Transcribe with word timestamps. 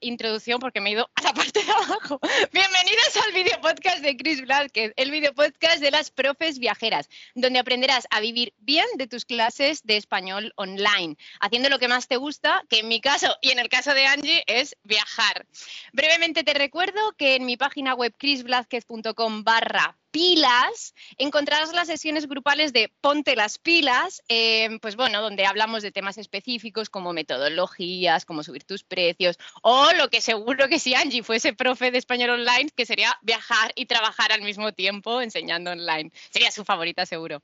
introducción 0.00 0.58
porque 0.60 0.80
me 0.80 0.90
he 0.90 0.92
ido 0.92 1.10
a 1.14 1.22
la 1.22 1.32
parte 1.32 1.62
de 1.62 1.70
abajo. 1.70 2.20
Bienvenidos 2.52 3.16
al 3.26 3.32
video 3.32 3.60
podcast 3.60 4.00
de 4.00 4.16
Chris 4.16 4.40
Blázquez, 4.40 4.92
el 4.96 5.10
video 5.10 5.34
podcast 5.34 5.80
de 5.80 5.90
las 5.90 6.10
profes 6.10 6.58
viajeras, 6.58 7.08
donde 7.34 7.58
aprenderás 7.58 8.06
a 8.10 8.20
vivir 8.20 8.54
bien 8.58 8.86
de 8.96 9.06
tus 9.06 9.24
clases 9.24 9.82
de 9.84 9.96
español 9.96 10.52
online, 10.56 11.16
haciendo 11.40 11.68
lo 11.68 11.78
que 11.78 11.88
más 11.88 12.08
te 12.08 12.16
gusta, 12.16 12.62
que 12.68 12.80
en 12.80 12.88
mi 12.88 13.00
caso 13.00 13.36
y 13.40 13.50
en 13.50 13.58
el 13.58 13.68
caso 13.68 13.94
de 13.94 14.06
Angie 14.06 14.44
es 14.46 14.76
viajar. 14.84 15.46
Brevemente 15.92 16.44
te 16.44 16.54
recuerdo 16.54 17.12
que 17.16 17.36
en 17.36 17.44
mi 17.44 17.56
página 17.56 17.94
web 17.94 18.14
chrisblázquez.com 18.18 19.44
barra 19.44 19.96
pilas, 20.14 20.94
encontrarás 21.18 21.72
las 21.72 21.88
sesiones 21.88 22.28
grupales 22.28 22.72
de 22.72 22.88
Ponte 23.00 23.34
las 23.34 23.58
pilas, 23.58 24.22
eh, 24.28 24.78
pues 24.80 24.94
bueno, 24.94 25.20
donde 25.20 25.44
hablamos 25.44 25.82
de 25.82 25.90
temas 25.90 26.18
específicos 26.18 26.88
como 26.88 27.12
metodologías, 27.12 28.24
cómo 28.24 28.44
subir 28.44 28.62
tus 28.62 28.84
precios, 28.84 29.40
o 29.62 29.92
lo 29.94 30.10
que 30.10 30.20
seguro 30.20 30.68
que 30.68 30.78
si 30.78 30.94
Angie 30.94 31.24
fuese 31.24 31.52
profe 31.52 31.90
de 31.90 31.98
español 31.98 32.30
online, 32.30 32.70
que 32.76 32.86
sería 32.86 33.18
viajar 33.22 33.72
y 33.74 33.86
trabajar 33.86 34.30
al 34.30 34.42
mismo 34.42 34.72
tiempo 34.72 35.20
enseñando 35.20 35.72
online. 35.72 36.12
Sería 36.30 36.52
su 36.52 36.64
favorita 36.64 37.06
seguro. 37.06 37.42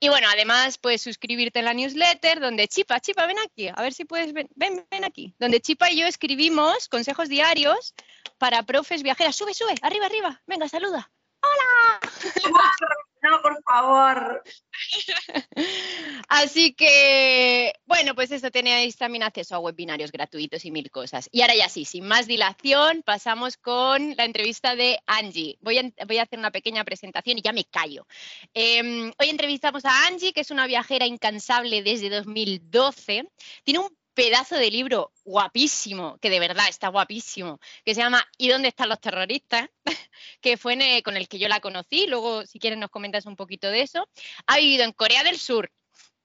Y 0.00 0.08
bueno, 0.08 0.26
además 0.32 0.78
puedes 0.78 1.02
suscribirte 1.02 1.58
en 1.58 1.66
la 1.66 1.74
newsletter 1.74 2.40
donde 2.40 2.66
Chipa, 2.66 2.98
Chipa, 2.98 3.26
ven 3.26 3.36
aquí, 3.44 3.68
a 3.68 3.82
ver 3.82 3.92
si 3.92 4.06
puedes, 4.06 4.32
ven, 4.32 4.48
ven, 4.54 4.86
ven 4.90 5.04
aquí, 5.04 5.34
donde 5.38 5.60
Chipa 5.60 5.90
y 5.90 6.00
yo 6.00 6.06
escribimos 6.06 6.88
consejos 6.88 7.28
diarios 7.28 7.94
para 8.38 8.62
profes 8.62 9.02
viajeras. 9.02 9.36
Sube, 9.36 9.52
sube, 9.52 9.74
arriba, 9.82 10.06
arriba, 10.06 10.40
venga, 10.46 10.66
saluda. 10.66 11.10
¡Hola! 11.46 12.00
No, 13.22 13.42
por 13.42 13.62
favor. 13.64 14.42
Así 16.28 16.74
que, 16.74 17.72
bueno, 17.84 18.14
pues 18.14 18.30
eso 18.30 18.50
tenéis 18.50 18.96
también 18.96 19.24
acceso 19.24 19.56
a 19.56 19.58
webinarios 19.58 20.12
gratuitos 20.12 20.64
y 20.64 20.70
mil 20.70 20.90
cosas. 20.90 21.28
Y 21.32 21.40
ahora 21.40 21.56
ya 21.56 21.68
sí, 21.68 21.84
sin 21.84 22.06
más 22.06 22.26
dilación, 22.26 23.02
pasamos 23.02 23.56
con 23.56 24.14
la 24.16 24.24
entrevista 24.24 24.76
de 24.76 25.00
Angie. 25.06 25.58
Voy 25.60 25.78
a, 25.78 26.22
hacer 26.22 26.38
una 26.38 26.50
pequeña 26.52 26.84
presentación 26.84 27.38
y 27.38 27.42
ya 27.42 27.52
me 27.52 27.64
callo. 27.64 28.06
Em, 28.54 29.12
hoy 29.18 29.28
entrevistamos 29.28 29.84
a 29.84 30.06
Angie, 30.06 30.32
que 30.32 30.42
es 30.42 30.50
una 30.50 30.66
viajera 30.66 31.06
incansable 31.06 31.82
desde 31.82 32.10
2012. 32.10 33.28
Tiene 33.64 33.80
un 33.80 33.96
pedazo 34.16 34.56
de 34.56 34.70
libro 34.70 35.12
guapísimo, 35.24 36.18
que 36.18 36.30
de 36.30 36.40
verdad 36.40 36.68
está 36.68 36.88
guapísimo, 36.88 37.60
que 37.84 37.94
se 37.94 38.00
llama 38.00 38.26
¿Y 38.38 38.48
dónde 38.48 38.68
están 38.68 38.88
los 38.88 38.98
terroristas? 38.98 39.68
que 40.40 40.56
fue 40.56 41.02
con 41.04 41.16
el 41.16 41.28
que 41.28 41.38
yo 41.38 41.48
la 41.48 41.60
conocí. 41.60 42.06
Luego, 42.06 42.46
si 42.46 42.58
quieres, 42.58 42.78
nos 42.78 42.90
comentas 42.90 43.26
un 43.26 43.36
poquito 43.36 43.70
de 43.70 43.82
eso. 43.82 44.08
Ha 44.46 44.56
vivido 44.56 44.84
en 44.84 44.92
Corea 44.92 45.22
del 45.22 45.38
Sur. 45.38 45.70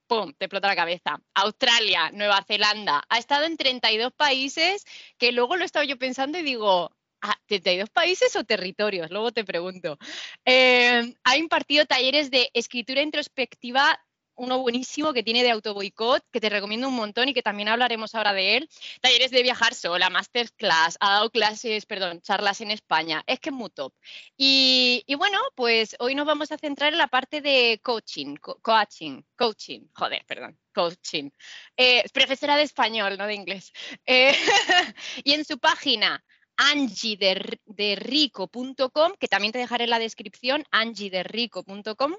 ¡Pum! 0.08 0.34
Te 0.38 0.46
explota 0.46 0.70
la 0.70 0.76
cabeza. 0.76 1.22
Australia, 1.34 2.12
Nueva 2.12 2.44
Zelanda. 2.48 3.04
Ha 3.10 3.20
estado 3.20 3.44
en 3.46 3.58
32 3.58 4.14
países 4.14 4.86
que 5.18 5.34
luego 5.34 5.58
lo 5.58 5.64
he 5.64 5.66
estado 5.66 5.86
yo 5.86 5.98
pensando 5.98 6.40
y 6.40 6.44
digo, 6.44 6.96
Ah, 7.24 7.38
32 7.46 7.90
países 7.92 8.36
o 8.36 8.44
territorios, 8.44 9.12
luego 9.12 9.32
te 9.32 9.46
pregunto. 9.46 10.00
Eh, 10.44 11.14
ha 11.24 11.38
impartido 11.38 11.86
talleres 11.86 12.32
de 12.32 12.50
escritura 12.56 13.04
introspectiva 13.04 14.00
uno 14.42 14.58
buenísimo 14.60 15.14
que 15.14 15.22
tiene 15.22 15.44
de 15.44 15.52
autoboicot, 15.52 16.24
que 16.32 16.42
te 16.42 16.50
recomiendo 16.50 16.88
un 16.88 16.96
montón 16.96 17.30
y 17.30 17.34
que 17.34 17.44
también 17.44 17.70
hablaremos 17.70 18.16
ahora 18.16 18.34
de 18.34 18.58
él. 18.58 18.70
Talleres 19.00 19.30
de 19.30 19.44
viajar 19.44 19.76
sola, 19.76 20.10
masterclass, 20.10 20.98
ha 21.00 21.12
dado 21.12 21.30
clases, 21.30 21.86
perdón, 21.86 22.22
charlas 22.22 22.60
en 22.62 22.72
España. 22.72 23.24
Es 23.28 23.40
que 23.40 23.50
es 23.50 23.56
muy 23.56 23.70
top. 23.70 23.94
Y, 24.36 25.06
bueno, 25.16 25.38
pues 25.56 25.96
hoy 26.00 26.16
nos 26.16 26.26
vamos 26.26 26.52
a 26.52 26.58
centrar 26.58 26.92
en 26.92 26.98
la 26.98 27.08
parte 27.08 27.42
de 27.42 27.80
coaching, 27.84 28.36
coaching, 28.38 29.22
coaching, 29.36 29.82
joder, 29.94 30.26
perdón, 30.26 30.58
coaching. 30.74 31.30
Eh, 31.78 32.04
profesora 32.12 32.56
de 32.56 32.64
español, 32.64 33.18
no 33.20 33.28
de 33.28 33.36
inglés. 33.36 33.72
Eh, 34.08 34.34
y 35.24 35.34
en 35.34 35.46
su 35.46 35.60
página 35.60 36.24
angiederrico.com, 36.62 39.14
que 39.20 39.28
también 39.28 39.52
te 39.52 39.58
dejaré 39.58 39.86
en 39.86 39.90
la 39.90 39.98
descripción, 39.98 40.64
angiederrico.com. 40.70 42.14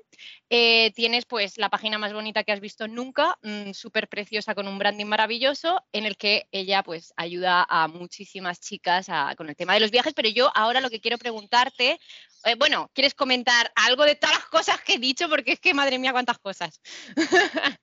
Eh, 0.51 0.91
tienes 0.97 1.27
pues 1.27 1.59
la 1.59 1.71
página 1.71 1.99
más 1.99 2.13
bonita 2.13 2.43
que 2.43 2.51
has 2.51 2.59
visto 2.59 2.89
nunca, 2.89 3.39
mm, 3.43 3.71
súper 3.71 4.09
preciosa 4.09 4.57
con 4.57 4.67
un 4.67 4.79
branding 4.79 5.07
maravilloso, 5.07 5.81
en 5.93 6.07
el 6.07 6.17
que 6.17 6.49
ella 6.51 6.83
pues 6.83 7.15
ayuda 7.17 7.65
a 7.69 7.87
muchísimas 7.87 8.59
chicas 8.61 9.07
con 9.37 9.49
el 9.49 9.55
tema 9.55 9.75
de 9.75 9.81
los 9.81 9.93
viajes, 9.93 10.13
pero 10.13 10.29
yo 10.29 10.51
ahora 10.55 10.81
lo 10.81 10.91
que 10.91 11.01
quiero 11.01 11.19
preguntarte, 11.19 12.01
eh, 12.45 12.57
bueno, 12.59 12.91
¿quieres 12.95 13.15
comentar 13.15 13.71
algo 13.77 14.05
de 14.05 14.17
todas 14.17 14.35
las 14.37 14.47
cosas 14.47 14.81
que 14.83 14.95
he 14.95 14.99
dicho? 14.99 15.29
Porque 15.29 15.53
es 15.53 15.61
que, 15.61 15.73
madre 15.73 16.01
mía, 16.01 16.11
cuántas 16.13 16.39
cosas. 16.39 16.81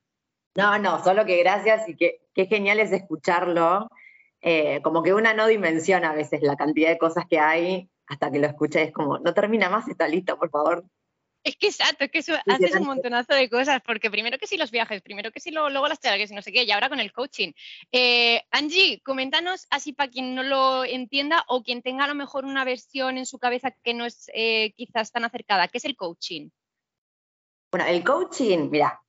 No, 0.55 0.79
no, 0.79 1.03
solo 1.03 1.25
que 1.25 1.38
gracias 1.38 1.88
y 1.88 1.95
que 1.95 2.22
qué 2.34 2.47
genial 2.47 2.79
es 2.79 2.91
escucharlo 2.91 3.88
eh, 4.41 4.81
como 4.81 5.03
que 5.03 5.13
una 5.13 5.33
no 5.33 5.47
dimensiona 5.47 6.11
a 6.11 6.16
veces 6.16 6.41
la 6.41 6.55
cantidad 6.55 6.89
de 6.89 6.97
cosas 6.97 7.25
que 7.29 7.39
hay 7.39 7.89
hasta 8.07 8.31
que 8.31 8.39
lo 8.39 8.47
escucha 8.47 8.81
es 8.81 8.91
como, 8.91 9.19
no 9.19 9.33
termina 9.33 9.69
más, 9.69 9.88
está 9.88 10.07
listo, 10.07 10.38
por 10.38 10.50
favor. 10.50 10.85
Es 11.44 11.55
que 11.55 11.67
exacto, 11.67 12.03
es 12.03 12.11
que 12.11 12.19
haces 12.19 12.75
un 12.75 12.85
montonazo 12.85 13.33
de 13.33 13.49
cosas, 13.49 13.81
porque 13.85 14.11
primero 14.11 14.38
que 14.38 14.47
sí 14.47 14.57
los 14.57 14.72
viajes, 14.72 15.01
primero 15.01 15.31
que 15.31 15.39
sí 15.39 15.51
luego, 15.51 15.69
luego 15.69 15.88
las 15.88 15.99
charlas 15.99 16.29
y 16.31 16.35
no 16.35 16.41
sé 16.41 16.51
qué, 16.51 16.63
y 16.63 16.72
ahora 16.72 16.89
con 16.89 16.99
el 16.99 17.13
coaching. 17.13 17.53
Eh, 17.91 18.41
Angie, 18.51 18.99
coméntanos 19.01 19.66
así 19.69 19.94
para 19.94 20.09
quien 20.09 20.35
no 20.35 20.44
lo 20.44 20.83
entienda 20.83 21.45
o 21.47 21.63
quien 21.63 21.81
tenga 21.81 22.03
a 22.03 22.07
lo 22.07 22.16
mejor 22.16 22.44
una 22.44 22.66
versión 22.66 23.17
en 23.17 23.25
su 23.25 23.39
cabeza 23.39 23.72
que 23.72 23.94
no 23.94 24.05
es 24.05 24.29
eh, 24.33 24.73
quizás 24.75 25.11
tan 25.11 25.23
acercada, 25.23 25.69
¿qué 25.69 25.78
es 25.78 25.85
el 25.85 25.95
coaching? 25.95 26.49
Bueno, 27.72 27.88
el 27.88 28.03
coaching, 28.03 28.69
mira, 28.69 29.01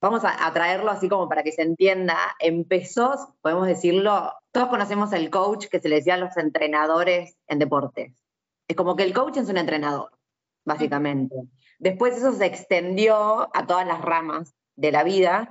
vamos 0.00 0.22
a, 0.24 0.52
traerlo 0.52 0.90
así 0.90 1.08
como 1.08 1.28
para 1.28 1.42
que 1.42 1.52
se 1.52 1.62
entienda, 1.62 2.16
empezó, 2.38 3.34
podemos 3.42 3.66
decirlo, 3.66 4.32
todos 4.50 4.68
conocemos 4.68 5.12
el 5.12 5.30
coach 5.30 5.66
que 5.66 5.80
se 5.80 5.88
le 5.88 5.96
decía 5.96 6.14
a 6.14 6.18
los 6.18 6.36
entrenadores 6.36 7.36
en 7.46 7.58
deportes. 7.58 8.14
Es 8.66 8.76
como 8.76 8.96
que 8.96 9.02
el 9.02 9.12
coach 9.12 9.36
es 9.36 9.48
un 9.48 9.58
entrenador, 9.58 10.10
básicamente. 10.64 11.36
Después 11.78 12.16
eso 12.16 12.32
se 12.32 12.46
extendió 12.46 13.54
a 13.54 13.66
todas 13.66 13.86
las 13.86 14.00
ramas 14.00 14.54
de 14.76 14.92
la 14.92 15.04
vida 15.04 15.50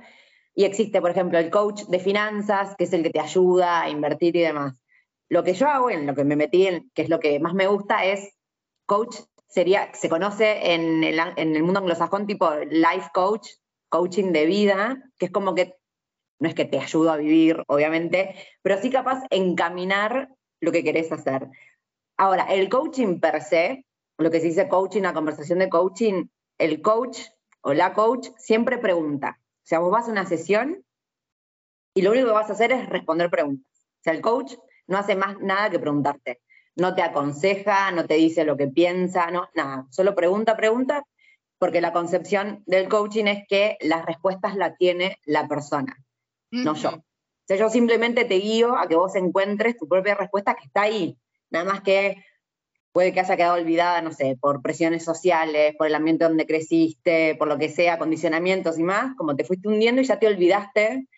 y 0.54 0.64
existe, 0.64 1.00
por 1.00 1.10
ejemplo, 1.10 1.38
el 1.38 1.50
coach 1.50 1.84
de 1.84 2.00
finanzas, 2.00 2.74
que 2.76 2.84
es 2.84 2.92
el 2.92 3.02
que 3.02 3.10
te 3.10 3.20
ayuda 3.20 3.82
a 3.82 3.88
invertir 3.88 4.36
y 4.36 4.40
demás. 4.40 4.80
Lo 5.28 5.44
que 5.44 5.54
yo 5.54 5.68
hago, 5.68 5.90
en 5.90 6.06
lo 6.06 6.14
que 6.14 6.24
me 6.24 6.34
metí, 6.34 6.66
en, 6.66 6.90
que 6.92 7.02
es 7.02 7.08
lo 7.08 7.20
que 7.20 7.38
más 7.38 7.54
me 7.54 7.68
gusta, 7.68 8.04
es 8.04 8.36
coach 8.84 9.16
sería, 9.46 9.92
se 9.94 10.08
conoce 10.08 10.74
en 10.74 11.04
en 11.04 11.56
el 11.56 11.62
mundo 11.62 11.80
anglosajón 11.80 12.26
tipo 12.26 12.52
life 12.68 13.10
coach, 13.14 13.46
coaching 13.90 14.32
de 14.32 14.46
vida, 14.46 15.10
que 15.18 15.26
es 15.26 15.32
como 15.32 15.54
que 15.54 15.76
no 16.38 16.48
es 16.48 16.54
que 16.54 16.64
te 16.64 16.78
ayudo 16.78 17.12
a 17.12 17.18
vivir, 17.18 17.62
obviamente, 17.66 18.34
pero 18.62 18.80
sí 18.80 18.90
capaz 18.90 19.22
encaminar 19.28 20.30
lo 20.60 20.72
que 20.72 20.82
querés 20.82 21.12
hacer. 21.12 21.48
Ahora, 22.16 22.44
el 22.44 22.70
coaching 22.70 23.20
per 23.20 23.42
se, 23.42 23.84
lo 24.16 24.30
que 24.30 24.40
se 24.40 24.46
dice 24.46 24.68
coaching, 24.68 25.02
la 25.02 25.12
conversación 25.12 25.58
de 25.58 25.68
coaching, 25.68 26.24
el 26.58 26.80
coach 26.80 27.18
o 27.60 27.74
la 27.74 27.92
coach 27.92 28.28
siempre 28.38 28.78
pregunta. 28.78 29.38
O 29.38 29.66
sea, 29.66 29.80
vos 29.80 29.90
vas 29.90 30.08
a 30.08 30.12
una 30.12 30.24
sesión 30.24 30.82
y 31.94 32.02
lo 32.02 32.10
único 32.10 32.28
que 32.28 32.32
vas 32.32 32.48
a 32.48 32.54
hacer 32.54 32.72
es 32.72 32.88
responder 32.88 33.30
preguntas. 33.30 33.66
O 33.72 34.02
sea, 34.02 34.14
el 34.14 34.22
coach 34.22 34.54
no 34.86 34.96
hace 34.96 35.16
más 35.16 35.38
nada 35.40 35.68
que 35.68 35.78
preguntarte. 35.78 36.40
No 36.74 36.94
te 36.94 37.02
aconseja, 37.02 37.90
no 37.90 38.06
te 38.06 38.14
dice 38.14 38.44
lo 38.44 38.56
que 38.56 38.68
piensa, 38.68 39.30
no, 39.30 39.48
nada. 39.54 39.86
Solo 39.90 40.14
pregunta, 40.14 40.56
pregunta 40.56 41.04
porque 41.60 41.82
la 41.82 41.92
concepción 41.92 42.62
del 42.66 42.88
coaching 42.88 43.26
es 43.26 43.46
que 43.46 43.76
las 43.82 44.06
respuestas 44.06 44.56
las 44.56 44.78
tiene 44.78 45.18
la 45.26 45.46
persona, 45.46 45.94
no 46.50 46.74
yo. 46.74 46.88
O 46.88 47.02
sea, 47.46 47.58
yo 47.58 47.68
simplemente 47.68 48.24
te 48.24 48.36
guío 48.36 48.78
a 48.78 48.88
que 48.88 48.96
vos 48.96 49.14
encuentres 49.14 49.76
tu 49.76 49.86
propia 49.86 50.14
respuesta 50.14 50.54
que 50.54 50.64
está 50.64 50.82
ahí. 50.82 51.18
Nada 51.50 51.66
más 51.66 51.82
que 51.82 52.24
puede 52.92 53.12
que 53.12 53.20
haya 53.20 53.36
quedado 53.36 53.60
olvidada, 53.60 54.00
no 54.00 54.10
sé, 54.10 54.38
por 54.40 54.62
presiones 54.62 55.04
sociales, 55.04 55.74
por 55.76 55.86
el 55.86 55.94
ambiente 55.94 56.24
donde 56.24 56.46
creciste, 56.46 57.34
por 57.34 57.46
lo 57.46 57.58
que 57.58 57.68
sea, 57.68 57.98
condicionamientos 57.98 58.78
y 58.78 58.82
más, 58.82 59.14
como 59.16 59.36
te 59.36 59.44
fuiste 59.44 59.68
hundiendo 59.68 60.00
y 60.00 60.06
ya 60.06 60.18
te 60.18 60.28
olvidaste 60.28 61.08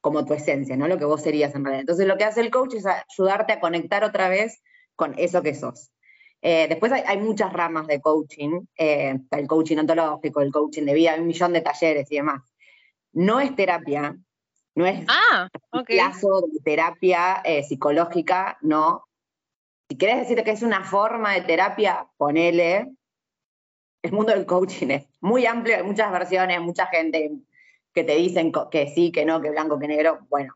como 0.00 0.26
tu 0.26 0.34
esencia, 0.34 0.76
¿no? 0.76 0.88
Lo 0.88 0.98
que 0.98 1.04
vos 1.04 1.22
serías 1.22 1.54
en 1.54 1.64
realidad. 1.64 1.82
Entonces 1.82 2.08
lo 2.08 2.16
que 2.16 2.24
hace 2.24 2.40
el 2.40 2.50
coach 2.50 2.74
es 2.74 2.86
ayudarte 2.86 3.52
a 3.52 3.60
conectar 3.60 4.02
otra 4.02 4.28
vez 4.28 4.60
con 4.96 5.14
eso 5.16 5.42
que 5.42 5.54
sos. 5.54 5.92
Eh, 6.44 6.66
después 6.68 6.90
hay, 6.90 7.18
muchas 7.18 7.52
ramas 7.52 7.86
de 7.86 8.00
coaching, 8.00 8.66
eh, 8.76 9.16
el 9.30 9.46
coaching 9.46 9.78
ontológico, 9.78 10.40
el 10.40 10.50
coaching 10.50 10.82
de 10.82 10.94
vida, 10.94 11.12
hay 11.12 11.20
un 11.20 11.28
millón 11.28 11.52
de 11.52 11.60
talleres 11.60 12.10
y 12.10 12.16
demás. 12.16 12.42
No 13.12 13.38
es 13.38 13.54
terapia, 13.54 14.16
no 14.74 14.86
es 14.86 15.04
ah, 15.06 15.48
plazo 15.86 16.40
de 16.52 16.58
terapia 16.64 17.42
eh, 17.44 17.62
psicológica, 17.62 18.58
no. 18.60 19.04
Si 19.88 19.96
querés 19.96 20.18
decir 20.18 20.42
que 20.42 20.50
es 20.50 20.62
una 20.62 20.82
forma 20.82 21.32
de 21.34 21.42
terapia, 21.42 22.08
ponele. 22.16 22.90
El 24.02 24.10
mundo 24.10 24.32
del 24.32 24.46
coaching 24.46 24.88
es 24.88 25.06
muy 25.20 25.46
amplio, 25.46 25.76
hay 25.76 25.84
muchas 25.84 26.10
versiones, 26.10 26.60
mucha 26.60 26.86
gente 26.88 27.30
que 27.94 28.02
te 28.02 28.16
dicen 28.16 28.50
que 28.68 28.88
sí, 28.88 29.12
que 29.12 29.24
no, 29.24 29.40
que 29.40 29.50
blanco, 29.50 29.78
que 29.78 29.86
negro. 29.86 30.26
Bueno, 30.28 30.54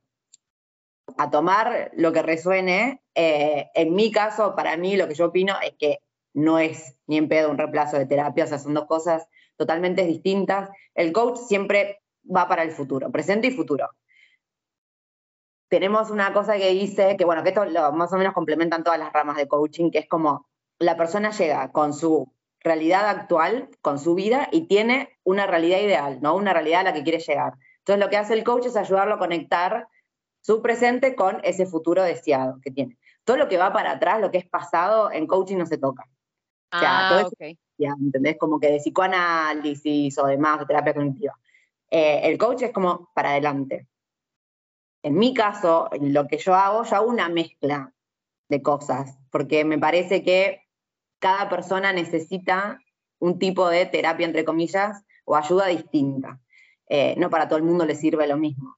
a 1.16 1.30
tomar 1.30 1.90
lo 1.94 2.12
que 2.12 2.22
resuene. 2.22 3.02
Eh, 3.14 3.70
en 3.74 3.94
mi 3.94 4.10
caso, 4.10 4.54
para 4.54 4.76
mí, 4.76 4.96
lo 4.96 5.08
que 5.08 5.14
yo 5.14 5.26
opino 5.26 5.54
es 5.62 5.74
que 5.78 6.00
no 6.34 6.58
es 6.58 6.98
ni 7.06 7.16
en 7.16 7.28
pedo 7.28 7.50
un 7.50 7.58
reemplazo 7.58 7.98
de 7.98 8.06
terapia, 8.06 8.44
o 8.44 8.46
sea, 8.46 8.58
son 8.58 8.74
dos 8.74 8.86
cosas 8.86 9.26
totalmente 9.56 10.04
distintas. 10.04 10.68
El 10.94 11.12
coach 11.12 11.38
siempre 11.38 12.02
va 12.24 12.48
para 12.48 12.62
el 12.62 12.72
futuro, 12.72 13.10
presente 13.10 13.48
y 13.48 13.52
futuro. 13.52 13.88
tenemos 15.68 16.10
una 16.10 16.32
cosa 16.32 16.56
que 16.56 16.70
dice, 16.70 17.16
que 17.16 17.24
bueno, 17.24 17.42
que 17.42 17.48
esto 17.50 17.64
más 17.92 18.12
o 18.12 18.16
menos 18.16 18.34
complementan 18.34 18.84
todas 18.84 18.98
las 18.98 19.12
ramas 19.12 19.36
de 19.36 19.48
coaching, 19.48 19.90
que 19.90 19.98
es 19.98 20.08
como 20.08 20.46
la 20.78 20.96
persona 20.96 21.30
llega 21.30 21.72
con 21.72 21.92
su 21.92 22.32
realidad 22.60 23.08
actual, 23.08 23.70
con 23.80 23.98
su 23.98 24.14
vida, 24.14 24.48
y 24.52 24.66
tiene 24.68 25.18
una 25.24 25.46
realidad 25.46 25.78
ideal, 25.78 26.18
¿no? 26.20 26.36
Una 26.36 26.52
realidad 26.52 26.80
a 26.80 26.84
la 26.84 26.92
que 26.92 27.02
quiere 27.02 27.18
llegar. 27.18 27.54
Entonces 27.78 28.04
lo 28.04 28.10
que 28.10 28.16
hace 28.16 28.34
el 28.34 28.44
coach 28.44 28.66
es 28.66 28.76
ayudarlo 28.76 29.14
a 29.14 29.18
conectar 29.18 29.88
su 30.46 30.62
presente 30.62 31.16
con 31.16 31.40
ese 31.42 31.66
futuro 31.66 32.04
deseado 32.04 32.60
que 32.62 32.70
tiene. 32.70 32.96
Todo 33.24 33.36
lo 33.36 33.48
que 33.48 33.58
va 33.58 33.72
para 33.72 33.90
atrás, 33.90 34.20
lo 34.20 34.30
que 34.30 34.38
es 34.38 34.46
pasado, 34.46 35.10
en 35.10 35.26
coaching 35.26 35.56
no 35.56 35.66
se 35.66 35.76
toca. 35.76 36.08
O 36.72 36.78
sea, 36.78 37.18
ah, 37.18 37.28
ya, 37.76 37.92
¿entendés? 38.00 38.36
Como 38.38 38.60
que 38.60 38.70
de 38.70 38.78
psicoanálisis 38.78 40.16
o 40.18 40.26
demás, 40.26 40.60
de 40.60 40.66
terapia 40.66 40.94
cognitiva. 40.94 41.36
Eh, 41.90 42.20
el 42.22 42.38
coach 42.38 42.62
es 42.62 42.72
como 42.72 43.10
para 43.12 43.30
adelante. 43.30 43.88
En 45.02 45.18
mi 45.18 45.34
caso, 45.34 45.90
lo 46.00 46.28
que 46.28 46.38
yo 46.38 46.54
hago, 46.54 46.84
yo 46.84 46.94
hago 46.94 47.08
una 47.08 47.28
mezcla 47.28 47.92
de 48.48 48.62
cosas, 48.62 49.18
porque 49.32 49.64
me 49.64 49.78
parece 49.78 50.22
que 50.22 50.60
cada 51.18 51.48
persona 51.48 51.92
necesita 51.92 52.78
un 53.18 53.40
tipo 53.40 53.68
de 53.68 53.86
terapia, 53.86 54.26
entre 54.26 54.44
comillas, 54.44 55.02
o 55.24 55.34
ayuda 55.34 55.66
distinta. 55.66 56.38
Eh, 56.88 57.16
no 57.18 57.30
para 57.30 57.48
todo 57.48 57.58
el 57.58 57.64
mundo 57.64 57.84
le 57.84 57.96
sirve 57.96 58.28
lo 58.28 58.36
mismo. 58.36 58.76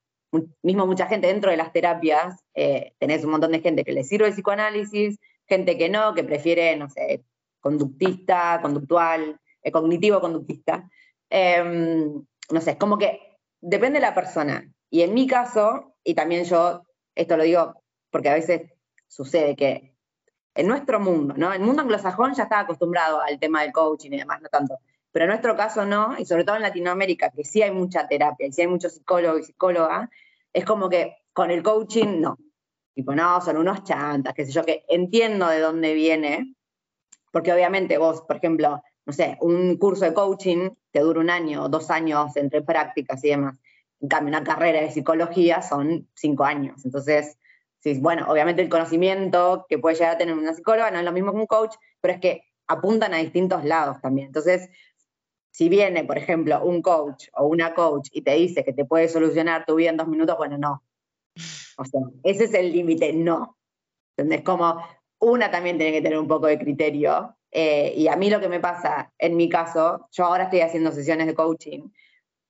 Mismo 0.63 0.87
mucha 0.87 1.07
gente 1.07 1.27
dentro 1.27 1.51
de 1.51 1.57
las 1.57 1.73
terapias, 1.73 2.45
eh, 2.55 2.93
tenés 2.99 3.25
un 3.25 3.31
montón 3.31 3.53
de 3.53 3.61
gente 3.61 3.85
que 3.85 3.93
le 3.93 4.05
sirve 4.05 4.27
el 4.27 4.35
psicoanálisis, 4.35 5.19
gente 5.47 5.79
que 5.79 5.89
no, 5.89 6.15
que 6.15 6.25
prefiere, 6.25 6.77
no 6.77 6.91
sé, 6.91 7.25
conductista, 7.61 8.61
conductual, 8.61 9.41
eh, 9.63 9.73
cognitivo-conductista. 9.73 10.89
Em, 11.31 12.25
no 12.51 12.61
sé, 12.61 12.73
es 12.73 12.77
como 12.77 12.99
que 12.99 13.39
depende 13.61 13.99
de 14.01 14.07
la 14.07 14.15
persona. 14.15 14.71
Y 14.91 15.03
en 15.03 15.15
mi 15.15 15.27
caso, 15.27 15.95
y 16.05 16.15
también 16.15 16.45
yo, 16.45 16.83
esto 17.15 17.37
lo 17.37 17.45
digo 17.45 17.75
porque 18.11 18.29
a 18.29 18.35
veces 18.35 18.73
sucede 19.07 19.57
que 19.57 19.95
en 20.55 20.67
nuestro 20.67 20.99
mundo, 21.01 21.35
¿no? 21.37 21.53
El 21.53 21.61
mundo 21.61 21.83
anglosajón 21.83 22.35
ya 22.35 22.45
está 22.45 22.61
acostumbrado 22.61 23.21
al 23.21 23.39
tema 23.39 23.63
del 23.63 23.73
coaching 23.73 24.11
y 24.13 24.19
demás, 24.19 24.41
no 24.43 24.49
tanto. 24.49 24.79
Pero 25.12 25.25
en 25.25 25.31
nuestro 25.31 25.56
caso 25.56 25.84
no, 25.84 26.16
y 26.19 26.25
sobre 26.26 26.44
todo 26.44 26.56
en 26.56 26.62
Latinoamérica, 26.62 27.31
que 27.31 27.44
sí 27.44 27.62
hay 27.62 27.70
mucha 27.70 28.06
terapia 28.06 28.46
y 28.46 28.52
sí 28.52 28.62
hay 28.62 28.66
muchos 28.69 28.94
psicólogos 28.94 29.40
y 29.40 29.44
psicólogas, 29.44 30.08
es 30.52 30.64
como 30.64 30.88
que 30.88 31.16
con 31.32 31.50
el 31.50 31.62
coaching 31.62 32.20
no. 32.20 32.38
Tipo, 32.94 33.14
no, 33.14 33.40
son 33.40 33.56
unos 33.56 33.84
chantas, 33.84 34.34
qué 34.34 34.44
sé 34.44 34.52
yo, 34.52 34.64
que 34.64 34.84
entiendo 34.88 35.46
de 35.49 35.60
dónde 35.60 35.94
viene, 35.94 36.56
porque 37.31 37.52
obviamente 37.52 37.96
vos, 37.96 38.22
por 38.22 38.37
ejemplo, 38.37 38.82
no 39.06 39.12
sé, 39.12 39.38
un 39.40 39.76
curso 39.76 40.05
de 40.05 40.12
coaching 40.12 40.70
te 40.90 41.00
dura 41.00 41.20
un 41.20 41.31
año 41.31 41.69
dos 41.69 41.90
años 41.90 42.37
entre 42.37 42.60
prácticas 42.62 43.22
y 43.25 43.28
demás. 43.28 43.58
En 44.00 44.08
cambio, 44.08 44.28
una 44.28 44.44
carrera 44.44 44.81
de 44.81 44.90
psicología 44.90 45.62
son 45.62 46.08
cinco 46.14 46.44
años. 46.44 46.84
Entonces, 46.84 47.38
sí, 47.78 47.99
bueno, 48.00 48.26
obviamente 48.28 48.62
el 48.62 48.69
conocimiento 48.69 49.64
que 49.69 49.78
puede 49.78 49.96
llegar 49.96 50.14
a 50.14 50.19
tener 50.19 50.34
una 50.34 50.52
psicóloga 50.52 50.90
no 50.90 50.99
es 50.99 51.05
lo 51.05 51.12
mismo 51.12 51.32
que 51.32 51.38
un 51.38 51.46
coach, 51.46 51.75
pero 52.00 52.14
es 52.14 52.20
que 52.20 52.43
apuntan 52.66 53.14
a 53.14 53.19
distintos 53.19 53.64
lados 53.64 54.00
también. 54.00 54.26
Entonces, 54.26 54.69
si 55.50 55.69
viene, 55.69 56.05
por 56.05 56.19
ejemplo, 56.19 56.62
un 56.65 56.83
coach 56.83 57.29
o 57.35 57.47
una 57.47 57.75
coach 57.75 58.09
y 58.12 58.23
te 58.23 58.35
dice 58.35 58.65
que 58.65 58.73
te 58.73 58.85
puede 58.85 59.09
solucionar 59.09 59.65
tu 59.67 59.75
vida 59.75 59.91
en 59.91 59.97
dos 59.97 60.09
minutos, 60.09 60.37
bueno, 60.37 60.59
no. 60.59 60.83
O 61.77 61.85
sea, 61.85 62.00
ese 62.23 62.45
es 62.45 62.55
el 62.55 62.73
límite, 62.73 63.12
no. 63.12 63.56
¿Entendés? 64.17 64.43
Como 64.43 64.83
una 65.21 65.50
también 65.50 65.79
tiene 65.79 65.93
que 65.93 66.03
tener 66.03 66.19
un 66.19 66.29
poco 66.29 66.47
de 66.47 66.59
criterio. 66.59 67.37
Eh, 67.50 67.95
y 67.97 68.09
a 68.09 68.17
mí 68.17 68.31
lo 68.31 68.41
que 68.41 68.49
me 68.49 68.61
pasa, 68.61 69.12
en 69.19 69.37
mi 69.37 69.49
caso, 69.49 70.09
yo 70.12 70.25
ahora 70.25 70.45
estoy 70.45 70.61
haciendo 70.61 70.93
sesiones 70.93 71.27
de 71.27 71.35
coaching, 71.35 71.89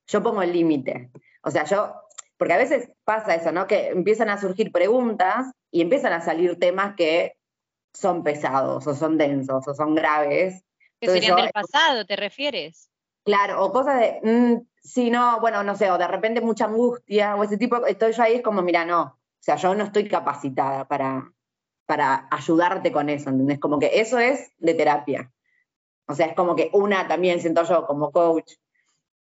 yo 0.07 0.23
pongo 0.23 0.43
el 0.43 0.53
límite. 0.53 1.11
O 1.43 1.51
sea, 1.51 1.65
yo, 1.65 1.95
porque 2.37 2.55
a 2.55 2.59
veces 2.59 2.91
pasa 3.05 3.35
eso, 3.35 3.53
¿no? 3.53 3.67
Que 3.67 3.89
empiezan 3.89 4.31
a 4.31 4.41
surgir 4.41 4.73
preguntas 4.73 5.47
y 5.71 5.83
empiezan 5.83 6.13
a 6.13 6.21
salir 6.21 6.59
temas 6.59 6.95
que 6.97 7.37
son 7.93 8.23
pesados 8.23 8.87
o 8.87 8.95
son 8.95 9.19
densos 9.19 9.67
o 9.69 9.75
son 9.75 9.95
graves. 9.95 10.65
Que 11.01 11.09
serían 11.09 11.37
del 11.37 11.51
pasado, 11.51 12.05
¿te 12.05 12.17
refieres? 12.17 12.91
Claro, 13.25 13.65
o 13.65 13.73
cosas 13.73 14.01
de, 14.01 14.21
mm, 14.23 14.67
si 14.81 15.11
no, 15.11 15.41
bueno, 15.41 15.63
no 15.63 15.77
sé, 15.77 15.91
o 15.91 15.99
de 15.99 16.09
repente 16.09 16.41
mucha 16.41 16.65
angustia 16.65 17.37
o 17.37 17.45
ese 17.45 17.59
tipo, 17.59 17.85
estoy 17.87 18.13
yo 18.13 18.23
ahí 18.23 18.35
es 18.37 18.43
como, 18.43 18.63
mira, 18.63 18.85
no, 18.85 19.03
o 19.03 19.43
sea, 19.43 19.57
yo 19.57 19.75
no 19.75 19.85
estoy 19.85 20.09
capacitada 20.09 20.87
para, 20.87 21.33
para 21.87 22.27
ayudarte 22.31 22.91
con 22.91 23.09
eso, 23.09 23.31
¿entendés? 23.31 23.59
Como 23.59 23.79
que 23.79 24.01
eso 24.01 24.19
es 24.19 24.53
de 24.59 24.75
terapia. 24.75 25.31
O 26.07 26.15
sea, 26.15 26.27
es 26.27 26.35
como 26.35 26.57
que 26.57 26.71
una 26.73 27.07
también, 27.07 27.41
siento 27.41 27.65
yo, 27.65 27.87
como 27.87 28.11
coach, 28.11 28.55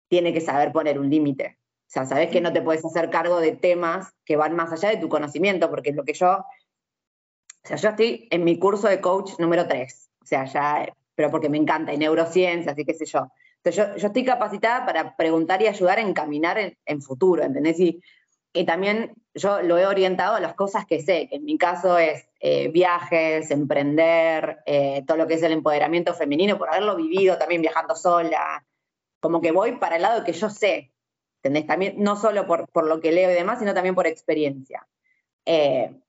tiene 0.10 0.34
que 0.34 0.42
saber 0.42 0.72
poner 0.72 1.00
un 1.00 1.10
límite. 1.10 1.58
O 1.88 1.92
sea, 1.94 2.06
sabes 2.06 2.30
que 2.30 2.42
no 2.42 2.52
te 2.52 2.62
puedes 2.62 2.84
hacer 2.84 3.10
cargo 3.10 3.40
de 3.40 3.54
temas 3.54 4.14
que 4.26 4.36
van 4.36 4.56
más 4.56 4.72
allá 4.72 4.90
de 4.90 4.98
tu 4.98 5.10
conocimiento, 5.10 5.70
porque 5.70 5.92
es 5.92 5.96
lo 5.96 6.04
que 6.04 6.14
yo, 6.14 6.32
o 6.32 7.68
sea, 7.68 7.78
yo 7.78 7.90
estoy 7.90 8.28
en 8.32 8.44
mi 8.44 8.60
curso 8.60 8.88
de 8.88 9.00
coach 9.00 9.40
número 9.40 9.68
3, 9.68 10.10
o 10.22 10.26
sea, 10.26 10.46
ya, 10.46 10.94
pero 11.16 11.32
porque 11.32 11.50
me 11.50 11.58
encanta, 11.58 11.94
y 11.94 11.98
neurociencias 11.98 12.78
y 12.78 12.86
qué 12.86 12.94
sé 12.94 13.06
yo. 13.06 13.28
Entonces 13.64 14.02
yo, 14.02 14.08
estoy 14.08 14.26
capacitada 14.26 14.86
para 14.86 15.16
preguntar 15.16 15.62
y 15.62 15.68
ayudar 15.68 16.00
a 16.00 16.02
encaminar 16.02 16.58
en, 16.58 16.78
en 16.86 17.02
futuro, 17.02 17.44
¿entendés? 17.44 17.80
Y 17.80 18.02
y 18.54 18.66
también 18.66 19.16
yo 19.34 19.64
lo 19.64 19.80
he 19.80 19.88
orientado 19.88 20.36
a 20.36 20.40
las 20.40 20.54
cosas 20.54 20.86
que 20.86 21.02
sé, 21.02 21.28
que 21.28 21.38
en 21.38 21.46
mi 21.46 21.58
caso 21.58 21.98
es 21.98 22.28
eh, 22.40 22.68
viajes, 22.68 23.50
emprender, 23.50 24.60
eh, 24.68 25.04
todo 25.08 25.18
lo 25.18 25.28
que 25.28 25.34
es 25.34 25.44
el 25.44 25.52
empoderamiento 25.52 26.14
femenino, 26.14 26.60
por 26.60 26.70
haberlo 26.70 26.96
vivido 26.96 27.40
también 27.40 27.64
viajando 27.64 27.96
sola, 27.96 28.64
como 29.20 29.42
que 29.42 29.52
voy 29.52 29.78
para 29.78 29.96
el 29.96 30.04
lado 30.04 30.24
que 30.24 30.34
yo 30.34 30.52
sé, 30.52 30.94
¿entendés? 31.38 31.66
También, 31.66 31.96
no 31.98 32.16
solo 32.16 32.46
por, 32.46 32.70
por 32.70 32.86
lo 32.86 33.02
que 33.02 33.12
leo 33.12 33.32
y 33.32 33.34
demás, 33.34 33.58
sino 33.58 33.74
también 33.74 33.96
por 33.96 34.06
experiencia. 34.06 34.88
Eh, 35.46 36.00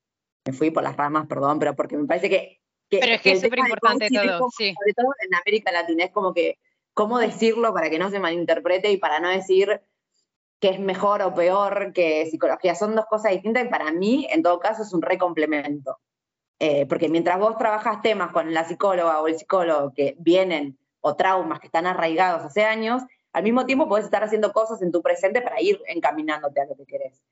me 0.45 0.53
fui 0.53 0.71
por 0.71 0.83
las 0.83 0.97
ramas, 0.97 1.27
perdón, 1.27 1.59
pero 1.59 1.75
porque 1.75 1.97
me 1.97 2.07
parece 2.07 2.29
que... 2.29 2.61
pero 3.01 3.15
es 3.15 3.21
que, 3.21 3.33
es 3.33 3.41
súper 3.41 3.59
importante 3.61 4.09
todo, 4.09 4.49
sí. 4.57 4.75
Sobre 4.79 4.93
todo 4.95 5.09
en 5.21 5.35
América 5.35 5.73
Latina, 5.73 6.05
es 6.05 6.13
como 6.13 6.35
que, 6.35 6.59
¿cómo 6.93 7.19
decirlo 7.19 7.73
para 7.73 7.91
que 7.91 7.99
no 7.99 8.11
se 8.11 8.19
malinterprete 8.19 8.91
y 8.91 8.97
para 8.97 9.21
no 9.21 9.29
decir 9.29 9.81
que 10.65 10.71
es 10.71 10.81
mejor 10.81 11.21
o 11.21 11.35
peor 11.35 11.93
que 11.93 12.25
psicología. 12.25 12.75
Son 12.75 12.95
dos 12.95 13.05
cosas 13.05 13.33
distintas 13.33 13.67
y 13.67 13.69
para 13.69 13.93
mí, 13.93 14.27
en 14.31 14.43
todo 14.43 14.59
caso, 14.61 14.83
es 14.83 14.95
un 14.95 15.03
recomplemento. 15.03 15.99
Eh, 16.59 16.87
porque 16.87 17.11
mientras 17.11 17.39
vos 17.39 17.59
trabajas 17.59 18.01
temas 18.01 18.33
con 18.33 18.55
la 18.55 18.65
psicóloga 18.65 19.21
o 19.21 19.27
el 19.27 19.37
psicólogo 19.37 19.93
que 19.93 20.15
vienen 20.19 20.79
o 21.03 21.17
traumas 21.17 21.61
que 21.61 21.67
están 21.67 21.87
arraigados 21.87 22.45
hace 22.45 22.65
años, 22.65 23.03
al 23.35 23.43
mismo 23.43 23.67
tiempo 23.67 23.89
podés 23.89 24.07
estar 24.07 24.25
haciendo 24.25 24.55
cosas 24.55 24.81
en 24.81 24.91
tu 24.91 25.03
presente 25.03 25.43
para 25.43 25.61
ir 25.61 25.83
encaminándote 25.87 26.63
a 26.63 26.65
lo 26.65 26.77
que 26.77 26.87
querés. 26.87 27.23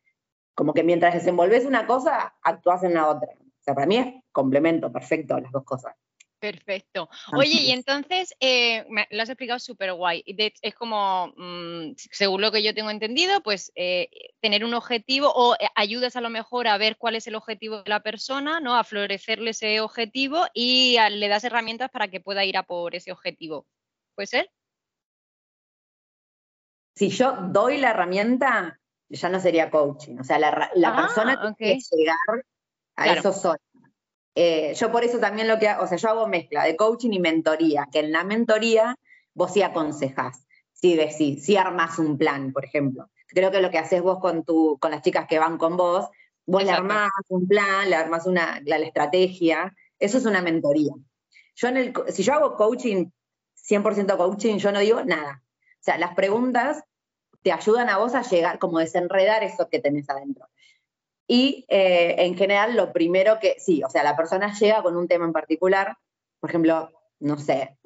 Como 0.54 0.74
que 0.74 0.82
mientras 0.82 1.14
desenvolves 1.14 1.64
una 1.64 1.86
cosa, 1.86 2.34
actúas 2.42 2.82
en 2.82 2.92
la 2.92 3.08
otra. 3.08 3.32
O 3.62 3.64
sea, 3.64 3.74
para 3.74 3.86
mí 3.86 3.96
es 3.96 4.06
complemento 4.32 4.90
perfecto 4.90 5.38
las 5.38 5.52
dos 5.52 5.62
cosas. 5.62 5.94
Perfecto. 6.40 7.08
Oye, 7.36 7.62
y 7.62 7.70
entonces, 7.70 8.34
eh, 8.40 8.84
lo 9.10 9.22
has 9.22 9.28
explicado 9.28 9.60
súper 9.60 9.92
guay. 9.92 10.24
Es 10.26 10.74
como, 10.74 11.32
mm, 11.36 11.92
según 11.96 12.40
lo 12.40 12.50
que 12.50 12.64
yo 12.64 12.74
tengo 12.74 12.90
entendido, 12.90 13.40
pues 13.44 13.70
eh, 13.76 14.10
tener 14.40 14.64
un 14.64 14.74
objetivo 14.74 15.32
o 15.32 15.54
eh, 15.54 15.68
ayudas 15.76 16.16
a 16.16 16.20
lo 16.20 16.30
mejor 16.30 16.66
a 16.66 16.78
ver 16.78 16.96
cuál 16.96 17.14
es 17.14 17.28
el 17.28 17.36
objetivo 17.36 17.84
de 17.84 17.90
la 17.90 18.02
persona, 18.02 18.58
¿no? 18.58 18.74
A 18.74 18.82
florecerle 18.82 19.50
ese 19.50 19.80
objetivo 19.80 20.44
y 20.52 20.96
le 21.12 21.28
das 21.28 21.44
herramientas 21.44 21.90
para 21.90 22.08
que 22.08 22.18
pueda 22.18 22.44
ir 22.44 22.56
a 22.56 22.64
por 22.64 22.96
ese 22.96 23.12
objetivo. 23.12 23.68
¿Puede 24.16 24.26
ser? 24.26 24.50
Si 26.96 27.08
yo 27.10 27.36
doy 27.52 27.76
la 27.76 27.90
herramienta, 27.90 28.80
ya 29.08 29.28
no 29.28 29.38
sería 29.38 29.70
coaching. 29.70 30.18
O 30.18 30.24
sea, 30.24 30.40
la, 30.40 30.48
ah, 30.50 30.96
persona 30.96 31.54
tiene 31.56 31.78
que 31.78 31.96
llegar 31.96 32.16
a 32.96 33.12
eso 33.12 33.32
sola. 33.32 33.58
Eh, 34.34 34.74
yo 34.74 34.90
por 34.90 35.04
eso 35.04 35.18
también 35.18 35.46
lo 35.46 35.58
que 35.58 35.68
hago, 35.68 35.84
o 35.84 35.86
sea, 35.86 35.98
yo 35.98 36.08
hago 36.08 36.26
mezcla 36.26 36.64
de 36.64 36.76
coaching 36.76 37.10
y 37.12 37.20
mentoría, 37.20 37.88
que 37.92 38.00
en 38.00 38.12
la 38.12 38.24
mentoría 38.24 38.96
vos 39.34 39.52
sí 39.52 39.62
aconsejás, 39.62 40.46
sí 40.72 40.96
decís, 40.96 41.44
sí 41.44 41.56
armás 41.56 41.98
un 41.98 42.16
plan, 42.16 42.52
por 42.52 42.64
ejemplo. 42.64 43.10
Creo 43.28 43.50
que 43.50 43.60
lo 43.60 43.70
que 43.70 43.78
haces 43.78 44.02
vos 44.02 44.18
con, 44.20 44.44
tu, 44.44 44.78
con 44.78 44.90
las 44.90 45.02
chicas 45.02 45.26
que 45.26 45.38
van 45.38 45.58
con 45.58 45.76
vos, 45.76 46.08
vos 46.46 46.64
le 46.64 46.70
armás 46.70 47.10
un 47.28 47.46
plan, 47.46 47.88
le 47.88 47.96
armás 47.96 48.26
una, 48.26 48.60
la, 48.64 48.76
estrategia, 48.76 49.74
eso 49.98 50.18
es 50.18 50.24
una 50.24 50.42
mentoría. 50.42 50.92
Yo 51.54 51.68
en 51.68 51.76
el, 51.76 51.92
si 52.08 52.22
yo 52.22 52.32
hago 52.34 52.56
coaching, 52.56 53.06
100% 53.68 54.16
coaching, 54.16 54.56
yo 54.56 54.72
no 54.72 54.80
digo 54.80 55.04
nada. 55.04 55.42
O 55.80 55.84
sea, 55.84 55.98
las 55.98 56.14
preguntas 56.14 56.82
te 57.42 57.52
ayudan 57.52 57.88
a 57.88 57.98
vos 57.98 58.14
a 58.14 58.22
llegar, 58.22 58.58
como 58.58 58.78
desenredar 58.78 59.42
eso 59.42 59.68
que 59.68 59.80
tenés 59.80 60.08
adentro. 60.08 60.46
Y 61.34 61.64
eh, 61.68 62.14
en 62.18 62.36
general 62.36 62.76
lo 62.76 62.92
primero 62.92 63.38
que, 63.40 63.56
sí, 63.58 63.82
o 63.82 63.88
sea, 63.88 64.04
la 64.04 64.14
persona 64.14 64.52
llega 64.52 64.82
con 64.82 64.98
un 64.98 65.08
tema 65.08 65.24
en 65.24 65.32
particular, 65.32 65.96
por 66.38 66.50
ejemplo, 66.50 66.90
no 67.20 67.38
sé, 67.38 67.78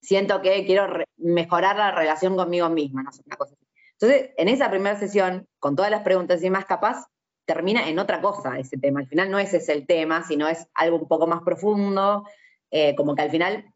siento 0.00 0.40
que 0.40 0.64
quiero 0.64 0.86
mejorar 1.18 1.76
la 1.76 1.90
relación 1.90 2.36
conmigo 2.36 2.70
misma, 2.70 3.02
no 3.02 3.12
sé, 3.12 3.20
una 3.26 3.36
cosa 3.36 3.52
así. 3.52 3.66
Entonces, 4.00 4.30
en 4.38 4.48
esa 4.48 4.70
primera 4.70 4.98
sesión, 4.98 5.46
con 5.58 5.76
todas 5.76 5.90
las 5.90 6.00
preguntas 6.00 6.42
y 6.42 6.48
más, 6.48 6.64
capaz 6.64 7.04
termina 7.44 7.86
en 7.86 7.98
otra 7.98 8.22
cosa 8.22 8.58
ese 8.58 8.78
tema. 8.78 9.00
Al 9.00 9.08
final 9.08 9.30
no 9.30 9.38
ese 9.38 9.58
es 9.58 9.68
el 9.68 9.86
tema, 9.86 10.24
sino 10.24 10.48
es 10.48 10.68
algo 10.72 10.96
un 10.96 11.06
poco 11.06 11.26
más 11.26 11.42
profundo, 11.42 12.24
eh, 12.70 12.94
como 12.96 13.14
que 13.14 13.20
al 13.20 13.30
final 13.30 13.66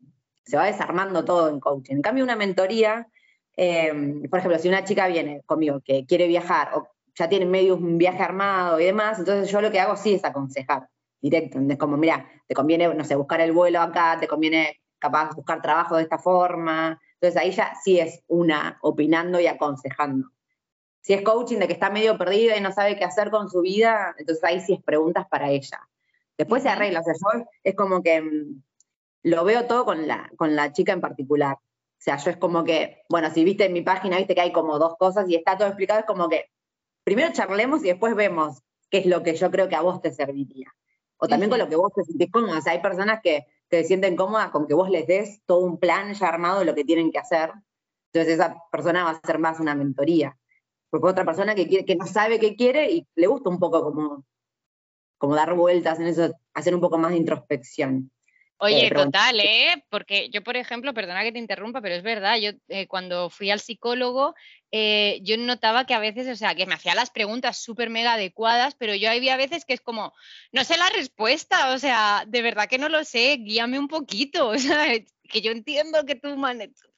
se 0.46 0.56
va 0.56 0.64
desarmando 0.64 1.26
todo 1.26 1.50
en 1.50 1.60
coaching. 1.60 1.96
En 1.96 2.02
cambio, 2.02 2.24
una 2.24 2.36
mentoría, 2.36 3.06
eh, 3.54 3.92
por 4.30 4.38
ejemplo, 4.38 4.58
si 4.58 4.68
una 4.68 4.84
chica 4.84 5.08
viene 5.08 5.42
conmigo 5.44 5.82
que 5.84 6.06
quiere 6.06 6.26
viajar 6.26 6.70
o 6.74 6.88
ya 7.14 7.28
tienen 7.28 7.50
medio 7.50 7.76
un 7.76 7.98
viaje 7.98 8.22
armado 8.22 8.80
y 8.80 8.84
demás, 8.84 9.18
entonces 9.18 9.50
yo 9.50 9.60
lo 9.60 9.70
que 9.70 9.80
hago 9.80 9.96
sí 9.96 10.14
es 10.14 10.24
aconsejar 10.24 10.88
directo, 11.20 11.58
es 11.60 11.78
como, 11.78 11.96
mira, 11.96 12.28
te 12.48 12.54
conviene, 12.54 12.92
no 12.92 13.04
sé, 13.04 13.14
buscar 13.14 13.40
el 13.40 13.52
vuelo 13.52 13.80
acá, 13.80 14.16
te 14.18 14.26
conviene 14.26 14.80
capaz 14.98 15.34
buscar 15.34 15.62
trabajo 15.62 15.96
de 15.96 16.02
esta 16.02 16.18
forma, 16.18 17.00
entonces 17.14 17.40
ahí 17.40 17.50
ya 17.52 17.74
sí 17.82 18.00
es 18.00 18.22
una 18.26 18.78
opinando 18.82 19.38
y 19.40 19.46
aconsejando. 19.46 20.28
Si 21.00 21.12
es 21.12 21.22
coaching 21.22 21.58
de 21.58 21.66
que 21.66 21.72
está 21.72 21.90
medio 21.90 22.16
perdida 22.16 22.56
y 22.56 22.60
no 22.60 22.72
sabe 22.72 22.96
qué 22.96 23.04
hacer 23.04 23.30
con 23.30 23.48
su 23.48 23.60
vida, 23.60 24.14
entonces 24.18 24.42
ahí 24.44 24.60
sí 24.60 24.74
es 24.74 24.82
preguntas 24.82 25.26
para 25.28 25.50
ella. 25.50 25.80
Después 26.38 26.62
se 26.62 26.68
arregla, 26.68 27.00
o 27.00 27.02
sea, 27.02 27.14
yo 27.14 27.44
es 27.62 27.74
como 27.74 28.02
que 28.02 28.20
mm, 28.20 28.62
lo 29.24 29.44
veo 29.44 29.66
todo 29.66 29.84
con 29.84 30.06
la, 30.06 30.30
con 30.36 30.54
la 30.54 30.72
chica 30.72 30.92
en 30.92 31.00
particular. 31.00 31.54
O 31.54 32.04
sea, 32.04 32.16
yo 32.16 32.30
es 32.30 32.36
como 32.36 32.64
que, 32.64 33.02
bueno, 33.08 33.30
si 33.30 33.44
viste 33.44 33.66
en 33.66 33.72
mi 33.72 33.82
página, 33.82 34.16
viste 34.16 34.34
que 34.34 34.40
hay 34.40 34.52
como 34.52 34.78
dos 34.78 34.96
cosas 34.96 35.28
y 35.28 35.36
está 35.36 35.56
todo 35.56 35.68
explicado, 35.68 36.00
es 36.00 36.06
como 36.06 36.28
que 36.28 36.51
primero 37.04 37.32
charlemos 37.32 37.84
y 37.84 37.88
después 37.88 38.14
vemos 38.14 38.62
qué 38.90 38.98
es 38.98 39.06
lo 39.06 39.22
que 39.22 39.34
yo 39.34 39.50
creo 39.50 39.68
que 39.68 39.76
a 39.76 39.80
vos 39.80 40.00
te 40.00 40.12
serviría. 40.12 40.72
O 41.16 41.28
también 41.28 41.50
con 41.50 41.58
lo 41.58 41.68
que 41.68 41.76
vos 41.76 41.92
te 41.94 42.02
sentís 42.04 42.30
cómoda. 42.30 42.58
O 42.58 42.60
sea, 42.60 42.72
hay 42.72 42.82
personas 42.82 43.20
que, 43.22 43.46
se 43.70 43.84
sienten 43.84 44.16
cómodas 44.16 44.50
con 44.50 44.66
que 44.66 44.74
vos 44.74 44.90
les 44.90 45.06
des 45.06 45.40
todo 45.46 45.60
un 45.60 45.78
plan 45.78 46.12
ya 46.12 46.28
armado 46.28 46.58
de 46.58 46.66
lo 46.66 46.74
que 46.74 46.84
tienen 46.84 47.10
que 47.10 47.18
hacer. 47.18 47.52
Entonces 48.12 48.34
esa 48.34 48.62
persona 48.70 49.04
va 49.04 49.10
a 49.12 49.20
ser 49.26 49.38
más 49.38 49.60
una 49.60 49.74
mentoría. 49.74 50.36
Porque 50.90 51.06
otra 51.06 51.24
persona 51.24 51.54
que, 51.54 51.66
quiere, 51.66 51.86
que 51.86 51.96
no 51.96 52.06
sabe 52.06 52.38
qué 52.38 52.54
quiere 52.54 52.90
y 52.90 53.08
le 53.14 53.28
gusta 53.28 53.48
un 53.48 53.58
poco 53.58 53.82
como, 53.82 54.26
como 55.16 55.34
dar 55.34 55.54
vueltas 55.54 55.98
en 56.00 56.08
eso, 56.08 56.34
hacer 56.52 56.74
un 56.74 56.82
poco 56.82 56.98
más 56.98 57.12
de 57.12 57.16
introspección. 57.16 58.10
Oye, 58.64 58.90
total, 58.90 59.40
¿eh? 59.40 59.84
Porque 59.88 60.30
yo, 60.30 60.40
por 60.44 60.56
ejemplo, 60.56 60.94
perdona 60.94 61.24
que 61.24 61.32
te 61.32 61.40
interrumpa, 61.40 61.80
pero 61.80 61.96
es 61.96 62.04
verdad, 62.04 62.36
yo 62.38 62.52
eh, 62.68 62.86
cuando 62.86 63.28
fui 63.28 63.50
al 63.50 63.58
psicólogo, 63.58 64.36
eh, 64.70 65.18
yo 65.22 65.36
notaba 65.36 65.84
que 65.84 65.94
a 65.94 65.98
veces, 65.98 66.28
o 66.28 66.36
sea, 66.36 66.54
que 66.54 66.64
me 66.64 66.74
hacía 66.74 66.94
las 66.94 67.10
preguntas 67.10 67.60
súper 67.60 67.90
mega 67.90 68.12
adecuadas, 68.12 68.76
pero 68.78 68.94
yo 68.94 69.10
había 69.10 69.36
veces 69.36 69.64
que 69.64 69.74
es 69.74 69.80
como, 69.80 70.12
no 70.52 70.62
sé 70.62 70.76
la 70.76 70.88
respuesta, 70.90 71.74
o 71.74 71.78
sea, 71.80 72.22
de 72.28 72.40
verdad 72.40 72.68
que 72.68 72.78
no 72.78 72.88
lo 72.88 73.02
sé, 73.02 73.38
guíame 73.40 73.80
un 73.80 73.88
poquito, 73.88 74.48
o 74.50 74.58
sea, 74.58 74.86
que 75.28 75.40
yo 75.40 75.50
entiendo 75.50 76.04
que 76.04 76.14
tú, 76.14 76.40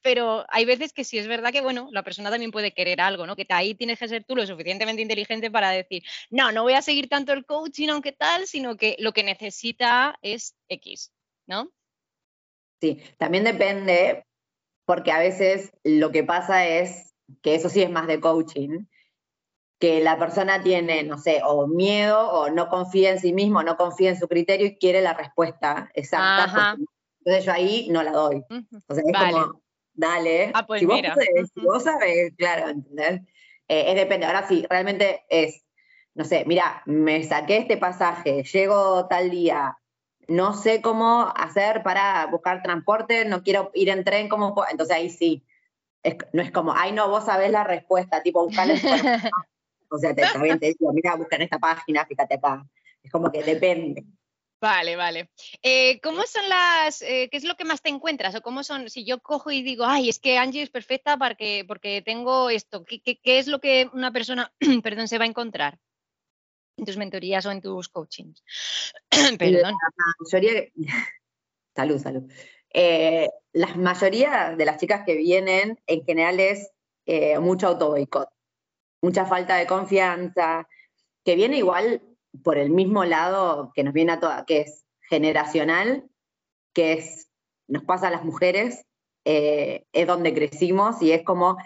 pero 0.02 0.44
hay 0.50 0.66
veces 0.66 0.92
que 0.92 1.04
sí 1.04 1.16
es 1.16 1.26
verdad 1.26 1.50
que, 1.50 1.62
bueno, 1.62 1.88
la 1.92 2.02
persona 2.02 2.30
también 2.30 2.50
puede 2.50 2.72
querer 2.74 3.00
algo, 3.00 3.26
¿no? 3.26 3.36
Que 3.36 3.46
ahí 3.48 3.74
tienes 3.74 3.98
que 3.98 4.08
ser 4.08 4.24
tú 4.24 4.36
lo 4.36 4.46
suficientemente 4.46 5.00
inteligente 5.00 5.50
para 5.50 5.70
decir, 5.70 6.02
no, 6.28 6.52
no 6.52 6.62
voy 6.62 6.74
a 6.74 6.82
seguir 6.82 7.08
tanto 7.08 7.32
el 7.32 7.46
coaching, 7.46 7.88
aunque 7.88 8.12
tal, 8.12 8.46
sino 8.46 8.76
que 8.76 8.96
lo 8.98 9.14
que 9.14 9.22
necesita 9.22 10.18
es 10.20 10.56
X. 10.68 11.10
¿no? 11.46 11.70
Sí, 12.80 13.02
también 13.18 13.44
depende, 13.44 14.26
porque 14.84 15.12
a 15.12 15.18
veces 15.18 15.72
lo 15.84 16.10
que 16.12 16.24
pasa 16.24 16.66
es, 16.66 17.14
que 17.42 17.54
eso 17.54 17.68
sí 17.68 17.82
es 17.82 17.90
más 17.90 18.06
de 18.06 18.20
coaching, 18.20 18.86
que 19.78 20.00
la 20.00 20.18
persona 20.18 20.62
tiene, 20.62 21.02
no 21.02 21.18
sé, 21.18 21.40
o 21.44 21.66
miedo, 21.66 22.30
o 22.30 22.50
no 22.50 22.68
confía 22.68 23.10
en 23.10 23.20
sí 23.20 23.32
mismo, 23.32 23.62
no 23.62 23.76
confía 23.76 24.10
en 24.10 24.18
su 24.18 24.28
criterio 24.28 24.66
y 24.66 24.76
quiere 24.76 25.02
la 25.02 25.14
respuesta 25.14 25.90
exacta. 25.94 26.76
Entonces 27.18 27.44
yo 27.44 27.52
ahí 27.52 27.88
no 27.90 28.02
la 28.02 28.12
doy. 28.12 28.42
O 28.86 28.94
sea, 28.94 29.02
es 29.06 29.12
como, 29.12 29.62
dale. 29.92 30.52
Ah, 30.54 30.66
pues 30.66 30.80
si, 30.80 30.86
vos 30.86 31.00
vos 31.56 31.82
sabes, 31.82 32.32
claro, 32.36 32.68
¿entendés? 32.68 33.22
Eh, 33.68 33.84
es 33.88 33.94
depende. 33.94 34.26
Ahora 34.26 34.46
sí, 34.46 34.66
realmente 34.68 35.24
es, 35.28 35.64
no 36.14 36.24
sé, 36.24 36.44
mira, 36.46 36.82
me 36.86 37.22
saqué 37.22 37.58
este 37.58 37.76
pasaje, 37.76 38.42
llego 38.42 39.06
tal 39.08 39.30
día, 39.30 39.76
no 40.28 40.54
sé 40.54 40.80
cómo 40.82 41.32
hacer 41.36 41.82
para 41.82 42.26
buscar 42.26 42.62
transporte, 42.62 43.24
no 43.24 43.42
quiero 43.42 43.70
ir 43.74 43.88
en 43.88 44.04
tren, 44.04 44.28
¿cómo 44.28 44.54
Entonces 44.70 44.96
ahí 44.96 45.10
sí, 45.10 45.42
no 46.32 46.42
es 46.42 46.50
como, 46.50 46.72
ay 46.74 46.92
no, 46.92 47.08
vos 47.08 47.24
sabés 47.24 47.50
la 47.50 47.64
respuesta, 47.64 48.22
tipo 48.22 48.44
buscar 48.44 48.68
O 49.90 49.98
sea, 49.98 50.14
te, 50.14 50.22
también 50.22 50.58
te 50.58 50.66
digo, 50.66 50.92
mira, 50.92 51.14
busca 51.14 51.36
en 51.36 51.42
esta 51.42 51.58
página, 51.58 52.04
fíjate 52.04 52.34
acá. 52.34 52.66
Es 53.00 53.12
como 53.12 53.30
que 53.30 53.44
depende. 53.44 54.02
Vale, 54.60 54.96
vale. 54.96 55.28
Eh, 55.62 56.00
¿Cómo 56.00 56.22
son 56.22 56.48
las, 56.48 57.02
eh, 57.02 57.28
qué 57.30 57.36
es 57.36 57.44
lo 57.44 57.54
que 57.54 57.64
más 57.64 57.82
te 57.82 57.90
encuentras? 57.90 58.34
O 58.34 58.40
cómo 58.40 58.64
son, 58.64 58.88
si 58.90 59.04
yo 59.04 59.20
cojo 59.20 59.50
y 59.50 59.62
digo, 59.62 59.84
ay, 59.84 60.08
es 60.08 60.18
que 60.18 60.38
Angie 60.38 60.62
es 60.62 60.70
perfecta 60.70 61.16
porque, 61.16 61.64
porque 61.68 62.02
tengo 62.02 62.50
esto, 62.50 62.82
¿qué, 62.84 63.00
qué 63.00 63.38
es 63.38 63.46
lo 63.46 63.60
que 63.60 63.88
una 63.92 64.10
persona, 64.10 64.52
perdón, 64.82 65.06
se 65.06 65.18
va 65.18 65.24
a 65.24 65.28
encontrar? 65.28 65.78
En 66.76 66.84
tus 66.84 66.96
mentorías 66.96 67.46
o 67.46 67.50
en 67.50 67.60
tus 67.60 67.88
coachings. 67.88 68.42
Perdón. 69.38 69.74
La 69.96 70.14
mayoría, 70.18 70.64
salud, 71.76 71.98
salud. 71.98 72.32
Eh, 72.72 73.28
la 73.52 73.74
mayoría 73.76 74.54
de 74.56 74.64
las 74.64 74.78
chicas 74.78 75.02
que 75.06 75.16
vienen 75.16 75.80
en 75.86 76.04
general 76.04 76.40
es 76.40 76.70
eh, 77.06 77.38
mucho 77.38 77.68
auto 77.68 77.94
mucha 79.00 79.26
falta 79.26 79.56
de 79.56 79.66
confianza, 79.66 80.66
que 81.24 81.36
viene 81.36 81.58
igual 81.58 82.02
por 82.42 82.56
el 82.56 82.70
mismo 82.70 83.04
lado 83.04 83.70
que 83.74 83.84
nos 83.84 83.92
viene 83.92 84.12
a 84.12 84.20
todas, 84.20 84.44
que 84.44 84.62
es 84.62 84.84
generacional, 85.08 86.08
que 86.72 86.94
es, 86.94 87.28
nos 87.68 87.84
pasa 87.84 88.08
a 88.08 88.10
las 88.10 88.24
mujeres, 88.24 88.86
eh, 89.26 89.84
es 89.92 90.06
donde 90.06 90.34
crecimos 90.34 91.00
y 91.02 91.12
es 91.12 91.22
como 91.22 91.58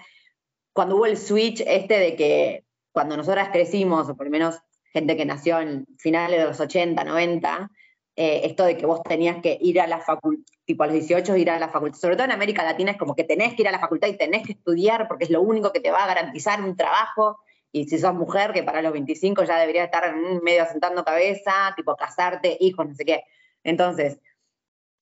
cuando 0.73 0.97
hubo 0.97 1.07
el 1.07 1.17
switch 1.17 1.63
este 1.67 1.99
de 1.99 2.17
que 2.17 2.65
cuando 2.93 3.17
nosotras 3.17 3.51
crecimos, 3.51 4.09
o 4.09 4.17
por 4.17 4.27
lo 4.27 4.31
menos 4.31 4.61
gente 4.93 5.17
que 5.17 5.25
nació 5.25 5.61
en 5.61 5.87
finales 5.99 6.41
de 6.41 6.47
los 6.47 6.61
80, 6.61 7.03
90, 7.05 7.71
eh, 8.17 8.41
esto 8.45 8.65
de 8.65 8.77
que 8.77 8.87
vos 8.87 9.03
tenías 9.03 9.41
que 9.43 9.59
ir 9.61 9.81
a 9.81 9.87
la 9.87 10.01
facultad, 10.01 10.53
tipo 10.65 10.83
a 10.83 10.87
los 10.87 10.95
18 10.95 11.37
ir 11.37 11.51
a 11.51 11.59
la 11.59 11.69
facultad, 11.69 11.99
sobre 11.99 12.17
todo 12.17 12.25
en 12.25 12.33
América 12.33 12.65
Latina 12.65 12.93
es 12.93 12.99
como 12.99 13.15
que 13.15 13.25
tenés 13.25 13.55
que 13.55 13.63
ir 13.63 13.69
a 13.69 13.73
la 13.73 13.79
facultad 13.79 14.09
y 14.09 14.17
tenés 14.17 14.45
que 14.47 14.53
estudiar 14.53 15.07
porque 15.09 15.25
es 15.25 15.31
lo 15.31 15.41
único 15.41 15.73
que 15.73 15.81
te 15.81 15.91
va 15.91 16.05
a 16.05 16.09
garantizar 16.09 16.63
un 16.63 16.77
trabajo, 16.77 17.39
y 17.73 17.87
si 17.87 17.99
sos 17.99 18.15
mujer, 18.15 18.53
que 18.53 18.63
para 18.63 18.83
los 18.83 18.93
25 18.93 19.45
ya 19.45 19.59
debería 19.59 19.85
estar 19.85 20.15
medio 20.43 20.67
sentando 20.67 21.05
cabeza, 21.05 21.75
tipo 21.77 21.97
casarte, 21.97 22.57
hijos, 22.61 22.89
no 22.89 22.95
sé 22.95 23.05
qué. 23.05 23.25
Entonces, 23.63 24.19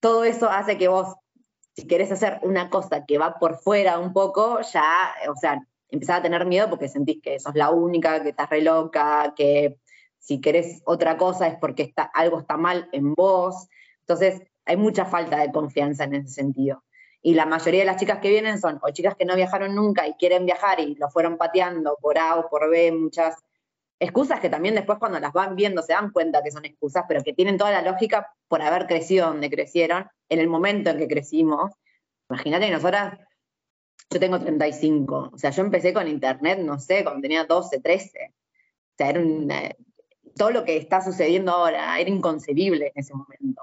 todo 0.00 0.24
eso 0.24 0.50
hace 0.50 0.76
que 0.76 0.88
vos, 0.88 1.14
si 1.76 1.86
querés 1.86 2.10
hacer 2.10 2.40
una 2.42 2.70
cosa 2.70 3.04
que 3.06 3.18
va 3.18 3.38
por 3.38 3.58
fuera 3.58 3.98
un 3.98 4.12
poco, 4.12 4.60
ya, 4.62 5.14
o 5.30 5.36
sea, 5.36 5.60
empezás 5.96 6.20
a 6.20 6.22
tener 6.22 6.46
miedo 6.46 6.70
porque 6.70 6.88
sentís 6.88 7.20
que 7.22 7.40
sos 7.40 7.54
la 7.54 7.70
única, 7.70 8.22
que 8.22 8.30
estás 8.30 8.48
re 8.48 8.62
loca, 8.62 9.34
que 9.36 9.78
si 10.18 10.40
querés 10.40 10.82
otra 10.84 11.16
cosa 11.16 11.48
es 11.48 11.56
porque 11.58 11.82
está, 11.82 12.02
algo 12.02 12.40
está 12.40 12.56
mal 12.56 12.88
en 12.92 13.14
vos. 13.14 13.68
Entonces, 14.00 14.42
hay 14.64 14.76
mucha 14.76 15.04
falta 15.04 15.38
de 15.38 15.52
confianza 15.52 16.04
en 16.04 16.14
ese 16.14 16.28
sentido. 16.28 16.82
Y 17.22 17.34
la 17.34 17.46
mayoría 17.46 17.80
de 17.80 17.86
las 17.86 17.96
chicas 17.96 18.18
que 18.18 18.28
vienen 18.28 18.60
son 18.60 18.78
o 18.82 18.90
chicas 18.90 19.14
que 19.16 19.24
no 19.24 19.34
viajaron 19.34 19.74
nunca 19.74 20.06
y 20.06 20.14
quieren 20.14 20.46
viajar 20.46 20.80
y 20.80 20.94
lo 20.96 21.08
fueron 21.10 21.36
pateando 21.36 21.96
por 22.00 22.18
A 22.18 22.36
o 22.36 22.48
por 22.48 22.70
B, 22.70 22.92
muchas 22.92 23.34
excusas 23.98 24.40
que 24.40 24.50
también 24.50 24.74
después 24.74 24.98
cuando 24.98 25.18
las 25.18 25.32
van 25.32 25.56
viendo 25.56 25.82
se 25.82 25.92
dan 25.92 26.10
cuenta 26.10 26.42
que 26.42 26.50
son 26.50 26.64
excusas, 26.64 27.04
pero 27.08 27.22
que 27.22 27.32
tienen 27.32 27.56
toda 27.56 27.70
la 27.70 27.82
lógica 27.82 28.34
por 28.48 28.62
haber 28.62 28.86
crecido 28.86 29.28
donde 29.28 29.50
crecieron, 29.50 30.06
en 30.28 30.38
el 30.38 30.48
momento 30.48 30.90
en 30.90 30.98
que 30.98 31.08
crecimos. 31.08 31.72
Imagínate 32.28 32.66
que 32.66 32.72
nosotras 32.72 33.18
yo 34.10 34.20
tengo 34.20 34.40
35, 34.40 35.30
o 35.34 35.38
sea, 35.38 35.50
yo 35.50 35.62
empecé 35.62 35.92
con 35.92 36.08
internet, 36.08 36.58
no 36.60 36.78
sé, 36.78 37.02
cuando 37.02 37.22
tenía 37.22 37.44
12, 37.44 37.80
13. 37.80 38.10
O 38.28 38.96
sea, 38.96 39.10
era 39.10 39.20
todo 40.36 40.50
lo 40.50 40.64
que 40.64 40.76
está 40.76 41.00
sucediendo 41.02 41.52
ahora 41.52 41.98
era 41.98 42.10
inconcebible 42.10 42.92
en 42.94 43.00
ese 43.00 43.14
momento. 43.14 43.62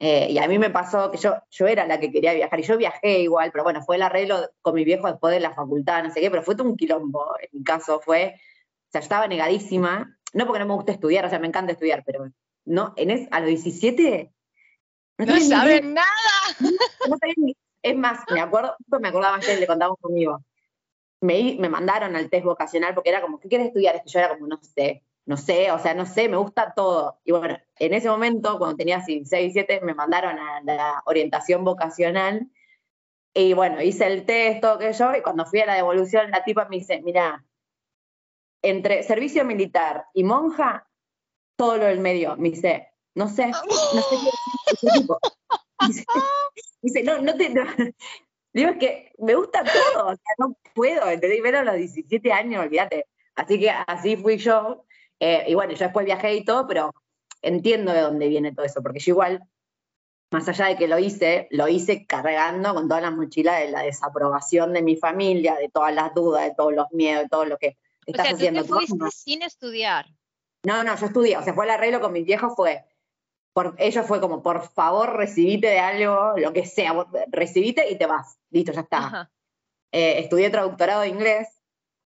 Eh, 0.00 0.28
y 0.30 0.38
a 0.38 0.46
mí 0.46 0.58
me 0.58 0.70
pasó 0.70 1.10
que 1.10 1.18
yo, 1.18 1.34
yo 1.50 1.66
era 1.66 1.86
la 1.86 1.98
que 1.98 2.12
quería 2.12 2.32
viajar 2.32 2.60
y 2.60 2.62
yo 2.62 2.76
viajé 2.76 3.20
igual, 3.20 3.50
pero 3.50 3.64
bueno, 3.64 3.82
fue 3.82 3.96
el 3.96 4.02
arreglo 4.02 4.48
con 4.62 4.74
mi 4.74 4.84
viejo 4.84 5.08
después 5.08 5.34
de 5.34 5.40
la 5.40 5.54
facultad, 5.54 6.04
no 6.04 6.10
sé 6.12 6.20
qué, 6.20 6.30
pero 6.30 6.42
fue 6.42 6.54
todo 6.54 6.68
un 6.68 6.76
quilombo. 6.76 7.26
En 7.40 7.48
mi 7.52 7.64
caso 7.64 8.00
fue, 8.00 8.34
o 8.36 8.90
sea, 8.90 9.00
yo 9.00 9.04
estaba 9.04 9.26
negadísima, 9.26 10.16
no 10.32 10.46
porque 10.46 10.60
no 10.60 10.66
me 10.66 10.74
gusta 10.74 10.92
estudiar, 10.92 11.24
o 11.24 11.30
sea, 11.30 11.40
me 11.40 11.48
encanta 11.48 11.72
estudiar, 11.72 12.04
pero 12.06 12.30
no, 12.64 12.94
en 12.96 13.10
es, 13.10 13.28
a 13.30 13.40
los 13.40 13.48
17 13.48 14.32
no, 15.18 15.26
no 15.26 15.40
saben 15.40 15.94
nada. 15.94 16.06
No, 17.08 17.16
sabía 17.18 17.34
ni, 17.38 17.56
es 17.82 17.96
más, 17.96 18.20
me 18.32 18.40
acuerdo, 18.40 18.76
me 19.00 19.08
acordaba 19.08 19.40
que 19.40 19.56
le 19.56 19.66
contamos 19.66 19.98
conmigo. 20.00 20.42
Me, 21.20 21.56
me 21.58 21.68
mandaron 21.68 22.14
al 22.16 22.30
test 22.30 22.44
vocacional 22.44 22.94
porque 22.94 23.10
era 23.10 23.20
como, 23.20 23.40
¿qué 23.40 23.48
quieres 23.48 23.68
estudiar? 23.68 23.96
Es 23.96 24.02
que 24.02 24.10
yo 24.10 24.18
era 24.20 24.30
como, 24.30 24.46
no 24.46 24.58
sé, 24.62 25.02
no 25.26 25.36
sé, 25.36 25.70
o 25.72 25.78
sea, 25.78 25.94
no 25.94 26.06
sé, 26.06 26.28
me 26.28 26.36
gusta 26.38 26.72
todo. 26.74 27.20
Y 27.24 27.32
bueno, 27.32 27.58
en 27.78 27.94
ese 27.94 28.08
momento, 28.08 28.58
cuando 28.58 28.76
tenía 28.76 29.02
6, 29.04 29.28
7, 29.28 29.80
me 29.82 29.94
mandaron 29.94 30.38
a 30.38 30.62
la 30.62 31.02
orientación 31.06 31.64
vocacional. 31.64 32.50
Y 33.34 33.52
bueno, 33.52 33.82
hice 33.82 34.06
el 34.06 34.24
test, 34.24 34.62
todo 34.62 34.78
que 34.78 34.92
yo, 34.92 35.14
y 35.14 35.22
cuando 35.22 35.44
fui 35.44 35.60
a 35.60 35.66
la 35.66 35.74
devolución, 35.74 36.30
la 36.30 36.44
tipa 36.44 36.66
me 36.68 36.78
dice, 36.78 37.02
mira, 37.02 37.44
entre 38.62 39.02
servicio 39.02 39.44
militar 39.44 40.06
y 40.14 40.24
monja, 40.24 40.88
todo 41.56 41.76
lo 41.76 41.84
del 41.84 42.00
medio. 42.00 42.36
Me 42.36 42.50
dice, 42.50 42.88
no 43.14 43.28
sé, 43.28 43.48
no 43.48 43.54
sé 44.02 44.16
qué 44.80 44.88
Dice, 46.82 47.02
no, 47.02 47.18
no 47.18 47.34
te. 47.34 47.48
Digo, 48.52 48.70
es 48.70 48.78
que 48.78 49.12
me 49.18 49.34
gusta 49.34 49.62
todo, 49.62 50.06
o 50.06 50.16
sea, 50.16 50.34
no 50.38 50.56
puedo, 50.74 51.08
¿entendés? 51.08 51.40
Pero 51.42 51.58
a 51.58 51.64
los 51.64 51.76
17 51.76 52.32
años, 52.32 52.64
olvídate. 52.64 53.06
Así 53.34 53.58
que 53.58 53.70
así 53.70 54.16
fui 54.16 54.38
yo. 54.38 54.84
Eh, 55.20 55.44
y 55.48 55.54
bueno, 55.54 55.72
yo 55.72 55.84
después 55.84 56.06
viajé 56.06 56.34
y 56.34 56.44
todo, 56.44 56.66
pero 56.66 56.92
entiendo 57.42 57.92
de 57.92 58.00
dónde 58.00 58.28
viene 58.28 58.54
todo 58.54 58.66
eso, 58.66 58.82
porque 58.82 59.00
yo 59.00 59.12
igual, 59.12 59.42
más 60.30 60.48
allá 60.48 60.66
de 60.66 60.76
que 60.76 60.88
lo 60.88 60.98
hice, 60.98 61.48
lo 61.50 61.68
hice 61.68 62.06
cargando 62.06 62.74
con 62.74 62.88
toda 62.88 63.00
la 63.00 63.10
mochila 63.10 63.56
de 63.56 63.70
la 63.70 63.82
desaprobación 63.82 64.72
de 64.72 64.82
mi 64.82 64.96
familia, 64.96 65.56
de 65.56 65.68
todas 65.68 65.94
las 65.94 66.14
dudas, 66.14 66.44
de 66.44 66.54
todos 66.54 66.72
los 66.72 66.86
miedos, 66.92 67.24
de 67.24 67.28
todo 67.28 67.44
lo 67.44 67.58
que 67.58 67.76
estás 68.06 68.26
o 68.26 68.28
sea, 68.28 68.36
haciendo 68.36 68.64
tú 68.64 68.78
te 68.78 68.86
fuiste 68.86 69.10
sin 69.10 69.42
estudiar. 69.42 70.06
No, 70.64 70.82
no, 70.82 70.96
yo 70.96 71.06
estudié, 71.06 71.36
o 71.36 71.42
sea, 71.42 71.54
fue 71.54 71.64
el 71.64 71.70
arreglo 71.70 72.00
con 72.00 72.12
mis 72.12 72.24
viejos, 72.24 72.52
fue, 72.56 72.84
por, 73.58 73.74
ellos 73.76 74.06
fue 74.06 74.20
como, 74.20 74.40
por 74.40 74.68
favor, 74.68 75.16
recibite 75.16 75.66
de 75.66 75.80
algo, 75.80 76.34
lo 76.36 76.52
que 76.52 76.64
sea, 76.64 76.94
recibite 77.26 77.90
y 77.90 77.98
te 77.98 78.06
vas, 78.06 78.38
listo, 78.50 78.70
ya 78.70 78.82
está. 78.82 79.32
Eh, 79.90 80.20
estudié 80.20 80.48
traductorado 80.48 81.00
de 81.00 81.08
inglés. 81.08 81.48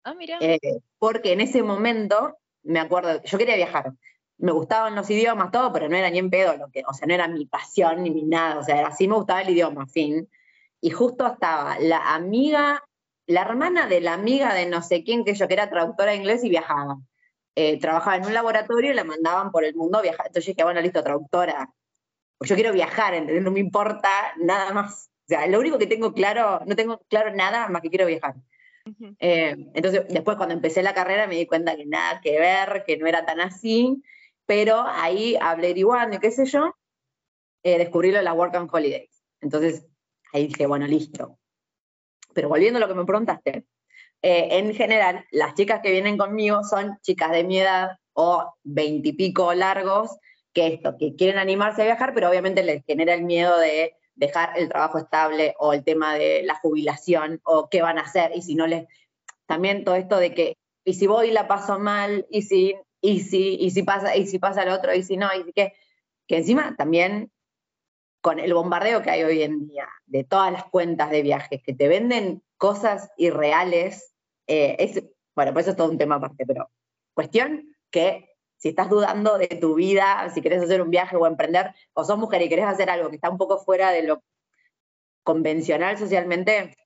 Ah, 0.05 0.15
mira. 0.15 0.39
Eh, 0.41 0.61
porque 1.01 1.33
en 1.33 1.41
ese 1.41 1.65
momento, 1.65 2.39
me 2.63 2.79
acuerdo, 2.79 3.21
yo 3.25 3.37
quería 3.37 3.57
viajar, 3.57 3.95
me 4.39 4.53
gustaban 4.53 4.95
los 4.95 5.11
idiomas, 5.11 5.51
todo, 5.51 5.73
pero 5.73 5.89
no 5.89 5.97
era 5.97 6.09
ni 6.09 6.19
en 6.19 6.31
pedo 6.31 6.57
lo 6.57 6.71
que, 6.71 6.85
o 6.87 6.95
sea, 6.95 7.09
no 7.09 7.15
era 7.15 7.27
mi 7.27 7.47
pasión 7.47 8.05
ni 8.05 8.13
mi 8.13 8.23
nada, 8.23 8.61
o 8.61 8.63
sea, 8.63 8.87
así 8.87 9.09
me 9.09 9.17
gustaba 9.17 9.43
el 9.43 9.51
idioma, 9.51 9.89
fin. 9.89 10.31
Y 10.81 10.91
justo 10.91 11.27
estaba 11.27 11.81
la 11.81 12.15
amiga, 12.15 12.85
la 13.27 13.43
hermana 13.43 13.89
de 13.89 14.01
la 14.01 14.15
amiga 14.15 14.55
de 14.55 14.67
no 14.67 14.83
sé 14.83 15.03
quién, 15.03 15.25
que 15.25 15.35
yo 15.35 15.49
que 15.49 15.55
era 15.55 15.69
traductora 15.69 16.13
de 16.13 16.19
inglés 16.19 16.45
y 16.45 16.49
viajaba. 16.49 17.01
Eh, 17.55 17.79
trabajaba 17.81 18.17
en 18.17 18.27
un 18.27 18.35
laboratorio 18.35 18.93
y 18.93 18.95
la 18.95 19.05
mandaban 19.05 19.51
por 19.51 19.65
el 19.65 19.75
mundo 19.75 19.99
a 19.99 20.03
viajar. 20.03 20.27
Entonces 20.27 20.47
yo 20.47 20.53
dije, 20.53 20.65
bueno, 20.65 20.81
listo, 20.81 21.03
traductora. 21.03 21.73
Pues 22.39 22.49
yo 22.49 22.55
quiero 22.55 22.73
viajar, 22.73 23.15
¿entendés? 23.15 23.43
No 23.43 23.51
me 23.51 23.61
importa 23.61 24.09
nada 24.39 24.73
más. 24.73 25.11
O 25.27 25.29
sea, 25.29 25.47
lo 25.47 25.59
único 25.61 25.79
que 25.79 25.87
tengo 25.87 26.13
claro, 26.13 26.61
no 26.67 26.77
tengo 26.77 27.01
claro 27.09 27.35
nada 27.35 27.69
más 27.69 27.83
que 27.83 27.91
quiero 27.91 28.07
viajar. 28.07 28.35
Eh, 29.19 29.57
entonces, 29.75 30.07
después 30.09 30.37
cuando 30.37 30.55
empecé 30.55 30.83
la 30.83 30.95
carrera 30.95 31.27
me 31.27 31.37
di 31.37 31.47
cuenta 31.47 31.77
que 31.77 31.87
nada 31.87 32.21
que 32.21 32.39
ver, 32.41 32.85
que 32.87 32.97
no 32.97 33.07
era 33.07 33.25
tan 33.25 33.41
así, 33.41 34.03
pero 34.47 34.83
ahí 34.87 35.37
hablé 35.41 35.71
igual, 35.71 36.19
qué 36.19 36.31
sé 36.31 36.47
yo, 36.47 36.75
eh, 37.63 37.79
descubrí 37.79 38.11
lo 38.11 38.19
de 38.19 38.25
la 38.25 38.33
Work 38.33 38.57
and 38.57 38.71
Holidays. 38.73 39.23
Entonces, 39.41 39.87
ahí 40.33 40.49
dije, 40.49 40.67
bueno, 40.67 40.87
listo. 40.87 41.39
Pero 42.35 42.49
volviendo 42.49 42.79
a 42.79 42.81
lo 42.81 42.89
que 42.89 42.95
me 42.95 43.05
preguntaste, 43.05 43.67
eh, 44.23 44.49
en 44.59 44.75
general, 44.75 45.25
las 45.31 45.55
chicas 45.55 45.81
que 45.83 45.91
vienen 45.91 46.19
conmigo 46.19 46.63
son 46.65 46.99
chicas 47.03 47.31
de 47.31 47.45
mi 47.45 47.61
edad 47.61 47.99
o 48.13 48.55
veintipico 48.63 49.55
largos, 49.55 50.17
que 50.53 50.67
esto, 50.67 50.97
que 50.99 51.15
quieren 51.15 51.39
animarse 51.39 51.83
a 51.83 51.87
viajar, 51.87 52.13
pero 52.13 52.29
obviamente 52.29 52.63
les 52.63 52.85
genera 52.85 53.15
el 53.15 53.23
miedo 53.23 53.59
de 53.59 53.95
dejar 54.15 54.59
el 54.59 54.69
trabajo 54.69 54.99
estable 54.99 55.55
o 55.59 55.73
el 55.73 55.85
tema 55.85 56.15
de 56.15 56.43
la 56.43 56.55
jubilación 56.57 57.41
o 57.45 57.69
qué 57.71 57.83
van 57.83 57.99
a 57.99 58.03
hacer. 58.03 58.33
Y 58.35 58.43
si 58.43 58.55
no 58.55 58.67
les... 58.67 58.87
También 59.47 59.85
todo 59.85 59.95
esto 59.95 60.19
de 60.19 60.35
que, 60.35 60.57
y 60.85 60.95
si 60.95 61.07
voy 61.07 61.31
la 61.31 61.49
paso 61.49 61.79
mal, 61.79 62.27
y 62.31 62.43
si, 62.43 62.77
y 63.01 63.21
si, 63.21 63.55
y 63.55 63.71
si 63.71 63.83
pasa, 63.83 64.17
y 64.17 64.27
si 64.27 64.39
pasa 64.39 64.63
el 64.63 64.69
otro, 64.71 64.95
y 64.95 65.03
si 65.03 65.17
no, 65.17 65.29
y 65.35 65.45
si 65.45 65.53
que 65.53 65.73
encima 66.29 66.77
también 66.77 67.33
con 68.21 68.39
el 68.39 68.55
bombardeo 68.55 69.03
que 69.03 69.11
hay 69.11 69.23
hoy 69.23 69.43
en 69.43 69.67
día 69.67 69.89
de 70.07 70.25
todas 70.25 70.53
las 70.53 70.65
cuentas 70.65 71.11
de 71.11 71.23
viajes 71.23 71.63
que 71.63 71.75
te 71.75 71.89
venden 71.89 72.43
cosas 72.59 73.11
irreales, 73.17 74.10
eh, 74.51 74.77
es, 74.81 75.05
bueno, 75.37 75.53
pues 75.53 75.65
eso 75.65 75.71
es 75.71 75.77
todo 75.77 75.91
un 75.91 75.99
tema 75.99 76.17
aparte, 76.17 76.45
pero 76.45 76.69
cuestión 77.15 77.73
que 77.89 78.37
si 78.57 78.71
estás 78.71 78.91
dudando 78.91 79.39
de 79.39 79.47
tu 79.47 79.77
vida, 79.77 80.29
si 80.35 80.43
querés 80.43 80.61
hacer 80.61 80.83
un 80.83 80.91
viaje 80.91 81.17
o 81.17 81.27
emprender, 81.27 81.73
o 81.93 82.05
sos 82.05 82.19
mujer 82.19 82.43
y 82.43 82.49
querés 82.49 82.67
hacer 82.67 82.91
algo 82.91 83.09
que 83.09 83.15
está 83.15 83.31
un 83.31 83.39
poco 83.39 83.59
fuera 83.59 83.93
de 83.93 84.03
lo 84.03 84.25
convencional 85.23 85.97
socialmente. 85.97 86.77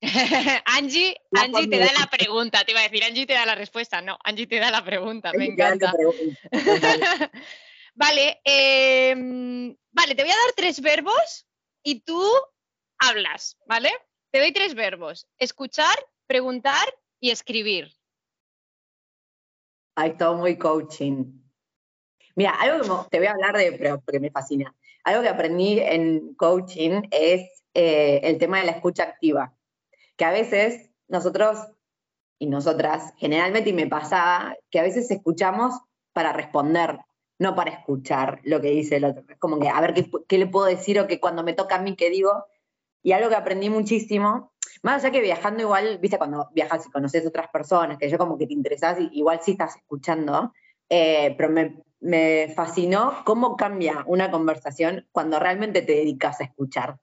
Angie, 0.64 1.20
Angie 1.32 1.68
te 1.68 1.78
da 1.78 1.92
la 1.92 2.06
pregunta, 2.06 2.64
te 2.64 2.72
iba 2.72 2.80
a 2.80 2.84
decir, 2.84 3.04
Angie 3.04 3.26
te 3.26 3.34
da 3.34 3.44
la 3.44 3.54
respuesta, 3.54 4.00
no, 4.00 4.18
Angie 4.24 4.46
te 4.46 4.58
da 4.58 4.70
la 4.70 4.82
pregunta, 4.82 5.32
me 5.36 5.44
encanta. 5.44 5.92
vale, 7.94 8.40
em, 8.42 9.76
vale, 9.90 10.14
te 10.14 10.22
voy 10.22 10.32
a 10.32 10.36
dar 10.46 10.54
tres 10.56 10.80
verbos 10.80 11.46
y 11.84 12.00
tú 12.00 12.24
hablas, 12.98 13.58
¿vale? 13.66 13.92
Te 14.32 14.40
doy 14.40 14.52
tres 14.52 14.74
verbos, 14.74 15.28
escuchar, 15.38 15.94
preguntar 16.26 16.86
y 17.20 17.30
escribir. 17.30 17.92
Hay 19.94 20.16
todo 20.16 20.36
muy 20.36 20.56
coaching. 20.56 21.42
Mira, 22.34 22.52
algo 22.60 23.04
que 23.04 23.10
te 23.10 23.18
voy 23.18 23.26
a 23.26 23.32
hablar 23.32 23.56
de, 23.56 23.72
pero 23.72 24.00
porque 24.00 24.20
me 24.20 24.30
fascina. 24.30 24.74
Algo 25.04 25.22
que 25.22 25.28
aprendí 25.28 25.78
en 25.78 26.34
coaching 26.34 27.02
es 27.10 27.64
eh, 27.74 28.20
el 28.22 28.38
tema 28.38 28.58
de 28.58 28.66
la 28.66 28.72
escucha 28.72 29.04
activa. 29.04 29.54
Que 30.16 30.24
a 30.24 30.30
veces 30.30 30.90
nosotros 31.08 31.58
y 32.38 32.46
nosotras, 32.46 33.12
generalmente, 33.18 33.70
y 33.70 33.72
me 33.72 33.86
pasaba, 33.86 34.56
que 34.70 34.80
a 34.80 34.82
veces 34.82 35.10
escuchamos 35.10 35.74
para 36.12 36.32
responder, 36.32 36.98
no 37.38 37.54
para 37.54 37.70
escuchar 37.70 38.40
lo 38.44 38.60
que 38.60 38.70
dice 38.70 38.96
el 38.96 39.04
otro. 39.04 39.24
Es 39.28 39.38
como 39.38 39.60
que 39.60 39.68
a 39.68 39.80
ver 39.80 39.94
qué, 39.94 40.10
qué 40.26 40.38
le 40.38 40.46
puedo 40.46 40.66
decir 40.66 40.98
o 40.98 41.06
que 41.06 41.20
cuando 41.20 41.42
me 41.42 41.52
toca 41.52 41.76
a 41.76 41.82
mí, 41.82 41.94
¿qué 41.94 42.10
digo? 42.10 42.44
Y 43.02 43.12
algo 43.12 43.28
que 43.28 43.36
aprendí 43.36 43.68
muchísimo 43.68 44.51
más 44.82 45.02
allá 45.04 45.12
que 45.12 45.20
viajando 45.20 45.62
igual, 45.62 45.98
viste, 45.98 46.18
cuando 46.18 46.48
viajas 46.52 46.86
y 46.86 46.90
conoces 46.90 47.24
otras 47.26 47.48
personas, 47.48 47.98
que 47.98 48.10
yo 48.10 48.18
como 48.18 48.36
que 48.36 48.46
te 48.46 48.52
interesás, 48.52 48.98
igual 49.12 49.40
sí 49.40 49.52
estás 49.52 49.76
escuchando, 49.76 50.52
eh, 50.88 51.34
pero 51.38 51.50
me, 52.00 52.52
fascinó 52.54 53.22
cómo 53.24 53.56
cambia 53.56 54.02
una 54.06 54.30
conversación 54.30 55.06
cuando 55.12 55.38
realmente 55.38 55.82
te 55.82 55.92
dedicas 55.92 56.40
a 56.40 56.44
escuchar. 56.44 56.98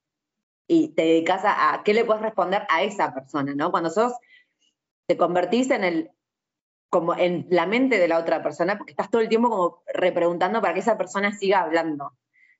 Y 0.67 0.89
te 0.89 1.03
dedicas 1.03 1.41
a, 1.45 1.81
qué 1.85 1.93
le 1.93 2.05
puedes 2.05 2.21
responder 2.21 2.67
a 2.69 2.83
esa 2.83 3.13
persona, 3.13 3.55
¿no? 3.55 3.71
Cuando 3.71 3.89
sos, 3.89 4.13
te 5.07 5.17
convertís 5.17 5.71
en 5.71 5.83
el, 5.83 6.11
como 6.89 7.15
en 7.15 7.47
la 7.49 7.65
mente 7.65 7.97
de 7.97 8.07
la 8.07 8.19
otra 8.19 8.43
persona, 8.43 8.77
porque 8.77 8.91
estás 8.91 9.09
todo 9.09 9.21
el 9.21 9.29
tiempo 9.29 9.49
como 9.49 9.83
repreguntando 9.87 10.61
para 10.61 10.73
que 10.73 10.81
esa 10.81 10.97
persona 10.97 11.31
siga 11.31 11.61
hablando. 11.61 12.13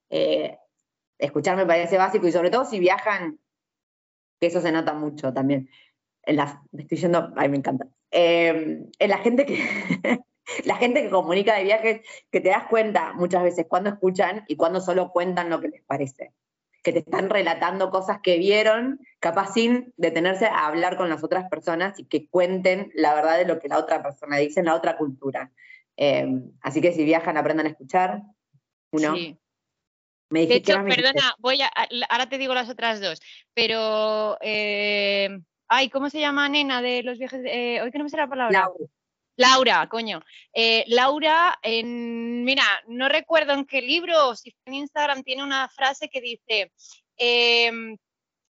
Eh, 0.10 0.58
escuchar 1.20 1.58
me 1.58 1.66
parece 1.66 1.98
básico 1.98 2.26
y 2.26 2.32
sobre 2.32 2.50
todo 2.50 2.66
si 2.66 2.80
viajan 2.80 3.40
que 4.40 4.48
eso 4.48 4.62
se 4.62 4.72
nota 4.72 4.94
mucho 4.94 5.34
también. 5.34 5.70
Me 6.72 6.82
estoy 6.82 6.98
yendo, 6.98 7.34
ay, 7.36 7.50
me 7.50 7.58
encanta. 7.58 7.88
Eh, 8.12 8.86
en 8.98 9.10
la 9.10 9.18
gente 9.18 9.46
que, 9.46 9.58
la 10.66 10.76
gente 10.76 11.02
que 11.02 11.10
comunica 11.10 11.56
de 11.56 11.64
viajes, 11.64 12.02
que 12.32 12.42
te 12.42 12.50
das 12.50 12.68
cuenta 12.68 13.14
muchas 13.14 13.44
veces 13.44 13.66
cuando 13.68 13.90
escuchan 13.90 14.46
y 14.48 14.56
cuando 14.56 14.82
solo 14.82 15.12
cuentan 15.12 15.50
lo 15.50 15.60
que 15.60 15.70
les 15.70 15.84
parece. 15.84 16.34
Que 16.84 16.94
te 16.94 17.00
están 17.00 17.30
relatando 17.30 17.90
cosas 17.90 18.20
que 18.22 18.38
vieron, 18.38 19.00
capaz 19.20 19.54
sin 19.54 19.94
detenerse 19.98 20.46
a 20.46 20.68
hablar 20.68 20.96
con 20.96 21.10
las 21.10 21.24
otras 21.24 21.50
personas 21.50 22.00
y 22.00 22.06
que 22.06 22.30
cuenten 22.30 22.92
la 22.94 23.14
verdad 23.14 23.38
de 23.38 23.46
lo 23.46 23.60
que 23.60 23.68
la 23.68 23.78
otra 23.78 24.02
persona 24.02 24.38
dice 24.38 24.62
en 24.62 24.68
la 24.68 24.76
otra 24.76 24.98
cultura. 24.98 25.52
Eh, 25.98 26.28
así 26.62 26.80
que 26.80 26.94
si 26.94 27.04
viajan, 27.04 27.36
aprendan 27.36 27.66
a 27.66 27.70
escuchar. 27.70 28.22
Uno. 28.92 29.14
Sí 29.16 29.38
de 30.30 30.56
hecho, 30.56 30.84
perdona, 30.84 31.36
voy 31.40 31.62
a, 31.62 31.72
ahora 32.10 32.30
te 32.30 32.38
digo 32.38 32.54
las 32.54 32.70
otras 32.70 33.02
dos, 33.02 33.20
pero, 33.54 34.38
eh, 34.42 35.30
ay, 35.68 35.90
¿cómo 35.90 36.10
se 36.10 36.20
llama 36.20 36.50
nena 36.50 36.82
de 36.82 37.04
los 37.04 37.18
viajes? 37.18 37.42
Eh, 37.46 37.82
hoy 37.82 37.92
que 37.92 37.98
no 37.98 38.04
me 38.04 38.10
sale 38.10 38.24
la 38.24 38.30
palabra. 38.30 38.60
Laura. 38.60 38.86
Laura, 39.38 39.88
coño. 39.88 40.22
Eh, 40.54 40.84
Laura, 40.88 41.58
en, 41.62 42.44
mira, 42.44 42.64
no 42.88 43.08
recuerdo 43.08 43.54
en 43.54 43.66
qué 43.66 43.82
libro, 43.82 44.36
si 44.36 44.54
en 44.66 44.74
Instagram 44.74 45.24
tiene 45.24 45.44
una 45.44 45.70
frase 45.70 46.10
que 46.10 46.20
dice, 46.20 46.72
em, 47.16 47.98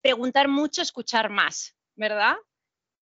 preguntar 0.01 0.47
mucho, 0.47 0.81
escuchar 0.81 1.29
más, 1.29 1.75
¿verdad? 1.95 2.35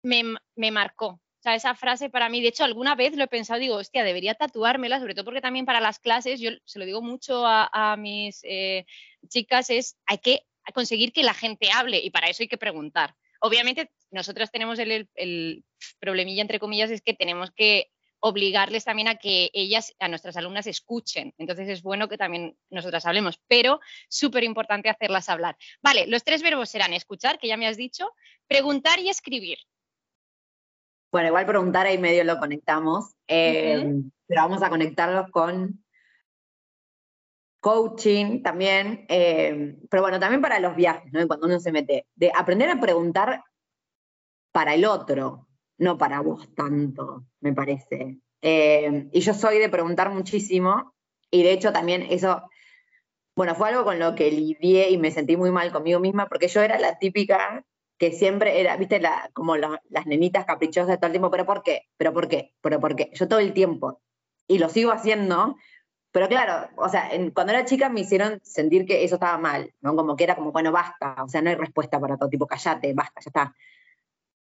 Me, 0.02 0.24
me 0.56 0.72
marcó 0.72 1.22
esa 1.56 1.76
frase 1.76 2.10
para 2.10 2.30
mí, 2.30 2.42
de 2.42 2.50
hecho, 2.50 2.64
alguna 2.64 2.96
vez 2.96 3.16
lo 3.16 3.24
he 3.24 3.28
pensado, 3.28 3.60
digo, 3.60 3.76
hostia, 3.76 4.04
debería 4.04 4.36
tatuármela, 4.36 5.00
sobre 5.00 5.14
todo 5.14 5.26
porque 5.26 5.42
también 5.42 5.66
para 5.66 5.82
las 5.82 6.00
clases, 6.00 6.40
yo 6.40 6.52
se 6.66 6.80
lo 6.80 6.86
digo 6.86 7.02
mucho 7.02 7.44
a, 7.46 7.96
mis 7.98 8.40
eh, 8.44 8.86
chicas, 9.28 9.70
es 9.70 9.98
hay 10.06 10.18
que 10.20 10.44
conseguir 10.74 11.14
que 11.14 11.24
la 11.24 11.34
gente 11.34 11.70
hable 11.74 12.00
y 12.00 12.10
para 12.10 12.28
eso 12.28 12.44
hay 12.44 12.48
que 12.48 12.58
preguntar. 12.58 13.16
Obviamente, 13.40 13.92
nosotros 14.12 14.52
tenemos 14.52 14.80
el, 14.80 15.10
el 15.16 15.64
problemilla, 16.00 16.42
entre 16.42 16.60
comillas, 16.60 16.92
es 16.92 17.02
que 17.02 17.14
tenemos 17.14 17.52
que 17.52 17.92
obligarles 18.20 18.84
también 18.84 19.08
a 19.08 19.16
que 19.16 19.50
ellas, 19.54 19.94
a 20.00 20.08
nuestras 20.08 20.38
alumnas, 20.38 20.68
escuchen. 20.68 21.34
Entonces 21.38 21.70
es 21.70 21.82
bueno 21.82 22.08
que 22.08 22.18
también 22.18 22.58
nosotras 22.70 23.06
hablemos, 23.06 23.40
pero 23.48 23.80
súper 24.10 24.44
importante 24.44 24.90
hacerlas 24.90 25.30
hablar. 25.30 25.58
Vale, 25.82 26.08
los 26.08 26.24
tres 26.24 26.42
verbos 26.42 26.70
serán 26.70 26.94
escuchar, 26.94 27.40
que 27.40 27.48
ya 27.48 27.58
me 27.58 27.68
has 27.68 27.78
dicho, 27.78 28.12
preguntar 28.48 29.00
y 29.00 29.10
escribir. 29.10 29.60
Bueno, 31.12 31.30
igual 31.30 31.46
preguntar 31.46 31.86
ahí 31.86 31.98
medio 31.98 32.24
lo 32.24 32.38
conectamos, 32.38 33.16
eh, 33.28 34.02
pero 34.28 34.42
vamos 34.42 34.62
a 34.62 34.70
conectarlos 34.70 35.32
con 35.32 35.84
coaching 37.60 38.44
también, 38.44 39.06
eh, 39.10 39.78
pero 39.90 40.04
bueno, 40.04 40.20
también 40.20 40.42
para 40.42 40.60
los 40.60 40.76
viajes, 40.76 41.12
¿no? 41.12 41.26
Cuando 41.28 41.48
uno 41.48 41.60
se 41.60 41.72
mete, 41.72 42.06
de 42.16 42.32
aprender 42.36 42.70
a 42.70 42.80
preguntar 42.80 43.44
para 44.52 44.74
el 44.74 44.86
otro, 44.86 45.48
no 45.78 45.98
para 45.98 46.22
vos 46.22 46.54
tanto, 46.56 47.26
me 47.40 47.54
parece. 47.54 48.20
Eh, 48.42 49.10
y 49.12 49.20
yo 49.20 49.34
soy 49.34 49.60
de 49.60 49.70
preguntar 49.70 50.10
muchísimo, 50.12 50.94
y 51.32 51.44
de 51.44 51.54
hecho 51.54 51.74
también 51.74 52.04
eso, 52.04 52.44
bueno, 53.36 53.56
fue 53.56 53.70
algo 53.70 53.84
con 53.84 54.00
lo 54.00 54.16
que 54.16 54.32
lidié 54.32 54.90
y 54.90 54.98
me 54.98 55.12
sentí 55.12 55.38
muy 55.38 55.52
mal 55.52 55.72
conmigo 55.72 56.00
misma, 56.00 56.28
porque 56.28 56.48
yo 56.48 56.62
era 56.62 56.80
la 56.80 56.98
típica 57.00 57.66
que 57.98 58.12
siempre 58.12 58.60
era, 58.60 58.78
viste, 58.78 59.00
la, 59.00 59.30
como 59.34 59.56
las 59.58 60.06
nenitas 60.06 60.46
caprichosas 60.46 60.98
todo 60.98 61.08
el 61.08 61.14
tiempo, 61.14 61.32
pero 61.32 61.46
¿por 61.46 61.64
qué? 61.64 61.88
¿Pero 61.98 62.14
por 62.14 62.28
qué? 62.28 62.54
¿Pero 62.62 62.80
por 62.80 62.96
qué? 62.96 63.10
Yo 63.14 63.28
todo 63.28 63.40
el 63.40 63.54
tiempo, 63.54 64.02
y 64.48 64.60
lo 64.60 64.70
sigo 64.70 64.92
haciendo, 64.92 65.56
pero 66.12 66.28
claro, 66.30 66.70
o 66.78 66.90
sea, 66.90 67.10
cuando 67.34 67.54
era 67.54 67.66
chica 67.66 67.90
me 67.90 68.02
hicieron 68.02 68.40
sentir 68.44 68.86
que 68.86 69.04
eso 69.04 69.16
estaba 69.16 69.38
mal, 69.38 69.74
¿no? 69.82 69.96
Como 69.96 70.16
que 70.16 70.24
era 70.24 70.36
como, 70.36 70.52
bueno, 70.52 70.72
basta, 70.72 71.16
o 71.24 71.28
sea, 71.28 71.42
no 71.42 71.50
hay 71.50 71.56
respuesta 71.56 72.00
para 72.00 72.18
todo, 72.18 72.30
tipo, 72.30 72.48
callate, 72.48 72.94
basta, 72.94 73.22
ya 73.22 73.30
está. 73.30 73.56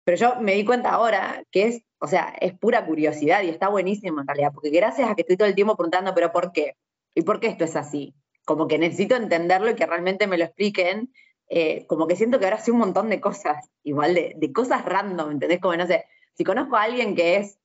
Pero 0.05 0.17
yo 0.17 0.41
me 0.41 0.53
di 0.55 0.65
cuenta 0.65 0.91
ahora 0.91 1.43
que 1.51 1.67
es, 1.67 1.83
o 1.99 2.07
sea, 2.07 2.35
es 2.41 2.57
pura 2.59 2.85
curiosidad 2.85 3.43
y 3.43 3.49
está 3.49 3.69
buenísimo 3.69 4.21
en 4.21 4.27
realidad, 4.27 4.53
porque 4.53 4.71
gracias 4.71 5.11
a 5.11 5.15
que 5.15 5.23
estoy 5.23 5.37
todo 5.37 5.49
el 5.49 5.55
tiempo 5.55 5.77
preguntando, 5.77 6.15
pero 6.15 6.31
¿por 6.31 6.53
qué? 6.53 6.77
¿Y 7.15 7.23
por 7.23 7.41
qué 7.41 7.49
esto 7.49 7.65
es 7.65 7.75
así? 7.77 8.15
Como 8.45 8.69
que 8.69 8.79
necesito 8.79 9.17
entenderlo 9.17 9.71
y 9.71 9.75
que 9.75 9.87
realmente 9.87 10.27
me 10.27 10.37
lo 10.37 10.45
expliquen. 10.45 11.13
Eh, 11.49 11.87
como 11.87 12.07
que 12.07 12.17
siento 12.17 12.39
que 12.39 12.47
ahora 12.47 12.59
sé 12.59 12.73
un 12.73 12.79
montón 12.79 13.11
de 13.11 13.21
cosas, 13.21 13.71
igual 13.83 14.15
de, 14.15 14.35
de 14.37 14.53
cosas 14.53 14.85
random, 14.85 15.33
¿entendés? 15.33 15.61
Como 15.61 15.77
no 15.77 15.87
sé, 15.87 16.07
si 16.35 16.45
conozco 16.45 16.77
a 16.77 16.83
alguien 16.83 17.15
que 17.15 17.37
es 17.37 17.59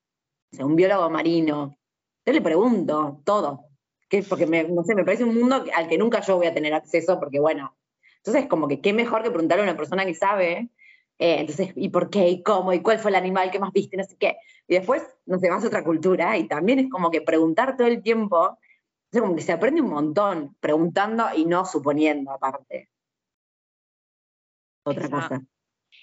un 0.58 0.76
biólogo 0.76 1.10
marino, 1.10 1.76
yo 2.26 2.32
le 2.32 2.40
pregunto 2.42 3.20
todo, 3.24 3.66
que 4.08 4.22
porque 4.22 4.46
me, 4.46 4.64
no 4.64 4.84
sé, 4.84 4.94
me 4.94 5.04
parece 5.04 5.24
un 5.24 5.34
mundo 5.34 5.64
al 5.74 5.88
que 5.88 5.98
nunca 5.98 6.20
yo 6.20 6.36
voy 6.36 6.46
a 6.46 6.54
tener 6.54 6.74
acceso, 6.74 7.18
porque 7.18 7.40
bueno, 7.40 7.76
entonces 8.18 8.46
como 8.46 8.68
que 8.68 8.80
qué 8.80 8.92
mejor 8.92 9.22
que 9.22 9.30
preguntarle 9.30 9.62
a 9.62 9.68
una 9.70 9.76
persona 9.76 10.04
que 10.04 10.14
sabe, 10.14 10.70
eh, 11.18 11.40
entonces, 11.40 11.72
¿y 11.76 11.90
por 11.90 12.10
qué? 12.10 12.28
¿Y 12.28 12.42
cómo? 12.42 12.72
¿Y 12.72 12.80
cuál 12.80 12.98
fue 12.98 13.10
el 13.10 13.14
animal 13.16 13.50
que 13.50 13.58
más 13.58 13.72
viste? 13.72 13.96
No 13.96 14.04
sé 14.04 14.16
qué. 14.18 14.38
Y 14.66 14.74
después, 14.74 15.02
no 15.26 15.38
sé, 15.38 15.50
vas 15.50 15.64
a 15.64 15.66
otra 15.68 15.84
cultura 15.84 16.36
y 16.38 16.48
también 16.48 16.78
es 16.78 16.90
como 16.90 17.10
que 17.10 17.20
preguntar 17.22 17.76
todo 17.76 17.86
el 17.86 18.02
tiempo, 18.02 18.58
entonces 19.06 19.22
como 19.22 19.36
que 19.36 19.42
se 19.42 19.52
aprende 19.52 19.80
un 19.82 19.90
montón 19.90 20.56
preguntando 20.60 21.26
y 21.36 21.44
no 21.44 21.66
suponiendo 21.66 22.30
aparte. 22.32 22.89
Otra 24.84 25.08
cosa. 25.08 25.42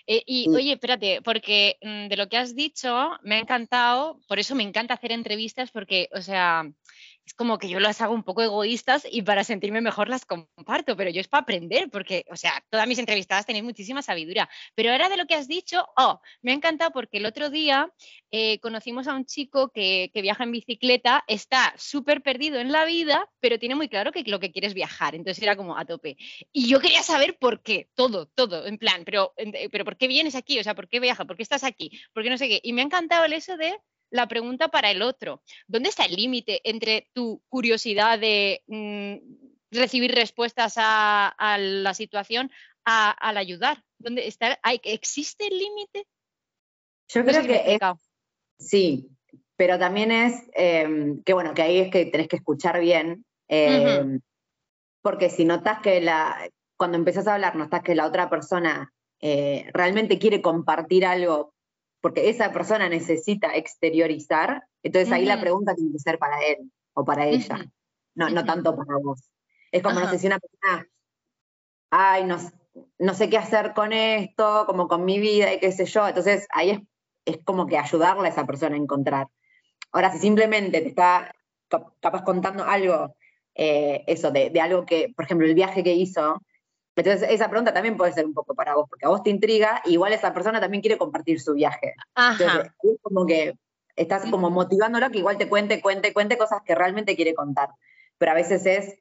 Eh, 0.06 0.24
y 0.26 0.50
oye, 0.50 0.74
espérate, 0.74 1.22
porque 1.22 1.78
mm, 1.82 2.08
de 2.08 2.18
lo 2.18 2.30
que 2.30 2.38
has 2.38 2.56
dicho 2.56 3.12
me 3.24 3.36
ha 3.36 3.40
encantado, 3.40 4.20
por 4.28 4.40
eso 4.40 4.56
me 4.56 4.63
encanta 4.63 4.94
hacer 4.94 5.12
entrevistas, 5.12 5.72
porque, 5.72 6.08
o 6.13 6.22
sea, 6.22 6.63
es 7.28 7.34
como 7.34 7.58
que 7.58 7.68
yo 7.68 7.82
las 7.82 8.00
hago 8.00 8.13
un 8.13 8.24
poco 8.24 8.42
egoístas 8.42 9.06
y 9.10 9.22
para 9.22 9.44
sentirme 9.44 9.82
mejor 9.82 10.08
las 10.08 10.26
comparto, 10.26 10.96
pero 10.96 11.10
yo 11.10 11.20
es 11.20 11.28
para 11.28 11.42
aprender, 11.42 11.90
porque, 11.90 12.26
o 12.32 12.38
sea, 12.38 12.63
todas 12.70 12.88
mis 12.88 13.00
entrevistadas 13.00 13.46
tenéis 13.46 13.66
muchísima 13.66 14.02
sabiduría. 14.02 14.50
Pero 14.76 14.92
ahora 14.92 15.10
de 15.10 15.18
lo 15.18 15.26
que 15.26 15.36
has 15.36 15.48
dicho, 15.48 15.86
oh, 15.98 16.22
me 16.42 16.52
ha 16.52 16.56
encantado 16.56 16.92
porque 16.92 17.18
el 17.18 17.26
otro 17.26 17.50
día 17.50 17.92
eh, 18.32 18.60
conocimos 18.62 19.10
a 19.10 19.13
un 19.13 19.26
chico 19.26 19.72
que, 19.74 20.10
viaja 20.13 20.46
en 20.46 20.54
bicicleta, 20.54 21.26
está 21.28 21.74
súper 21.78 22.22
perdido 22.24 22.60
en 22.60 22.72
la 22.72 22.86
vida, 22.86 23.30
pero 23.42 23.60
tiene 23.60 23.76
muy 23.76 23.90
claro 23.90 24.13
que 24.13 24.24
lo 24.24 24.40
que 24.40 24.54
quiere 24.54 24.68
es 24.68 24.74
viajar, 24.74 25.13
entonces 25.13 25.44
era 25.44 25.58
como 25.58 25.78
a 25.78 25.84
tope. 25.84 26.16
Y 26.54 26.70
yo 26.70 26.80
quería 26.80 27.04
saber 27.04 27.38
por 27.38 27.62
qué, 27.62 27.90
todo, 27.94 28.28
todo, 28.28 28.66
en 28.66 28.78
plan, 28.78 29.04
pero, 29.04 29.34
pero 29.70 29.84
¿por 29.84 29.98
qué 29.98 30.08
vienes 30.08 30.36
aquí? 30.36 30.60
O 30.60 30.63
sea, 30.63 30.76
¿por 30.76 30.88
qué 30.88 31.02
viajas? 31.02 31.28
¿Por 31.28 31.36
qué 31.36 31.44
estás 31.44 31.66
aquí? 31.66 31.92
¿Por 32.13 32.24
qué 32.24 32.30
no 32.30 32.38
sé 32.38 32.48
qué? 32.48 32.62
Y 32.63 32.72
me 32.72 32.82
ha 32.82 32.86
encantado 32.86 33.26
el 33.26 33.34
eso 33.34 33.58
de 33.58 33.78
la 34.10 34.28
pregunta 34.28 34.70
para 34.70 34.91
el 34.91 35.02
otro. 35.02 35.41
¿Dónde 35.67 35.89
está 35.89 36.06
el 36.06 36.15
límite 36.15 36.62
entre 36.63 37.10
tu 37.13 37.41
curiosidad 37.50 38.20
de 38.20 38.63
mm, 38.67 39.15
recibir 39.72 40.13
respuestas 40.13 40.76
a, 40.78 41.58
la 41.60 41.93
situación 41.93 42.52
al 42.86 43.38
ayudar? 43.38 43.84
¿Dónde 43.98 44.28
está, 44.28 44.60
hay, 44.63 44.80
¿Existe 44.84 45.48
el 45.48 45.58
límite? 45.58 46.08
Yo 47.10 47.24
creo 47.24 47.43
que 47.43 47.80
sí, 48.60 49.10
pero 49.56 49.80
también 49.80 50.12
es 50.12 50.43
em, 50.54 51.24
que 51.24 51.34
bueno, 51.34 51.54
que 51.54 51.62
ahí 51.62 51.80
es 51.80 51.91
que 51.91 52.06
tenés 52.06 52.28
que 52.28 52.38
escuchar 52.38 52.80
bien, 52.80 53.26
em, 53.48 54.20
porque 55.02 55.30
si 55.30 55.46
notas 55.46 55.80
que 55.82 56.02
la, 56.02 56.50
cuando 56.78 56.98
empezás 56.98 57.28
a 57.28 57.36
hablar, 57.36 57.56
notas 57.56 57.82
que 57.82 57.96
la 57.96 58.06
otra 58.06 58.30
persona 58.30 58.93
eh, 59.20 59.70
realmente 59.74 60.20
quiere 60.20 60.41
compartir 60.41 61.06
algo 61.06 61.54
porque 62.01 62.29
esa 62.29 62.51
persona 62.51 62.89
necesita 62.89 63.55
exteriorizar, 63.55 64.63
entonces 64.83 65.12
ahí 65.12 65.25
la 65.25 65.39
pregunta 65.39 65.75
tiene 65.75 65.91
que 65.91 65.99
ser 65.99 66.19
para 66.19 66.39
él 66.45 66.71
o 66.93 67.03
para 67.03 67.25
ella, 67.27 67.65
no, 68.15 68.29
no 68.29 68.45
tanto 68.45 68.75
para 68.75 68.97
vos. 68.97 69.29
Es 69.71 69.83
como, 69.83 69.99
no 69.99 70.10
sé 70.10 70.19
si 70.19 70.27
una 70.27 70.39
persona, 70.39 70.88
ay, 71.91 72.23
no, 72.25 72.38
no, 72.99 73.13
sé 73.13 73.29
qué 73.29 73.38
hacer 73.38 73.73
con 73.73 73.93
esto, 73.93 74.65
como 74.65 74.88
con 74.88 75.05
mi 75.05 75.19
vida 75.19 75.53
y 75.53 75.60
qué 75.60 75.71
sé 75.71 75.86
yo, 75.86 76.07
entonces 76.07 76.47
ahí 76.51 76.69
es, 76.71 76.79
es 77.25 77.39
como 77.43 77.67
que 77.67 77.77
ayudarle 77.77 78.27
a 78.27 78.31
esa 78.31 78.45
persona 78.45 78.75
a 78.75 78.79
encontrar. 78.79 79.27
Ahora, 79.91 80.12
si 80.12 80.19
simplemente 80.19 80.81
te 80.81 80.88
está 80.88 81.33
capaz 81.99 82.23
contando 82.23 82.63
algo, 82.63 83.15
eh, 83.55 84.03
eso, 84.07 84.31
de, 84.31 84.49
de, 84.49 84.62
algo 84.62 84.86
que, 84.86 85.12
por 85.15 85.25
ejemplo, 85.25 85.47
el 85.47 85.55
viaje 85.55 85.83
que 85.83 85.93
hizo, 85.93 86.41
entonces, 87.05 87.29
esa 87.29 87.49
pregunta 87.49 87.73
también 87.73 87.95
puede 87.95 88.13
ser 88.13 88.25
un 88.25 88.33
poco 88.33 88.55
para 88.55 88.75
vos, 88.75 88.88
porque 88.89 89.05
a 89.05 89.10
vos 89.10 89.21
te 89.21 89.29
intriga, 89.29 89.81
igual 89.86 90.13
esa 90.13 90.33
persona 90.33 90.60
también 90.60 90.81
quiere 90.81 90.97
compartir 90.97 91.39
su 91.39 91.53
viaje. 91.53 91.93
Entonces, 92.15 92.71
es 92.81 92.97
como 93.01 93.25
que 93.25 93.55
estás 93.95 94.29
como 94.29 94.49
motivándolo 94.49 95.10
que 95.12 95.19
igual 95.19 95.38
te 95.38 95.49
cuente, 95.49 95.81
cuente, 95.81 96.13
cuente 96.13 96.38
cosas 96.38 96.62
que 96.65 96.75
realmente 96.75 97.15
quiere 97.15 97.33
contar. 97.36 97.69
Pero 98.17 98.31
a 98.31 98.36
veces 98.36 98.65
es, 98.65 98.93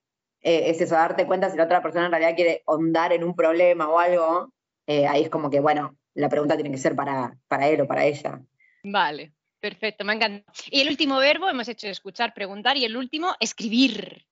eh, 0.42 0.70
es 0.70 0.80
eso, 0.80 0.94
darte 0.94 1.26
cuenta 1.26 1.50
si 1.50 1.56
la 1.56 1.64
otra 1.64 1.82
persona 1.82 2.06
en 2.06 2.12
realidad 2.12 2.34
quiere 2.34 2.62
ahondar 2.66 3.12
en 3.12 3.24
un 3.24 3.34
problema 3.34 3.88
o 3.88 3.98
algo, 3.98 4.52
eh, 4.86 5.06
ahí 5.06 5.22
es 5.22 5.30
como 5.30 5.50
que, 5.50 5.60
bueno, 5.60 5.96
la 6.14 6.28
pregunta 6.28 6.54
tiene 6.54 6.70
que 6.70 6.78
ser 6.78 6.94
para, 6.94 7.36
para 7.48 7.68
él 7.68 7.80
o 7.80 7.86
para 7.86 8.04
ella. 8.04 8.40
Vale, 8.82 9.32
perfecto, 9.60 10.04
me 10.04 10.14
encanta. 10.14 10.52
Y 10.70 10.80
el 10.80 10.88
último 10.88 11.18
verbo, 11.18 11.48
hemos 11.48 11.68
hecho 11.68 11.88
escuchar, 11.88 12.34
preguntar, 12.34 12.76
y 12.76 12.84
el 12.84 12.96
último, 12.96 13.34
escribir. 13.40 14.26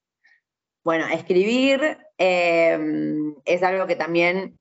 Bueno, 0.85 1.07
escribir 1.09 1.99
em, 2.18 3.35
es 3.47 3.62
algo 3.62 3.87
que 3.87 3.97
también, 3.97 4.59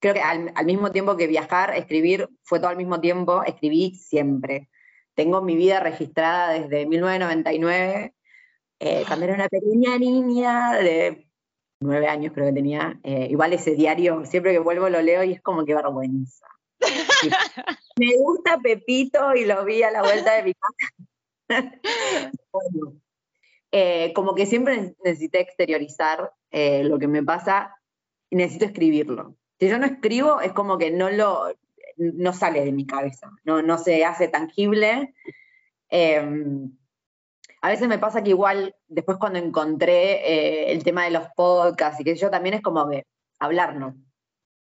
creo 0.00 0.14
que 0.14 0.20
al, 0.20 0.52
mismo 0.66 0.90
tiempo 0.90 1.16
que 1.16 1.28
viajar, 1.28 1.76
escribir 1.76 2.28
fue 2.42 2.58
todo 2.58 2.70
al 2.70 2.76
mismo 2.76 3.00
tiempo, 3.00 3.44
escribí 3.44 3.94
siempre. 3.94 4.68
Tengo 5.14 5.40
mi 5.40 5.54
vida 5.56 5.78
registrada 5.80 6.52
desde 6.52 6.86
1999, 6.86 8.14
eh, 8.80 9.04
cuando 9.06 9.24
era 9.26 9.34
una 9.34 9.48
pequeña 9.48 9.96
niña 9.98 10.72
de 10.74 11.28
nueve 11.80 12.08
años 12.08 12.32
creo 12.34 12.46
que 12.46 12.52
tenía. 12.52 12.98
Eh, 13.04 13.28
igual 13.30 13.52
ese 13.52 13.76
diario, 13.76 14.24
siempre 14.26 14.52
que 14.52 14.58
vuelvo 14.58 14.88
lo 14.88 15.02
leo 15.02 15.22
y 15.24 15.32
es 15.32 15.42
como 15.42 15.64
que 15.64 15.74
vergüenza. 15.74 16.46
Me 17.96 18.16
gusta 18.18 18.58
Pepito 18.58 19.36
y 19.36 19.44
lo 19.44 19.64
vi 19.64 19.82
a 19.84 19.90
la 19.92 20.02
vuelta 20.02 20.34
de 20.34 20.42
mi 20.42 20.54
casa. 20.54 21.80
bueno, 22.50 22.96
eh, 23.72 24.12
como 24.14 24.34
que 24.34 24.46
siempre 24.46 24.94
necesité 25.02 25.40
exteriorizar 25.40 26.32
eh, 26.50 26.84
lo 26.84 26.98
que 26.98 27.08
me 27.08 27.22
pasa 27.22 27.74
y 28.28 28.36
necesito 28.36 28.66
escribirlo. 28.66 29.36
Si 29.58 29.68
yo 29.68 29.78
no 29.78 29.86
escribo, 29.86 30.40
es 30.40 30.52
como 30.52 30.76
que 30.76 30.90
no 30.90 31.10
lo 31.10 31.54
no 31.96 32.32
sale 32.32 32.64
de 32.64 32.72
mi 32.72 32.86
cabeza, 32.86 33.30
no, 33.44 33.62
no 33.62 33.78
se 33.78 34.04
hace 34.04 34.28
tangible. 34.28 35.14
Em, 35.88 36.76
a 37.60 37.68
veces 37.68 37.88
me 37.88 37.98
pasa 37.98 38.22
que 38.22 38.30
igual 38.30 38.74
después 38.88 39.18
cuando 39.18 39.38
encontré 39.38 40.14
eh, 40.26 40.72
el 40.72 40.82
tema 40.84 41.04
de 41.04 41.10
los 41.10 41.28
podcasts 41.36 42.00
y 42.00 42.04
que 42.04 42.16
yo 42.16 42.30
también 42.30 42.54
es 42.56 42.62
como 42.62 42.88
que 42.88 43.04
hablarlo. 43.38 43.94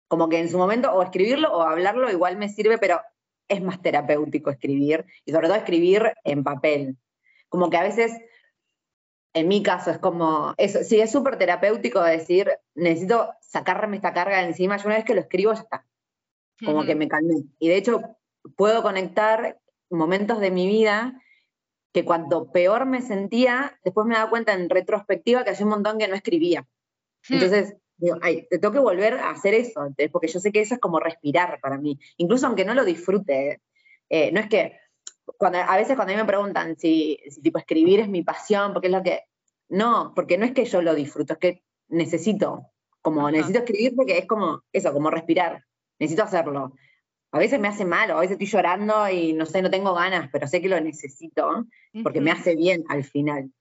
Como 0.07 0.29
que 0.29 0.39
en 0.39 0.49
su 0.49 0.57
momento 0.57 0.91
o 0.93 1.03
escribirlo 1.03 1.51
o 1.51 1.61
hablarlo 1.61 2.09
igual 2.09 2.37
me 2.37 2.49
sirve, 2.49 2.77
pero 2.77 3.01
es 3.47 3.61
más 3.61 3.81
terapéutico 3.81 4.49
escribir 4.49 5.05
y 5.25 5.31
sobre 5.31 5.47
todo 5.47 5.57
escribir 5.57 6.13
en 6.23 6.43
papel. 6.43 6.97
Como 7.49 7.69
que 7.69 7.77
a 7.77 7.83
veces 7.83 8.13
en 9.33 9.47
mi 9.47 9.61
caso 9.61 9.91
es 9.91 9.99
como, 9.99 10.53
eso, 10.57 10.83
sí, 10.83 10.99
es 10.99 11.11
súper 11.11 11.37
terapéutico 11.37 12.01
decir, 12.01 12.51
necesito 12.75 13.33
sacarme 13.41 13.97
esta 13.97 14.13
carga 14.13 14.37
de 14.39 14.47
encima, 14.47 14.77
yo 14.77 14.87
una 14.87 14.95
vez 14.95 15.05
que 15.05 15.13
lo 15.13 15.21
escribo 15.21 15.53
ya 15.53 15.61
está, 15.61 15.85
como 16.65 16.85
que 16.85 16.95
me 16.95 17.07
calmé. 17.07 17.43
Y 17.59 17.69
de 17.69 17.77
hecho 17.77 18.01
puedo 18.55 18.81
conectar 18.81 19.59
momentos 19.89 20.39
de 20.39 20.51
mi 20.51 20.67
vida 20.67 21.21
que 21.93 22.05
cuanto 22.05 22.51
peor 22.51 22.85
me 22.85 23.01
sentía, 23.01 23.79
después 23.83 24.05
me 24.07 24.15
daba 24.15 24.29
cuenta 24.29 24.53
en 24.53 24.69
retrospectiva 24.69 25.43
que 25.43 25.51
hace 25.51 25.63
un 25.63 25.69
montón 25.69 25.97
que 25.97 26.07
no 26.07 26.15
escribía. 26.15 26.67
Hmm. 27.27 27.33
Entonces, 27.33 27.75
digo, 27.97 28.17
ay, 28.21 28.47
te 28.49 28.59
tengo 28.59 28.73
que 28.73 28.79
volver 28.79 29.15
a 29.15 29.31
hacer 29.31 29.53
eso, 29.53 29.93
porque 30.11 30.27
yo 30.27 30.39
sé 30.39 30.51
que 30.51 30.61
eso 30.61 30.75
es 30.75 30.79
como 30.79 30.99
respirar 30.99 31.59
para 31.61 31.77
mí, 31.77 31.99
incluso 32.17 32.47
aunque 32.47 32.65
no 32.65 32.73
lo 32.73 32.85
disfrute. 32.85 33.61
Eh, 34.09 34.31
no 34.31 34.39
es 34.39 34.47
que 34.47 34.79
cuando, 35.37 35.59
a 35.59 35.75
veces 35.75 35.95
cuando 35.95 36.13
a 36.13 36.15
mí 36.15 36.21
me 36.21 36.27
preguntan 36.27 36.77
si, 36.77 37.19
tipo 37.41 37.59
escribir 37.59 37.99
es 37.99 38.09
mi 38.09 38.23
pasión, 38.23 38.73
porque 38.73 38.87
es 38.87 38.93
lo 38.93 39.03
que... 39.03 39.23
No, 39.69 40.13
porque 40.15 40.37
no 40.37 40.45
es 40.45 40.53
que 40.53 40.65
yo 40.65 40.81
lo 40.81 40.95
disfruto, 40.95 41.33
es 41.33 41.39
que 41.39 41.63
necesito, 41.89 42.67
como 43.01 43.29
necesito 43.29 43.59
escribir 43.59 43.95
porque 43.95 44.17
es 44.17 44.25
como 44.25 44.63
eso, 44.71 44.93
como 44.93 45.09
respirar, 45.09 45.65
necesito 45.99 46.23
hacerlo. 46.23 46.73
A 47.31 47.39
veces 47.39 47.59
me 47.59 47.67
hace 47.67 47.83
mal, 47.83 48.09
o 48.11 48.17
a 48.17 48.21
veces 48.21 48.33
estoy 48.33 48.47
llorando 48.47 49.09
y 49.09 49.33
no 49.33 49.45
sé, 49.45 49.61
no 49.61 49.69
tengo 49.69 49.93
ganas, 49.93 50.29
pero 50.31 50.47
sé 50.47 50.61
que 50.61 50.69
lo 50.69 50.79
necesito 50.79 51.65
porque 52.01 52.21
me 52.21 52.31
hace 52.31 52.55
bien 52.55 52.85
al 52.87 53.03
final. 53.03 53.51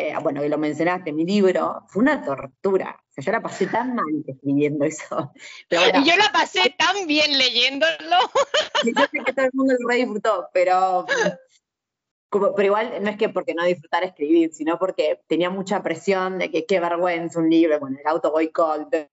Eh, 0.00 0.14
bueno, 0.22 0.40
que 0.40 0.48
lo 0.48 0.58
mencionaste, 0.58 1.12
mi 1.12 1.24
libro, 1.24 1.82
fue 1.88 2.02
una 2.02 2.24
tortura. 2.24 3.02
O 3.08 3.10
sea, 3.10 3.24
yo 3.24 3.32
la 3.32 3.42
pasé 3.42 3.66
tan 3.66 3.96
mal 3.96 4.06
escribiendo 4.24 4.84
eso. 4.84 5.32
y 5.68 6.08
yo 6.08 6.16
la 6.16 6.30
pasé 6.32 6.72
tan 6.78 7.08
bien 7.08 7.36
leyéndolo. 7.36 8.16
yo 8.96 9.02
sé 9.10 9.24
que 9.24 9.32
todo 9.32 9.46
el 9.46 9.50
mundo 9.54 9.74
lo 9.76 9.92
disfrutó, 9.92 10.48
pero, 10.52 11.04
pero 12.30 12.62
igual 12.62 13.02
no 13.02 13.10
es 13.10 13.16
que 13.16 13.28
porque 13.28 13.54
no 13.54 13.64
disfrutar 13.64 14.04
escribir, 14.04 14.52
sino 14.54 14.78
porque 14.78 15.20
tenía 15.26 15.50
mucha 15.50 15.82
presión 15.82 16.38
de 16.38 16.52
que 16.52 16.64
qué 16.64 16.78
vergüenza 16.78 17.40
un 17.40 17.50
libro, 17.50 17.80
con 17.80 17.98
el 17.98 18.06
auto 18.06 18.30
boicot. 18.30 19.10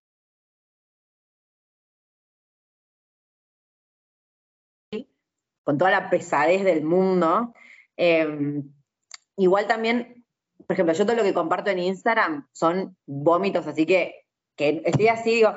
Con 5.64 5.80
toda 5.80 5.90
la 5.90 6.12
pesadez 6.12 6.64
del 6.64 6.84
mundo. 6.84 7.56
Em, 7.98 8.72
igual 9.36 9.66
también 9.66 10.25
por 10.66 10.74
ejemplo, 10.74 10.94
yo 10.94 11.06
todo 11.06 11.16
lo 11.16 11.24
que 11.24 11.34
comparto 11.34 11.70
en 11.70 11.80
Instagram 11.80 12.48
son 12.52 12.98
vómitos, 13.06 13.68
así 13.68 13.86
que, 13.86 14.26
estoy 14.58 15.08
así, 15.08 15.36
digo, 15.36 15.54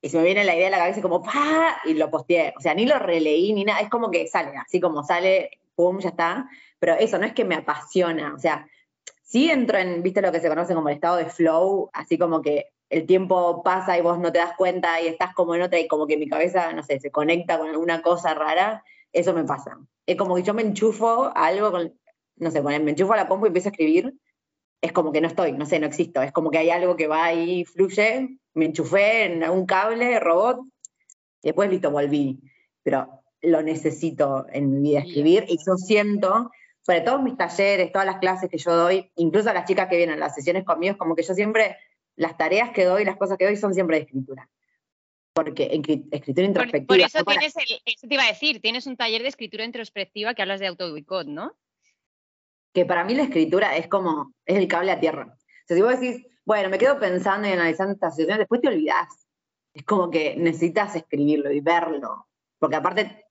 y 0.00 0.08
se 0.08 0.18
me 0.18 0.24
viene 0.24 0.44
la 0.44 0.54
idea 0.54 0.68
a 0.68 0.70
la 0.70 0.78
cabeza 0.78 1.00
como 1.00 1.22
¡pa! 1.22 1.78
y 1.84 1.94
lo 1.94 2.10
posteé. 2.10 2.52
O 2.56 2.60
sea, 2.60 2.74
ni 2.74 2.84
lo 2.84 2.98
releí 2.98 3.52
ni 3.52 3.64
nada, 3.64 3.80
es 3.80 3.88
como 3.88 4.10
que 4.10 4.26
sale, 4.26 4.52
así 4.56 4.80
como 4.80 5.02
sale, 5.02 5.50
pum, 5.74 5.98
ya 5.98 6.10
está. 6.10 6.48
Pero 6.78 6.94
eso 6.94 7.18
no 7.18 7.24
es 7.24 7.32
que 7.32 7.44
me 7.44 7.54
apasiona, 7.54 8.34
o 8.34 8.38
sea, 8.38 8.66
sí 9.22 9.50
entro 9.50 9.78
en, 9.78 10.02
viste 10.02 10.20
lo 10.20 10.30
que 10.30 10.40
se 10.40 10.48
conoce 10.48 10.74
como 10.74 10.88
el 10.88 10.96
estado 10.96 11.16
de 11.16 11.26
flow, 11.26 11.90
así 11.92 12.18
como 12.18 12.42
que 12.42 12.66
el 12.90 13.06
tiempo 13.06 13.62
pasa 13.62 13.98
y 13.98 14.02
vos 14.02 14.18
no 14.18 14.30
te 14.30 14.38
das 14.38 14.52
cuenta 14.56 15.00
y 15.00 15.08
estás 15.08 15.34
como 15.34 15.54
en 15.54 15.62
otra 15.62 15.80
y 15.80 15.88
como 15.88 16.06
que 16.06 16.16
mi 16.16 16.28
cabeza, 16.28 16.72
no 16.72 16.82
sé, 16.82 17.00
se 17.00 17.10
conecta 17.10 17.58
con 17.58 17.68
alguna 17.68 18.02
cosa 18.02 18.34
rara, 18.34 18.84
eso 19.12 19.32
me 19.32 19.44
pasa. 19.44 19.78
Es 20.06 20.16
como 20.16 20.36
que 20.36 20.42
yo 20.42 20.54
me 20.54 20.62
enchufo 20.62 21.32
a 21.34 21.46
algo 21.46 21.72
con, 21.72 21.94
no 22.36 22.50
sé, 22.50 22.62
me 22.62 22.90
enchufo 22.90 23.12
a 23.12 23.16
la 23.16 23.28
compu 23.28 23.46
y 23.46 23.48
empiezo 23.48 23.68
a 23.68 23.72
escribir, 23.72 24.14
es 24.80 24.92
como 24.92 25.12
que 25.12 25.20
no 25.20 25.28
estoy, 25.28 25.52
no 25.52 25.66
sé, 25.66 25.78
no 25.78 25.86
existo, 25.86 26.22
es 26.22 26.32
como 26.32 26.50
que 26.50 26.58
hay 26.58 26.70
algo 26.70 26.96
que 26.96 27.06
va 27.06 27.24
ahí, 27.24 27.64
fluye, 27.64 28.38
me 28.54 28.66
enchufé 28.66 29.24
en 29.24 29.48
un 29.48 29.66
cable, 29.66 30.20
robot, 30.20 30.60
y 31.42 31.48
después 31.48 31.70
listo, 31.70 31.90
volví. 31.90 32.40
Pero 32.82 33.22
lo 33.42 33.62
necesito 33.62 34.46
en 34.50 34.70
mi 34.70 34.90
vida 34.90 35.00
escribir 35.00 35.44
y 35.48 35.58
yo 35.58 35.76
siento, 35.76 36.50
sobre 36.80 37.02
todo 37.02 37.20
mis 37.20 37.36
talleres, 37.36 37.92
todas 37.92 38.06
las 38.06 38.18
clases 38.18 38.50
que 38.50 38.58
yo 38.58 38.74
doy, 38.74 39.10
incluso 39.16 39.50
a 39.50 39.54
las 39.54 39.66
chicas 39.66 39.88
que 39.88 39.96
vienen 39.96 40.16
a 40.16 40.18
las 40.18 40.34
sesiones 40.34 40.64
conmigo, 40.64 40.92
es 40.92 40.98
como 40.98 41.14
que 41.14 41.22
yo 41.22 41.34
siempre, 41.34 41.76
las 42.16 42.36
tareas 42.36 42.70
que 42.70 42.84
doy, 42.84 43.04
las 43.04 43.16
cosas 43.16 43.38
que 43.38 43.44
doy 43.44 43.56
son 43.56 43.74
siempre 43.74 43.96
de 43.96 44.02
escritura. 44.02 44.48
Porque 45.34 45.64
escritura 46.12 46.46
introspectiva. 46.46 46.86
Por, 46.86 47.00
eso 47.00 47.24
tienes, 47.24 47.56
el, 47.56 47.80
eso 47.84 48.06
te 48.06 48.14
iba 48.14 48.24
a 48.24 48.28
decir, 48.28 48.60
tienes 48.60 48.86
un 48.86 48.96
taller 48.96 49.22
de 49.22 49.28
escritura 49.28 49.64
introspectiva 49.64 50.34
que 50.34 50.42
hablas 50.42 50.60
de 50.60 50.68
auto 50.68 50.94
¿no? 51.26 51.56
Que 52.74 52.84
para 52.84 53.04
mí 53.04 53.14
la 53.14 53.22
escritura 53.22 53.76
es 53.76 53.88
como, 53.88 54.34
es 54.44 54.58
el 54.58 54.68
cable 54.68 54.92
a 54.92 55.00
tierra. 55.00 55.34
O 55.70 55.74
si 55.74 55.80
vos 55.80 55.98
decís, 55.98 56.26
bueno, 56.44 56.68
me 56.68 56.76
quedo 56.76 56.98
pensando 56.98 57.48
y 57.48 57.52
analizando 57.52 57.94
esta 57.94 58.10
situación, 58.10 58.38
después 58.38 58.60
te 58.60 58.68
olvidás. 58.68 59.26
Es 59.72 59.84
como 59.84 60.10
que 60.10 60.36
necesitas 60.36 60.94
escribirlo 60.94 61.50
y 61.50 61.60
verlo, 61.60 62.28
porque 62.58 62.76
aparte 62.76 63.23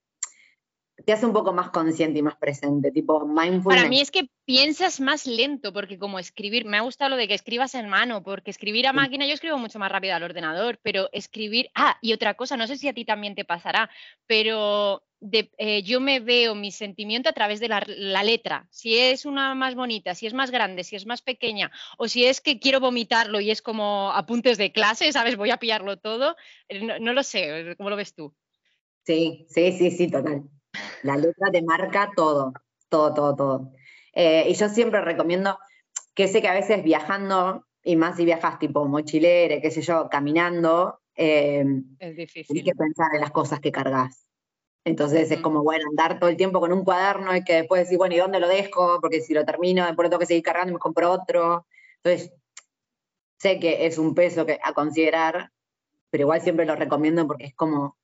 te 1.05 1.11
hace 1.11 1.25
un 1.25 1.33
poco 1.33 1.53
más 1.53 1.69
consciente 1.69 2.19
y 2.19 2.21
más 2.21 2.35
presente, 2.35 2.91
tipo 2.91 3.25
mindfulness. 3.25 3.81
Para 3.81 3.89
mí 3.89 3.99
es 3.99 4.11
que 4.11 4.29
piensas 4.45 4.99
más 4.99 5.27
lento, 5.27 5.73
porque 5.73 5.97
como 5.97 6.19
escribir, 6.19 6.65
me 6.65 6.77
ha 6.77 6.81
gustado 6.81 7.11
lo 7.11 7.17
de 7.17 7.27
que 7.27 7.33
escribas 7.33 7.75
en 7.75 7.89
mano, 7.89 8.23
porque 8.23 8.51
escribir 8.51 8.87
a 8.87 8.93
máquina, 8.93 9.25
yo 9.25 9.33
escribo 9.33 9.57
mucho 9.57 9.79
más 9.79 9.91
rápido 9.91 10.15
al 10.15 10.23
ordenador, 10.23 10.79
pero 10.81 11.09
escribir, 11.11 11.69
ah, 11.75 11.97
y 12.01 12.13
otra 12.13 12.35
cosa, 12.35 12.57
no 12.57 12.67
sé 12.67 12.77
si 12.77 12.87
a 12.87 12.93
ti 12.93 13.05
también 13.05 13.35
te 13.35 13.45
pasará, 13.45 13.89
pero 14.27 15.03
eh, 15.31 15.83
yo 15.83 16.01
me 16.01 16.19
veo 16.19 16.53
mi 16.53 16.71
sentimiento 16.71 17.29
a 17.29 17.33
través 17.33 17.59
de 17.59 17.69
la, 17.69 18.23
letra. 18.23 18.67
Si 18.71 18.97
es 18.97 19.25
una 19.25 19.55
más 19.55 19.75
bonita, 19.75 20.15
si 20.15 20.27
es 20.27 20.33
más 20.33 20.51
grande, 20.51 20.83
si 20.83 20.95
es 20.95 21.05
más 21.05 21.21
pequeña, 21.21 21.71
o 21.97 22.07
si 22.07 22.25
es 22.25 22.41
que 22.41 22.59
quiero 22.59 22.79
vomitarlo 22.79 23.39
y 23.39 23.51
es 23.51 23.61
como 23.61 24.11
apuntes 24.11 24.57
de 24.57 24.71
clase, 24.71 25.11
¿sabes? 25.11 25.37
Voy 25.37 25.51
a 25.51 25.57
pillarlo 25.57 25.97
todo. 25.97 26.35
Eh, 26.67 26.81
no, 26.99 27.13
lo 27.13 27.23
sé, 27.23 27.75
¿cómo 27.77 27.89
lo 27.89 27.95
ves 27.95 28.13
tú? 28.13 28.33
Sí, 29.05 29.45
sí, 29.49 29.71
sí, 29.73 29.91
sí, 29.91 30.09
total. 30.09 30.43
La 31.03 31.17
letra 31.17 31.51
te 31.51 31.62
marca 31.62 32.12
todo, 32.15 32.53
todo, 32.89 33.13
todo, 33.13 33.36
todo. 33.36 33.71
Eh, 34.13 34.45
y 34.47 34.53
yo 34.53 34.69
siempre 34.69 35.01
recomiendo 35.01 35.57
que 36.13 36.27
sé 36.27 36.41
que 36.41 36.47
a 36.47 36.53
veces 36.53 36.83
viajando, 36.83 37.65
y 37.83 37.95
más 37.95 38.17
si 38.17 38.25
viajas 38.25 38.59
tipo 38.59 38.86
mochilere, 38.86 39.62
qué 39.62 39.71
sé 39.71 39.81
yo, 39.81 40.07
caminando, 40.09 40.99
es 41.15 42.15
difícil. 42.15 42.57
Hay 42.57 42.63
que 42.63 42.75
pensar 42.75 43.07
en 43.13 43.21
las 43.21 43.31
cosas 43.31 43.59
que 43.59 43.71
cargas. 43.71 44.27
Entonces 44.86 45.31
es 45.31 45.39
como, 45.39 45.63
bueno, 45.63 45.86
andar 45.89 46.19
todo 46.19 46.29
el 46.29 46.36
tiempo 46.36 46.59
con 46.59 46.73
un 46.73 46.83
cuaderno 46.83 47.36
y 47.36 47.43
que 47.43 47.53
después 47.53 47.83
decir, 47.83 47.97
bueno, 47.97 48.15
¿y 48.15 48.17
dónde 48.17 48.39
lo 48.39 48.49
dejo? 48.49 48.99
Porque 48.99 49.21
si 49.21 49.33
lo 49.33 49.45
termino, 49.45 49.86
después 49.86 50.05
lo 50.05 50.09
tengo 50.09 50.19
que 50.19 50.25
seguir 50.25 50.43
cargando 50.43 50.71
y 50.71 50.73
me 50.73 50.79
compro 50.79 51.12
otro. 51.12 51.65
Entonces, 52.03 52.33
sé 53.38 53.59
que 53.59 53.86
es 53.86 53.97
un 53.97 54.13
peso 54.13 54.45
que, 54.45 54.59
a 54.62 54.73
considerar, 54.73 55.51
pero 56.09 56.23
igual 56.23 56.41
siempre 56.41 56.65
lo 56.65 56.75
recomiendo 56.75 57.25
porque 57.25 57.45
es 57.45 57.55
como, 57.55 57.97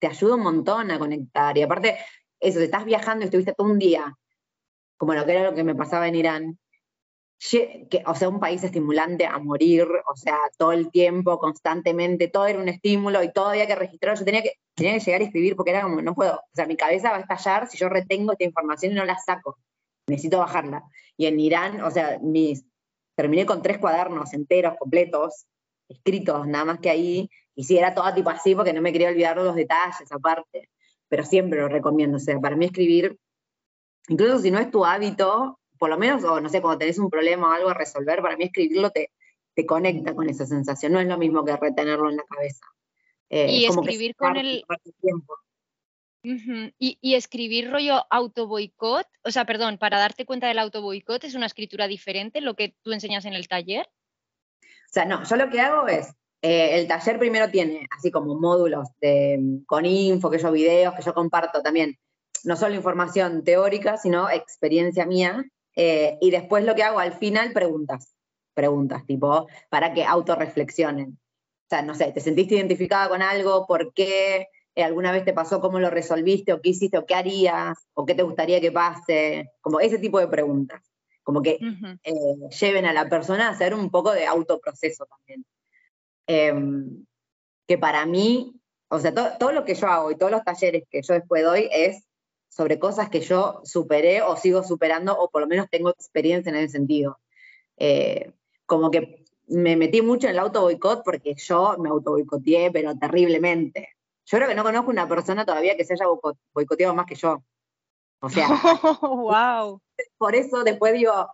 te 0.00 0.08
ayuda 0.08 0.34
un 0.34 0.42
montón 0.42 0.90
a 0.90 0.98
conectar. 0.98 1.56
Y 1.56 1.62
aparte, 1.62 1.98
eso, 2.40 2.58
si 2.58 2.64
estás 2.64 2.84
viajando 2.84 3.22
y 3.22 3.26
estuviste 3.26 3.54
todo 3.54 3.68
un 3.68 3.78
día, 3.78 4.16
como 4.96 5.14
lo 5.14 5.24
que 5.24 5.32
era 5.32 5.50
lo 5.50 5.54
que 5.54 5.64
me 5.64 5.74
pasaba 5.74 6.08
en 6.08 6.14
Irán, 6.16 6.58
que, 7.40 8.02
o 8.06 8.14
sea, 8.14 8.28
un 8.28 8.38
país 8.38 8.62
estimulante 8.62 9.24
a 9.26 9.38
morir, 9.38 9.86
o 10.06 10.16
sea, 10.16 10.36
todo 10.58 10.72
el 10.72 10.90
tiempo, 10.90 11.38
constantemente, 11.38 12.28
todo 12.28 12.46
era 12.46 12.58
un 12.58 12.68
estímulo 12.68 13.22
y 13.22 13.32
todo 13.32 13.48
había 13.48 13.66
que 13.66 13.74
registrar. 13.74 14.18
Yo 14.18 14.24
tenía 14.24 14.42
que, 14.42 14.52
tenía 14.74 14.92
que 14.94 15.00
llegar 15.00 15.20
a 15.22 15.24
escribir 15.24 15.56
porque 15.56 15.70
era 15.70 15.82
como, 15.82 16.02
no 16.02 16.14
puedo, 16.14 16.34
o 16.34 16.54
sea, 16.54 16.66
mi 16.66 16.76
cabeza 16.76 17.10
va 17.10 17.16
a 17.16 17.20
estallar 17.20 17.68
si 17.68 17.78
yo 17.78 17.88
retengo 17.88 18.32
esta 18.32 18.44
información 18.44 18.92
y 18.92 18.94
no 18.96 19.04
la 19.04 19.16
saco. 19.18 19.58
Necesito 20.06 20.38
bajarla. 20.38 20.84
Y 21.16 21.26
en 21.26 21.40
Irán, 21.40 21.82
o 21.82 21.90
sea, 21.90 22.18
mis, 22.20 22.64
terminé 23.14 23.46
con 23.46 23.62
tres 23.62 23.78
cuadernos 23.78 24.34
enteros, 24.34 24.74
completos, 24.78 25.46
escritos, 25.88 26.46
nada 26.46 26.64
más 26.66 26.80
que 26.80 26.90
ahí, 26.90 27.30
y 27.60 27.64
si 27.64 27.76
era 27.76 27.94
todo 27.94 28.14
tipo 28.14 28.30
así 28.30 28.54
porque 28.54 28.72
no 28.72 28.80
me 28.80 28.90
quería 28.90 29.10
olvidar 29.10 29.36
los 29.36 29.54
detalles 29.54 30.10
aparte, 30.10 30.70
pero 31.08 31.24
siempre 31.24 31.60
lo 31.60 31.68
recomiendo, 31.68 32.16
o 32.16 32.18
sea, 32.18 32.40
para 32.40 32.56
mí 32.56 32.64
escribir, 32.64 33.18
incluso 34.08 34.38
si 34.38 34.50
no 34.50 34.58
es 34.58 34.70
tu 34.70 34.86
hábito, 34.86 35.60
por 35.78 35.90
lo 35.90 35.98
menos, 35.98 36.24
o 36.24 36.40
no 36.40 36.48
sé, 36.48 36.62
cuando 36.62 36.78
tenés 36.78 36.98
un 36.98 37.10
problema 37.10 37.50
o 37.50 37.52
algo 37.52 37.68
a 37.68 37.74
resolver, 37.74 38.22
para 38.22 38.38
mí 38.38 38.44
escribirlo 38.44 38.88
te, 38.88 39.10
te 39.52 39.66
conecta 39.66 40.14
con 40.14 40.30
esa 40.30 40.46
sensación, 40.46 40.94
no 40.94 41.00
es 41.00 41.06
lo 41.06 41.18
mismo 41.18 41.44
que 41.44 41.54
retenerlo 41.54 42.08
en 42.08 42.16
la 42.16 42.24
cabeza. 42.24 42.64
Eh, 43.28 43.52
y 43.52 43.66
escribir 43.66 44.16
con 44.16 44.38
el... 44.38 44.64
y, 46.22 46.98
y, 46.98 47.14
escribir 47.14 47.70
rollo 47.70 48.06
boicot, 48.36 49.06
o 49.22 49.30
sea, 49.30 49.44
perdón, 49.44 49.76
para 49.76 49.98
darte 49.98 50.24
cuenta 50.24 50.48
del 50.48 50.70
boicot, 50.80 51.24
¿es 51.24 51.34
una 51.34 51.44
escritura 51.44 51.88
diferente 51.88 52.40
lo 52.40 52.56
que 52.56 52.74
tú 52.80 52.92
enseñas 52.92 53.26
en 53.26 53.34
el 53.34 53.48
taller? 53.48 53.86
O 54.62 54.92
sea, 54.92 55.04
no, 55.04 55.22
yo 55.24 55.36
lo 55.36 55.50
que 55.50 55.60
hago 55.60 55.86
es, 55.88 56.14
eh, 56.42 56.78
el 56.78 56.88
taller 56.88 57.18
primero 57.18 57.50
tiene 57.50 57.86
así 57.96 58.10
como 58.10 58.38
módulos 58.38 58.88
de, 59.00 59.60
con 59.66 59.84
info, 59.84 60.30
que 60.30 60.38
yo 60.38 60.50
videos, 60.50 60.94
que 60.94 61.02
yo 61.02 61.12
comparto 61.12 61.62
también, 61.62 61.98
no 62.44 62.56
solo 62.56 62.74
información 62.74 63.44
teórica, 63.44 63.98
sino 63.98 64.30
experiencia 64.30 65.04
mía, 65.04 65.44
eh, 65.76 66.16
y 66.20 66.30
después 66.30 66.64
lo 66.64 66.74
que 66.74 66.82
hago 66.82 66.98
al 66.98 67.12
final, 67.12 67.52
preguntas. 67.52 68.14
Preguntas, 68.54 69.04
tipo, 69.06 69.46
para 69.68 69.92
que 69.92 70.04
autorreflexionen. 70.04 71.10
O 71.10 71.68
sea, 71.68 71.82
no 71.82 71.94
sé, 71.94 72.10
¿te 72.12 72.20
sentiste 72.20 72.56
identificada 72.56 73.08
con 73.08 73.22
algo? 73.22 73.66
¿Por 73.66 73.92
qué? 73.92 74.48
Eh, 74.74 74.82
¿Alguna 74.82 75.12
vez 75.12 75.24
te 75.24 75.32
pasó 75.32 75.60
cómo 75.60 75.78
lo 75.78 75.90
resolviste? 75.90 76.52
¿O 76.52 76.60
qué 76.60 76.70
hiciste? 76.70 76.98
¿O 76.98 77.06
qué 77.06 77.14
harías? 77.14 77.78
¿O 77.94 78.06
qué 78.06 78.14
te 78.14 78.22
gustaría 78.22 78.60
que 78.60 78.72
pase? 78.72 79.50
Como 79.60 79.78
ese 79.78 79.98
tipo 79.98 80.18
de 80.18 80.28
preguntas. 80.28 80.82
Como 81.22 81.42
que 81.42 81.58
lleven 82.60 82.86
a 82.86 82.92
la 82.92 83.08
persona 83.08 83.48
a 83.48 83.50
hacer 83.52 83.74
un 83.74 83.90
poco 83.90 84.12
de 84.12 84.26
autoproceso 84.26 85.06
también. 85.06 85.44
Em, 86.26 87.04
que 87.66 87.78
para 87.78 88.06
mí, 88.06 88.60
o 88.88 88.98
sea, 88.98 89.14
todo 89.14 89.52
lo 89.52 89.64
que 89.64 89.74
yo 89.74 89.86
hago 89.86 90.10
y 90.10 90.16
todos 90.16 90.32
los 90.32 90.42
talleres 90.42 90.84
que 90.90 91.02
yo 91.02 91.14
después 91.14 91.44
doy 91.44 91.68
es 91.72 92.04
sobre 92.48 92.78
cosas 92.78 93.08
que 93.08 93.20
yo 93.20 93.60
superé 93.64 94.22
o 94.22 94.36
sigo 94.36 94.62
superando, 94.62 95.16
o 95.16 95.30
por 95.30 95.42
lo 95.42 95.48
menos 95.48 95.68
tengo 95.70 95.90
experiencia 95.90 96.50
en 96.50 96.56
ese 96.56 96.72
sentido. 96.72 97.18
Eh, 97.76 98.32
como 98.66 98.90
que 98.90 99.24
me 99.46 99.76
metí 99.76 100.02
mucho 100.02 100.26
en 100.26 100.32
el 100.32 100.38
auto 100.38 100.62
boicot 100.62 101.02
porque 101.04 101.34
yo 101.34 101.76
me 101.78 101.88
auto 101.88 102.10
boicoteé, 102.10 102.70
pero 102.70 102.96
terriblemente. 102.96 103.90
Yo 104.26 104.38
creo 104.38 104.48
que 104.48 104.54
no 104.54 104.62
conozco 104.62 104.90
una 104.90 105.08
persona 105.08 105.44
todavía 105.44 105.76
que 105.76 105.84
se 105.84 105.94
haya 105.94 106.06
boicoteado 106.52 106.94
más 106.94 107.06
que 107.06 107.14
yo. 107.14 107.42
O 108.20 108.28
sea, 108.28 108.48
wow. 109.02 109.80
por 110.18 110.34
eso 110.34 110.62
después 110.62 110.92
digo, 110.92 111.28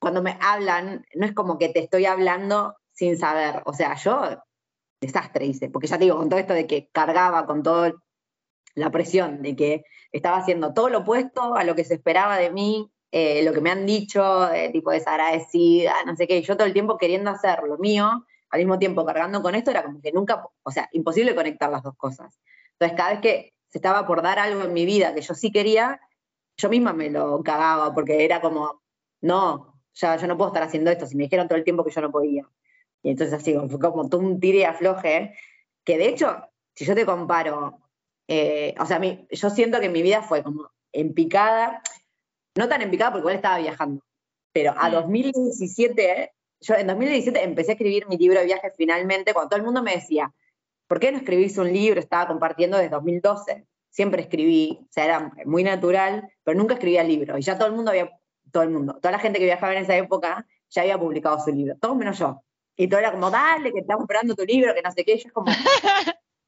cuando 0.00 0.22
me 0.22 0.36
hablan, 0.40 1.06
no 1.14 1.26
es 1.26 1.32
como 1.32 1.58
que 1.58 1.68
te 1.68 1.78
estoy 1.78 2.06
hablando 2.06 2.76
sin 2.94 3.18
saber. 3.18 3.62
O 3.66 3.72
sea, 3.74 3.94
yo, 3.96 4.42
desastre 5.00 5.46
hice, 5.46 5.68
porque 5.68 5.86
ya 5.86 5.98
te 5.98 6.04
digo, 6.04 6.16
con 6.16 6.28
todo 6.28 6.40
esto 6.40 6.54
de 6.54 6.66
que 6.66 6.88
cargaba 6.92 7.46
con 7.46 7.62
todo 7.62 7.92
la 8.74 8.90
presión 8.90 9.42
de 9.42 9.54
que 9.54 9.84
estaba 10.12 10.38
haciendo 10.38 10.72
todo 10.74 10.88
lo 10.88 11.00
opuesto 11.00 11.54
a 11.54 11.64
lo 11.64 11.74
que 11.74 11.84
se 11.84 11.94
esperaba 11.94 12.38
de 12.38 12.50
mí, 12.50 12.90
eh, 13.12 13.44
lo 13.44 13.52
que 13.52 13.60
me 13.60 13.70
han 13.70 13.86
dicho, 13.86 14.50
eh, 14.52 14.70
tipo 14.70 14.90
desagradecida, 14.90 15.94
no 16.06 16.16
sé 16.16 16.26
qué, 16.26 16.42
yo 16.42 16.56
todo 16.56 16.66
el 16.66 16.72
tiempo 16.72 16.98
queriendo 16.98 17.30
hacer 17.30 17.62
lo 17.62 17.78
mío, 17.78 18.26
al 18.50 18.58
mismo 18.58 18.78
tiempo 18.78 19.04
cargando 19.04 19.42
con 19.42 19.54
esto, 19.54 19.70
era 19.70 19.84
como 19.84 20.00
que 20.00 20.12
nunca, 20.12 20.44
o 20.62 20.70
sea, 20.70 20.88
imposible 20.92 21.34
conectar 21.34 21.70
las 21.70 21.82
dos 21.82 21.96
cosas. 21.96 22.40
Entonces, 22.72 22.96
cada 22.96 23.10
vez 23.10 23.20
que 23.20 23.54
se 23.68 23.78
estaba 23.78 24.06
por 24.06 24.22
dar 24.22 24.38
algo 24.38 24.62
en 24.62 24.72
mi 24.72 24.84
vida 24.84 25.14
que 25.14 25.20
yo 25.20 25.34
sí 25.34 25.52
quería, 25.52 26.00
yo 26.56 26.68
misma 26.68 26.92
me 26.92 27.10
lo 27.10 27.42
cagaba, 27.42 27.94
porque 27.94 28.24
era 28.24 28.40
como, 28.40 28.82
no, 29.20 29.80
ya 29.94 30.16
yo 30.16 30.26
no 30.26 30.36
puedo 30.36 30.48
estar 30.48 30.62
haciendo 30.62 30.90
esto, 30.90 31.06
si 31.06 31.16
me 31.16 31.24
dijeron 31.24 31.48
todo 31.48 31.58
el 31.58 31.64
tiempo 31.64 31.84
que 31.84 31.90
yo 31.90 32.00
no 32.00 32.10
podía. 32.10 32.48
Y 33.04 33.10
entonces 33.10 33.34
así, 33.34 33.54
fue 33.68 33.78
como 33.78 34.08
tú 34.08 34.18
un 34.18 34.40
tire 34.40 34.58
y 34.58 34.64
afloje, 34.64 35.36
que 35.84 35.96
de 35.98 36.08
hecho, 36.08 36.48
si 36.74 36.84
yo 36.84 36.96
te 36.96 37.06
comparo 37.06 37.84
eh, 38.28 38.74
o 38.80 38.86
sea, 38.86 39.00
yo 39.30 39.50
siento 39.50 39.80
que 39.80 39.88
mi 39.88 40.02
vida 40.02 40.22
fue 40.22 40.42
como 40.42 40.70
empicada, 40.92 41.82
no 42.56 42.68
tan 42.68 42.82
empicada 42.82 43.12
porque 43.12 43.22
igual 43.22 43.36
estaba 43.36 43.58
viajando, 43.58 44.02
pero 44.52 44.74
a 44.76 44.88
2017, 44.90 46.32
mm. 46.32 46.64
yo 46.64 46.74
en 46.76 46.86
2017 46.86 47.42
empecé 47.42 47.72
a 47.72 47.74
escribir 47.74 48.08
mi 48.08 48.16
libro 48.16 48.40
de 48.40 48.46
viajes 48.46 48.72
finalmente, 48.76 49.34
cuando 49.34 49.50
todo 49.50 49.58
el 49.58 49.64
mundo 49.64 49.82
me 49.82 49.96
decía, 49.96 50.32
¿por 50.86 51.00
qué 51.00 51.12
no 51.12 51.18
escribís 51.18 51.58
un 51.58 51.72
libro? 51.72 52.00
Estaba 52.00 52.28
compartiendo 52.28 52.76
desde 52.76 52.90
2012. 52.90 53.66
Siempre 53.90 54.22
escribí, 54.22 54.80
o 54.82 54.86
sea, 54.90 55.04
era 55.04 55.32
muy 55.44 55.62
natural, 55.62 56.28
pero 56.42 56.58
nunca 56.58 56.74
escribía 56.74 57.04
libro. 57.04 57.38
Y 57.38 57.42
ya 57.42 57.56
todo 57.56 57.68
el 57.68 57.74
mundo 57.74 57.90
había, 57.90 58.10
todo 58.50 58.62
el 58.62 58.70
mundo, 58.70 58.94
toda 58.94 59.12
la 59.12 59.18
gente 59.18 59.38
que 59.38 59.44
viajaba 59.44 59.72
en 59.72 59.82
esa 59.82 59.96
época 59.96 60.46
ya 60.70 60.82
había 60.82 60.98
publicado 60.98 61.38
su 61.38 61.52
libro, 61.52 61.76
todos 61.80 61.96
menos 61.96 62.18
yo. 62.18 62.42
Y 62.76 62.88
todo 62.88 63.00
era 63.00 63.12
como, 63.12 63.30
dale, 63.30 63.72
que 63.72 63.80
estamos 63.80 64.02
esperando 64.02 64.34
tu 64.34 64.44
libro, 64.44 64.74
que 64.74 64.82
no 64.82 64.90
sé 64.90 65.04
qué. 65.04 65.16
yo 65.16 65.28
es 65.28 65.32
como, 65.32 65.46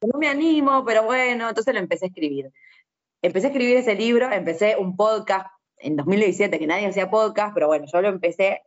no 0.00 0.18
me 0.18 0.28
animo, 0.28 0.84
pero 0.84 1.04
bueno, 1.04 1.48
entonces 1.48 1.72
lo 1.72 1.80
empecé 1.80 2.06
a 2.06 2.08
escribir. 2.08 2.52
Empecé 3.22 3.46
a 3.46 3.50
escribir 3.50 3.76
ese 3.76 3.94
libro, 3.94 4.30
empecé 4.30 4.76
un 4.76 4.96
podcast 4.96 5.48
en 5.78 5.96
2017, 5.96 6.58
que 6.58 6.66
nadie 6.66 6.86
hacía 6.86 7.10
podcast, 7.10 7.54
pero 7.54 7.68
bueno, 7.68 7.86
yo 7.92 8.00
lo 8.00 8.08
empecé. 8.08 8.62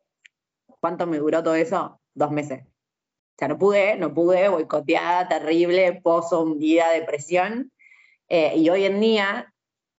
¿Cuánto 0.80 1.08
me 1.08 1.18
duró 1.18 1.44
todo 1.44 1.56
eso? 1.56 2.00
Dos 2.14 2.32
meses. 2.32 2.64
O 2.64 3.38
sea, 3.40 3.48
no 3.48 3.58
pude, 3.58 3.96
no 3.98 4.14
pude, 4.14 4.50
boicoteada, 4.50 5.28
terrible, 5.28 6.02
pozo, 6.02 6.42
hundida, 6.42 6.90
depresión. 6.92 7.72
Eh, 8.28 8.54
y 8.58 8.70
hoy 8.70 8.86
en 8.86 9.00
día 9.00 9.54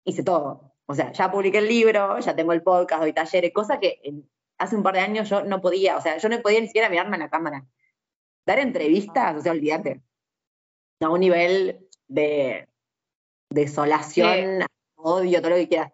hice 0.04 0.24
todo. 0.24 0.74
O 0.86 0.94
sea, 0.94 1.12
ya 1.12 1.32
publiqué 1.32 1.60
el 1.60 1.68
libro, 1.68 2.20
ya 2.20 2.36
tengo 2.36 2.54
el 2.54 2.64
podcast, 2.64 3.02
doy 3.02 3.14
talleres, 3.14 3.54
cosa 3.54 3.80
que 3.80 4.02
hace 4.60 4.76
un 4.76 4.84
par 4.84 4.94
de 4.94 5.02
años 5.02 5.30
yo 5.30 5.44
no 5.44 5.62
podía, 5.62 5.98
o 5.98 6.02
sea, 6.02 6.18
yo 6.18 6.30
no 6.30 6.42
podía 6.42 6.62
ni 6.62 6.68
siquiera 6.68 6.90
mirarme 6.90 7.16
en 7.16 7.24
la 7.24 7.30
cámara. 7.30 7.66
Dar 8.46 8.60
entrevistas, 8.60 9.38
o 9.38 9.42
sea, 9.42 9.52
olvídate. 9.52 10.02
A 11.02 11.10
un 11.10 11.22
nivel 11.22 11.88
de 12.08 12.68
desolación, 13.50 14.66
odio, 14.96 15.42
todo 15.42 15.52
lo 15.52 15.56
que 15.56 15.68
quieras 15.68 15.92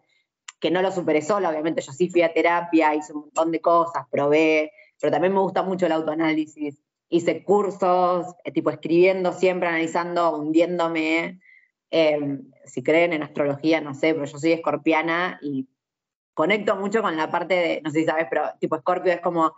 que 0.59 0.71
no 0.71 0.81
lo 0.81 0.91
superé 0.91 1.21
sola, 1.21 1.49
obviamente 1.49 1.81
yo 1.81 1.91
sí 1.91 2.09
fui 2.09 2.23
a 2.23 2.33
terapia, 2.33 2.95
hice 2.95 3.13
un 3.13 3.21
montón 3.21 3.51
de 3.51 3.61
cosas, 3.61 4.05
probé, 4.09 4.71
pero 4.99 5.11
también 5.11 5.33
me 5.33 5.39
gusta 5.39 5.61
mucho 5.61 5.85
el 5.85 5.91
autoanálisis. 5.91 6.81
Hice 7.07 7.43
cursos, 7.43 8.33
eh, 8.43 8.51
tipo 8.51 8.71
escribiendo 8.71 9.31
siempre, 9.31 9.69
analizando, 9.69 10.35
hundiéndome. 10.35 11.39
Em, 11.91 12.51
si 12.65 12.81
creen 12.81 13.13
en 13.13 13.21
astrología, 13.21 13.79
no 13.79 13.93
sé, 13.93 14.13
pero 14.13 14.25
yo 14.25 14.39
soy 14.39 14.53
escorpiana 14.53 15.39
y 15.41 15.67
conecto 16.35 16.75
mucho 16.75 17.01
con 17.01 17.17
la 17.17 17.31
parte 17.31 17.55
de, 17.55 17.81
no 17.81 17.89
sé 17.89 18.01
si 18.01 18.05
sabes, 18.05 18.27
pero 18.29 18.43
tipo 18.59 18.75
escorpio 18.75 19.13
es 19.13 19.21
como, 19.21 19.55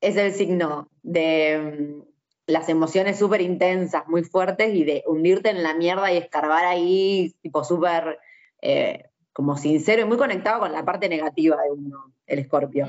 es 0.00 0.16
el 0.16 0.32
signo 0.32 0.90
de 1.02 1.52
em, 1.52 2.04
las 2.46 2.68
emociones 2.68 3.18
súper 3.18 3.40
intensas, 3.40 4.06
muy 4.08 4.24
fuertes 4.24 4.74
y 4.74 4.84
de 4.84 5.04
hundirte 5.06 5.48
en 5.48 5.62
la 5.62 5.74
mierda 5.74 6.12
y 6.12 6.18
escarbar 6.18 6.64
ahí, 6.64 7.32
tipo 7.40 7.62
súper 7.64 8.18
eh, 8.60 9.04
como 9.32 9.56
sincero 9.56 10.02
y 10.02 10.04
muy 10.04 10.18
conectado 10.18 10.60
con 10.60 10.72
la 10.72 10.84
parte 10.84 11.08
negativa 11.08 11.56
de 11.62 11.70
uno, 11.70 12.12
el 12.26 12.40
escorpio. 12.40 12.88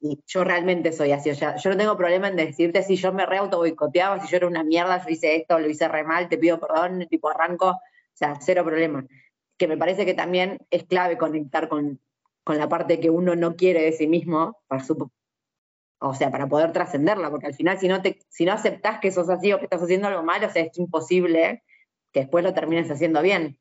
Y 0.00 0.20
yo 0.26 0.44
realmente 0.44 0.92
soy 0.92 1.12
así, 1.12 1.30
o 1.30 1.34
sea, 1.36 1.56
yo 1.56 1.70
no 1.70 1.76
tengo 1.76 1.96
problema 1.96 2.28
en 2.28 2.36
decirte 2.36 2.82
si 2.82 2.96
yo 2.96 3.12
me 3.12 3.24
re 3.24 3.38
auto 3.38 3.58
boicoteaba, 3.58 4.20
si 4.20 4.28
yo 4.28 4.36
era 4.36 4.46
una 4.48 4.64
mierda, 4.64 5.02
yo 5.02 5.10
hice 5.10 5.36
esto, 5.36 5.58
lo 5.60 5.68
hice 5.68 5.88
re 5.88 6.02
mal, 6.02 6.28
te 6.28 6.38
pido 6.38 6.58
perdón, 6.58 7.06
tipo 7.08 7.30
arranco, 7.30 7.70
o 7.70 7.80
sea, 8.14 8.36
cero 8.40 8.64
problema. 8.64 9.06
Que 9.56 9.68
me 9.68 9.76
parece 9.76 10.04
que 10.04 10.14
también 10.14 10.58
es 10.70 10.84
clave 10.84 11.18
conectar 11.18 11.68
con, 11.68 12.00
con 12.48 12.56
la 12.56 12.66
parte 12.66 12.98
que 12.98 13.10
uno 13.10 13.36
no 13.36 13.56
quiere 13.56 13.82
de 13.82 13.92
sí 13.92 14.06
mismo, 14.06 14.62
para 14.68 14.82
su, 14.82 15.10
o 15.98 16.14
sea, 16.14 16.30
para 16.30 16.48
poder 16.48 16.72
trascenderla, 16.72 17.28
porque 17.30 17.44
al 17.44 17.52
final 17.52 17.78
si 17.78 17.88
no, 17.88 18.00
te, 18.00 18.20
si 18.30 18.46
no 18.46 18.54
aceptás 18.54 19.00
que 19.00 19.12
sos 19.12 19.28
así 19.28 19.52
o 19.52 19.58
que 19.58 19.64
estás 19.64 19.82
haciendo 19.82 20.08
algo 20.08 20.22
mal, 20.22 20.42
o 20.42 20.48
sea, 20.48 20.62
es 20.62 20.78
imposible 20.78 21.62
que 22.10 22.20
después 22.20 22.42
lo 22.42 22.54
termines 22.54 22.90
haciendo 22.90 23.20
bien. 23.20 23.58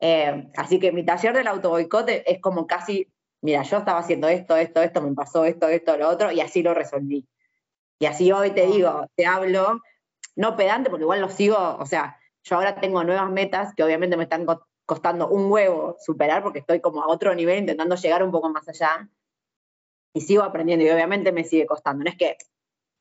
Eh, 0.00 0.50
así 0.56 0.78
que 0.78 0.92
mi 0.92 1.04
taller 1.04 1.34
del 1.34 1.46
autoboicote 1.46 2.32
es 2.32 2.40
como 2.40 2.66
casi, 2.66 3.12
mira, 3.42 3.64
yo 3.64 3.76
estaba 3.76 3.98
haciendo 3.98 4.28
esto, 4.28 4.56
esto, 4.56 4.80
esto, 4.80 5.02
me 5.02 5.12
pasó 5.12 5.44
esto, 5.44 5.68
esto, 5.68 5.98
lo 5.98 6.08
otro, 6.08 6.32
y 6.32 6.40
así 6.40 6.62
lo 6.62 6.72
resolví. 6.72 7.28
Y 7.98 8.06
así 8.06 8.32
hoy 8.32 8.52
te 8.52 8.66
digo, 8.66 9.08
te 9.14 9.26
hablo, 9.26 9.82
no 10.36 10.56
pedante, 10.56 10.88
porque 10.88 11.02
igual 11.04 11.20
lo 11.20 11.28
sigo, 11.28 11.76
o 11.78 11.84
sea, 11.84 12.16
yo 12.44 12.56
ahora 12.56 12.76
tengo 12.76 13.04
nuevas 13.04 13.30
metas 13.30 13.74
que 13.74 13.84
obviamente 13.84 14.16
me 14.16 14.22
están 14.22 14.46
costando 14.92 15.28
un 15.28 15.50
huevo 15.50 15.96
superar, 15.98 16.42
porque 16.42 16.58
estoy 16.58 16.78
como 16.80 17.02
a 17.02 17.08
otro 17.08 17.34
nivel 17.34 17.60
intentando 17.60 17.96
llegar 17.96 18.22
un 18.22 18.30
poco 18.30 18.50
más 18.50 18.68
allá. 18.68 19.08
Y 20.12 20.20
sigo 20.20 20.42
aprendiendo, 20.42 20.84
y 20.84 20.90
obviamente 20.90 21.32
me 21.32 21.44
sigue 21.44 21.64
costando. 21.64 22.04
No 22.04 22.10
es 22.10 22.16
que, 22.18 22.36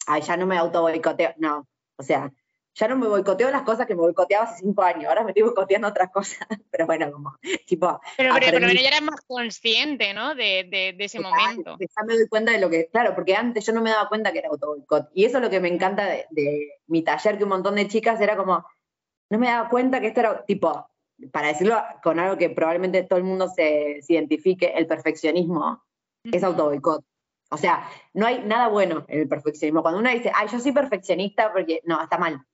ay, 0.07 0.21
ya 0.21 0.37
no 0.37 0.45
me 0.45 0.57
auto 0.57 0.83
boicoteo, 0.83 1.33
no. 1.35 1.67
O 1.97 2.03
sea, 2.03 2.31
ya 2.75 2.87
no 2.87 2.95
me 2.95 3.09
boicoteo 3.09 3.51
las 3.51 3.63
cosas 3.63 3.87
que 3.87 3.93
me 3.93 4.03
boicoteaba 4.03 4.45
hace 4.45 4.61
cinco 4.61 4.83
años, 4.83 5.09
ahora 5.09 5.25
me 5.25 5.31
estoy 5.31 5.43
boicoteando 5.43 5.89
otras 5.89 6.11
cosas, 6.11 6.37
pero 6.71 6.85
bueno, 6.85 7.11
como, 7.11 7.35
tipo... 7.67 7.99
Pero, 8.15 8.33
pero, 8.39 8.57
pero 8.57 8.71
ya 8.71 8.87
eras 8.87 9.01
más 9.01 9.19
consciente, 9.27 10.13
¿no? 10.13 10.33
De, 10.33 10.63
de, 10.97 11.03
ese 11.03 11.19
momento. 11.19 11.77
Ya 11.77 12.03
me 12.05 12.15
doy 12.15 12.29
cuenta 12.29 12.53
de 12.53 12.59
lo 12.61 12.69
que, 12.69 12.87
claro, 12.87 13.13
porque 13.13 13.35
antes 13.35 13.65
yo 13.65 13.73
no 13.73 13.81
me 13.81 13.89
daba 13.89 14.07
cuenta 14.07 14.31
que 14.31 14.39
era 14.39 14.47
autoboicot, 14.47 15.09
y 15.13 15.25
eso 15.25 15.39
es 15.39 15.43
lo 15.43 15.49
que 15.49 15.59
me 15.59 15.67
encanta 15.67 16.05
de, 16.05 16.25
de, 16.29 16.79
mi 16.87 17.03
taller, 17.03 17.37
que 17.37 17.43
un 17.43 17.49
montón 17.49 17.75
de 17.75 17.89
chicas 17.89 18.21
era 18.21 18.37
como, 18.37 18.65
no 19.29 19.37
me 19.37 19.47
daba 19.47 19.67
cuenta 19.67 19.99
que 19.99 20.07
esto 20.07 20.21
era, 20.21 20.45
tipo, 20.45 20.90
para 21.31 21.49
decirlo 21.49 21.81
con 22.03 22.19
algo 22.19 22.37
que 22.37 22.49
probablemente 22.49 23.03
todo 23.03 23.19
el 23.19 23.25
mundo 23.25 23.47
se, 23.47 24.01
se 24.01 24.13
identifique, 24.13 24.73
el 24.75 24.87
perfeccionismo 24.87 25.83
es 26.23 26.43
autoboicot. 26.43 27.03
O 27.49 27.57
sea, 27.57 27.87
no 28.13 28.25
hay 28.25 28.43
nada 28.45 28.69
bueno 28.69 29.05
en 29.07 29.21
el 29.21 29.27
perfeccionismo. 29.27 29.81
Cuando 29.81 29.99
uno 29.99 30.09
dice, 30.09 30.31
ay, 30.33 30.47
yo 30.51 30.59
soy 30.59 30.71
perfeccionista 30.71 31.51
porque, 31.51 31.81
no, 31.85 32.01
está 32.01 32.17
mal 32.17 32.45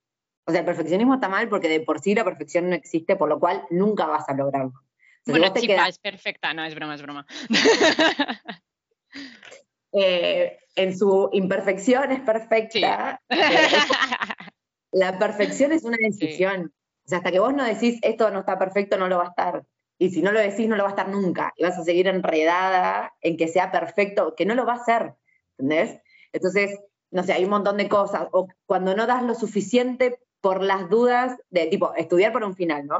o 0.47 0.51
sea, 0.51 0.61
el 0.61 0.65
perfeccionismo 0.65 1.15
está 1.15 1.27
mal 1.27 1.49
porque 1.49 1.67
de 1.67 1.81
por 1.81 1.99
sí 1.99 2.15
la 2.15 2.23
perfección 2.23 2.69
no 2.69 2.75
existe, 2.75 3.17
por 3.17 3.27
lo 3.27 3.37
cual 3.37 3.63
nunca 3.69 4.05
vas 4.05 4.29
a 4.29 4.33
lograrlo. 4.33 4.71
bueno, 5.25 5.53
chica, 5.53 5.87
es 5.89 5.99
perfecta, 5.99 6.53
no, 6.53 6.63
es 6.63 6.73
broma, 6.73 6.95
es 6.95 7.01
broma. 7.01 7.27
Eh, 9.93 10.59
en 10.75 10.95
su 10.95 11.29
imperfección 11.31 12.11
es 12.11 12.19
perfecta. 12.19 13.19
la 14.91 15.17
perfección 15.17 15.71
es 15.71 15.83
una 15.85 15.97
decisión. 16.09 16.71
O 17.07 17.09
sea, 17.09 17.19
hasta 17.19 17.31
que 17.31 17.39
vos 17.39 17.53
no 17.53 17.63
decís 17.63 17.99
esto 18.01 18.29
no 18.31 18.39
está 18.39 18.59
perfecto, 18.59 18.97
no 18.97 19.07
lo 19.07 19.17
va 19.17 19.23
a 19.23 19.29
estar. 19.29 19.65
Y 19.97 20.09
si 20.09 20.21
no 20.21 20.33
lo 20.33 20.41
decís, 20.41 20.67
no 20.67 20.75
lo 20.75 20.83
va 20.83 20.89
a 20.89 20.91
estar 20.91 21.07
nunca. 21.07 21.53
Y 21.55 21.63
vas 21.63 21.77
a 21.77 21.83
seguir 21.83 22.07
enredada 22.07 23.13
en 23.21 23.37
que 23.37 23.47
sea 23.47 23.71
perfecto, 23.71 24.35
que 24.35 24.45
no 24.45 24.55
lo 24.55 24.65
va 24.65 24.73
a 24.73 24.83
ser. 24.83 25.15
¿Entendés? 25.57 26.01
Entonces, 26.33 26.77
no 27.09 27.23
sé, 27.23 27.31
hay 27.31 27.45
un 27.45 27.49
montón 27.49 27.77
de 27.77 27.87
cosas. 27.87 28.27
O 28.33 28.49
cuando 28.65 28.93
no 28.93 29.07
das 29.07 29.23
lo 29.23 29.35
suficiente 29.35 30.19
por 30.41 30.61
las 30.61 30.89
dudas 30.89 31.37
de 31.49 31.67
tipo 31.67 31.95
estudiar 31.95 32.33
por 32.33 32.43
un 32.43 32.55
final, 32.55 32.85
¿no? 32.85 32.99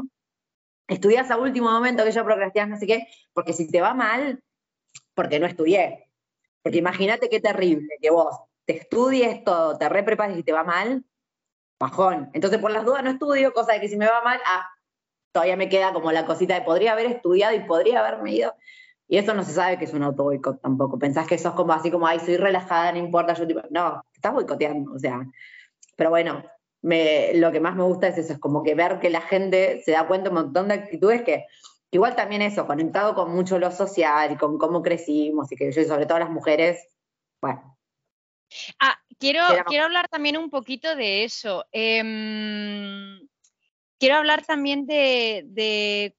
Estudias 0.88 1.30
a 1.30 1.38
último 1.38 1.70
momento 1.70 2.06
que 2.06 2.12
yo 2.12 2.24
procrastinas, 2.24 2.70
no 2.70 2.78
sé 2.78 2.88
qué, 2.88 3.08
porque 3.34 3.52
si 3.52 3.70
te 3.70 3.82
va 3.82 3.93
mal, 3.93 4.41
porque 5.15 5.39
no 5.39 5.48
estudié. 5.48 6.10
Porque 6.63 6.78
imagínate 6.78 7.30
qué 7.30 7.41
terrible 7.41 7.89
que 8.02 8.10
vos 8.10 8.39
te 8.65 8.78
estudies 8.78 9.43
todo, 9.43 9.78
te 9.78 9.89
reprepares 9.89 10.38
y 10.38 10.43
te 10.43 10.54
va 10.54 10.63
mal, 10.63 11.04
bajón. 11.79 12.29
Entonces 12.33 12.59
por 12.59 12.71
las 12.71 12.85
dudas 12.85 13.03
no 13.03 13.11
estudio, 13.11 13.53
cosa 13.53 13.73
de 13.73 13.81
que 13.81 13.89
si 13.89 13.97
me 13.97 14.07
va 14.07 14.21
mal, 14.23 14.39
ah, 14.45 14.67
todavía 15.31 15.55
me 15.55 15.69
queda 15.69 15.93
como 15.93 16.11
la 16.11 16.25
cosita 16.25 16.55
de 16.55 16.61
podría 16.61 16.93
haber 16.93 17.07
estudiado 17.07 17.55
y 17.55 17.59
podría 17.61 17.99
haberme 17.99 18.33
ido. 18.33 18.55
Y 19.07 19.17
eso 19.17 19.33
no 19.33 19.43
se 19.43 19.53
sabe 19.53 19.77
que 19.77 19.85
es 19.85 19.93
un 19.93 20.03
auto 20.03 20.23
boicot 20.23 20.61
tampoco. 20.61 20.99
Pensás 20.99 21.27
que 21.27 21.37
sos 21.37 21.53
como 21.53 21.73
así 21.73 21.89
como, 21.91 22.07
ay, 22.07 22.19
soy 22.19 22.37
relajada, 22.37 22.91
no 22.91 22.97
importa, 22.97 23.33
yo 23.33 23.47
tipo, 23.47 23.61
no, 23.69 24.03
estás 24.13 24.33
boicoteando, 24.33 24.91
o 24.93 24.99
sea. 24.99 25.21
Pero 25.95 26.09
bueno, 26.09 26.43
lo 26.81 27.51
que 27.51 27.59
más 27.59 27.75
me 27.75 27.83
gusta 27.83 28.07
es 28.07 28.17
eso, 28.17 28.33
es 28.33 28.39
como 28.39 28.63
que 28.63 28.75
ver 28.75 28.99
que 28.99 29.09
la 29.09 29.21
gente 29.21 29.81
se 29.83 29.91
da 29.91 30.07
cuenta 30.07 30.29
un 30.29 30.35
montón 30.35 30.67
de 30.67 30.75
actitudes 30.75 31.21
que, 31.23 31.45
igual 31.91 32.15
también 32.15 32.41
eso, 32.41 32.67
conectado 32.67 33.15
con 33.15 33.33
mucho 33.33 33.59
lo 33.59 33.71
social 33.71 34.31
y 34.33 34.37
con 34.37 34.57
cómo 34.57 34.81
crecimos 34.81 35.51
y 35.51 35.55
que 35.55 35.71
yo, 35.71 35.83
sobre 35.83 36.05
todo 36.05 36.19
las 36.19 36.29
mujeres, 36.29 36.87
bueno. 37.41 37.77
Ah, 38.79 38.97
quiero, 39.19 39.43
quiero 39.67 39.86
hablar 39.86 40.08
también 40.08 40.38
un 40.38 40.49
poquito 40.49 40.95
de 40.95 41.23
eso. 41.23 41.65
Em, 41.71 43.19
quiero 43.99 44.15
hablar 44.15 44.45
también 44.45 44.86
de, 44.86 45.43
de 45.47 46.15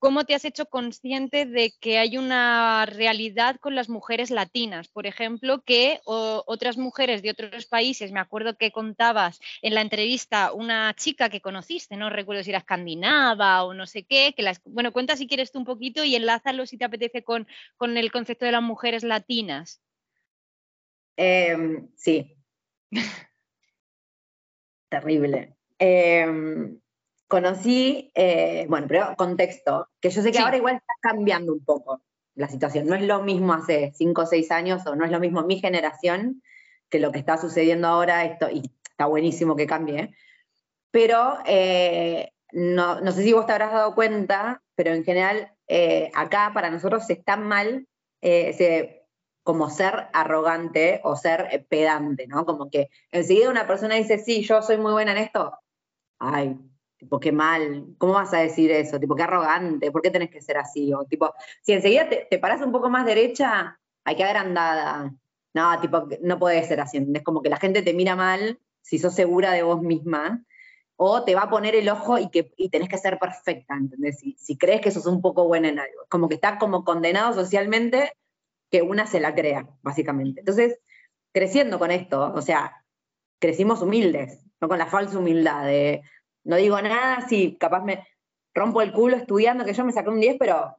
¿Cómo 0.00 0.24
te 0.24 0.36
has 0.36 0.44
hecho 0.44 0.66
consciente 0.66 1.44
de 1.44 1.72
que 1.80 1.98
hay 1.98 2.18
una 2.18 2.86
realidad 2.86 3.56
con 3.56 3.74
las 3.74 3.88
mujeres 3.88 4.30
latinas? 4.30 4.86
Por 4.86 5.08
ejemplo, 5.08 5.62
que 5.64 6.00
otras 6.04 6.76
mujeres 6.78 7.20
de 7.20 7.30
otros 7.30 7.66
países, 7.66 8.12
me 8.12 8.20
acuerdo 8.20 8.56
que 8.56 8.70
contabas 8.70 9.40
en 9.60 9.74
la 9.74 9.80
entrevista 9.80 10.52
una 10.52 10.94
chica 10.94 11.30
que 11.30 11.40
conociste, 11.40 11.96
no 11.96 12.10
recuerdo 12.10 12.44
si 12.44 12.50
era 12.50 12.60
escandinava 12.60 13.64
o 13.64 13.74
no 13.74 13.86
sé 13.86 14.04
qué, 14.04 14.34
que 14.36 14.44
las, 14.44 14.62
bueno, 14.64 14.92
cuenta 14.92 15.16
si 15.16 15.26
quieres 15.26 15.50
tú 15.50 15.58
un 15.58 15.64
poquito 15.64 16.04
y 16.04 16.14
enlázalo 16.14 16.64
si 16.64 16.78
te 16.78 16.84
apetece 16.84 17.24
con, 17.24 17.48
con 17.76 17.96
el 17.96 18.12
concepto 18.12 18.44
de 18.44 18.52
las 18.52 18.62
mujeres 18.62 19.02
latinas. 19.02 19.82
Em, 21.18 21.88
sí. 21.96 22.32
Terrible. 24.88 25.56
Em, 25.76 26.80
conocí, 27.26 28.12
eh, 28.14 28.66
bueno, 28.68 28.86
pero 28.88 29.16
contexto, 29.16 29.88
que 30.00 30.10
yo 30.10 30.22
sé 30.22 30.30
que 30.30 30.38
ahora 30.38 30.56
igual 30.56 30.76
está 30.76 30.94
cambiando 31.00 31.52
un 31.52 31.64
poco 31.64 32.02
la 32.36 32.48
situación. 32.48 32.86
No 32.86 32.94
es 32.94 33.02
lo 33.02 33.20
mismo 33.22 33.52
hace 33.52 33.92
cinco 33.96 34.22
o 34.22 34.26
seis 34.26 34.52
años 34.52 34.86
o 34.86 34.94
no 34.94 35.04
es 35.04 35.10
lo 35.10 35.18
mismo 35.18 35.42
mi 35.42 35.58
generación 35.58 36.40
que 36.88 37.00
lo 37.00 37.10
que 37.10 37.18
está 37.18 37.36
sucediendo 37.36 37.88
ahora, 37.88 38.24
esto, 38.24 38.48
y 38.48 38.62
está 38.88 39.06
buenísimo 39.06 39.56
que 39.56 39.66
cambie, 39.66 40.14
pero 40.92 41.38
eh, 41.46 42.30
no, 42.52 43.00
no, 43.00 43.12
sé 43.12 43.24
si 43.24 43.32
vos 43.32 43.44
te 43.44 43.52
habrás 43.52 43.72
dado 43.72 43.94
cuenta, 43.94 44.62
pero 44.76 44.94
en 44.94 45.04
general 45.04 45.52
eh, 45.66 46.10
acá 46.14 46.52
para 46.54 46.70
nosotros 46.70 47.10
está 47.10 47.36
mal 47.36 47.86
como 49.48 49.70
ser 49.70 50.08
arrogante 50.12 51.00
o 51.04 51.16
ser 51.16 51.64
pedante, 51.70 52.26
¿no? 52.26 52.44
Como 52.44 52.68
que 52.68 52.90
enseguida 53.10 53.48
una 53.48 53.66
persona 53.66 53.94
dice, 53.94 54.18
sí, 54.18 54.42
yo 54.42 54.60
soy 54.60 54.76
muy 54.76 54.92
buena 54.92 55.12
en 55.12 55.16
esto, 55.16 55.54
ay, 56.18 56.54
tipo, 56.98 57.18
qué 57.18 57.32
mal, 57.32 57.86
¿cómo 57.96 58.12
vas 58.12 58.34
a 58.34 58.40
decir 58.40 58.70
eso? 58.70 59.00
Tipo, 59.00 59.14
qué 59.14 59.22
arrogante, 59.22 59.90
¿por 59.90 60.02
qué 60.02 60.10
tenés 60.10 60.28
que 60.28 60.42
ser 60.42 60.58
así? 60.58 60.92
O 60.92 61.06
tipo, 61.06 61.32
si 61.62 61.72
enseguida 61.72 62.10
te, 62.10 62.26
te 62.30 62.38
parás 62.38 62.60
un 62.60 62.72
poco 62.72 62.90
más 62.90 63.06
derecha, 63.06 63.80
hay 64.04 64.16
que 64.16 64.24
agrandada. 64.24 65.14
no, 65.54 65.80
tipo, 65.80 66.06
no 66.20 66.38
puede 66.38 66.62
ser 66.64 66.80
así, 66.80 67.02
Es 67.14 67.22
como 67.22 67.40
que 67.40 67.48
la 67.48 67.56
gente 67.56 67.80
te 67.80 67.94
mira 67.94 68.16
mal 68.16 68.60
si 68.82 68.98
sos 68.98 69.14
segura 69.14 69.52
de 69.52 69.62
vos 69.62 69.80
misma, 69.80 70.44
o 70.96 71.24
te 71.24 71.34
va 71.34 71.44
a 71.44 71.50
poner 71.50 71.74
el 71.74 71.88
ojo 71.88 72.18
y, 72.18 72.28
que, 72.28 72.52
y 72.58 72.68
tenés 72.68 72.90
que 72.90 72.98
ser 72.98 73.18
perfecta, 73.18 73.76
¿entendés? 73.76 74.18
Si, 74.18 74.36
si 74.38 74.58
crees 74.58 74.82
que 74.82 74.90
sos 74.90 75.06
un 75.06 75.22
poco 75.22 75.46
buena 75.48 75.70
en 75.70 75.78
algo. 75.78 76.02
Como 76.10 76.28
que 76.28 76.34
está 76.34 76.58
como 76.58 76.84
condenado 76.84 77.32
socialmente 77.32 78.12
que 78.70 78.82
una 78.82 79.06
se 79.06 79.20
la 79.20 79.34
crea, 79.34 79.68
básicamente. 79.82 80.40
Entonces, 80.40 80.78
creciendo 81.32 81.78
con 81.78 81.90
esto, 81.90 82.32
o 82.34 82.42
sea, 82.42 82.84
crecimos 83.38 83.82
humildes, 83.82 84.44
no 84.60 84.68
con 84.68 84.78
la 84.78 84.86
falsa 84.86 85.18
humildad 85.18 85.64
de 85.64 86.02
no 86.48 86.56
digo 86.56 86.80
nada, 86.80 87.26
sí, 87.28 87.56
capaz 87.60 87.84
me 87.84 88.06
rompo 88.54 88.80
el 88.80 88.92
culo 88.92 89.16
estudiando, 89.16 89.66
que 89.66 89.74
yo 89.74 89.84
me 89.84 89.92
saqué 89.92 90.08
un 90.08 90.20
10, 90.20 90.36
pero 90.38 90.78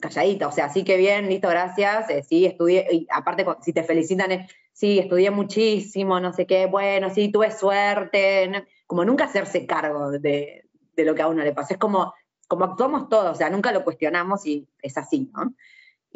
calladita, 0.00 0.48
o 0.48 0.52
sea, 0.52 0.68
sí 0.68 0.84
que 0.84 0.96
bien, 0.96 1.28
listo, 1.28 1.48
gracias, 1.48 2.08
eh, 2.10 2.22
sí, 2.22 2.46
estudié, 2.46 2.86
y 2.90 3.06
aparte 3.10 3.44
si 3.62 3.72
te 3.72 3.82
felicitan, 3.82 4.30
es, 4.30 4.50
sí, 4.72 5.00
estudié 5.00 5.30
muchísimo, 5.32 6.20
no 6.20 6.32
sé 6.32 6.46
qué, 6.46 6.66
bueno, 6.66 7.10
sí, 7.10 7.30
tuve 7.30 7.50
suerte, 7.50 8.64
como 8.86 9.04
nunca 9.04 9.24
hacerse 9.24 9.66
cargo 9.66 10.10
de, 10.12 10.64
de, 10.94 11.04
lo 11.04 11.14
que 11.16 11.22
a 11.22 11.28
uno 11.28 11.42
le 11.42 11.52
pasa, 11.52 11.74
es 11.74 11.80
como, 11.80 12.14
como 12.46 12.64
actuamos 12.64 13.08
todos, 13.08 13.32
o 13.32 13.34
sea, 13.34 13.50
nunca 13.50 13.72
lo 13.72 13.82
cuestionamos 13.82 14.46
y 14.46 14.68
es 14.82 14.96
así, 14.96 15.30
¿no? 15.34 15.54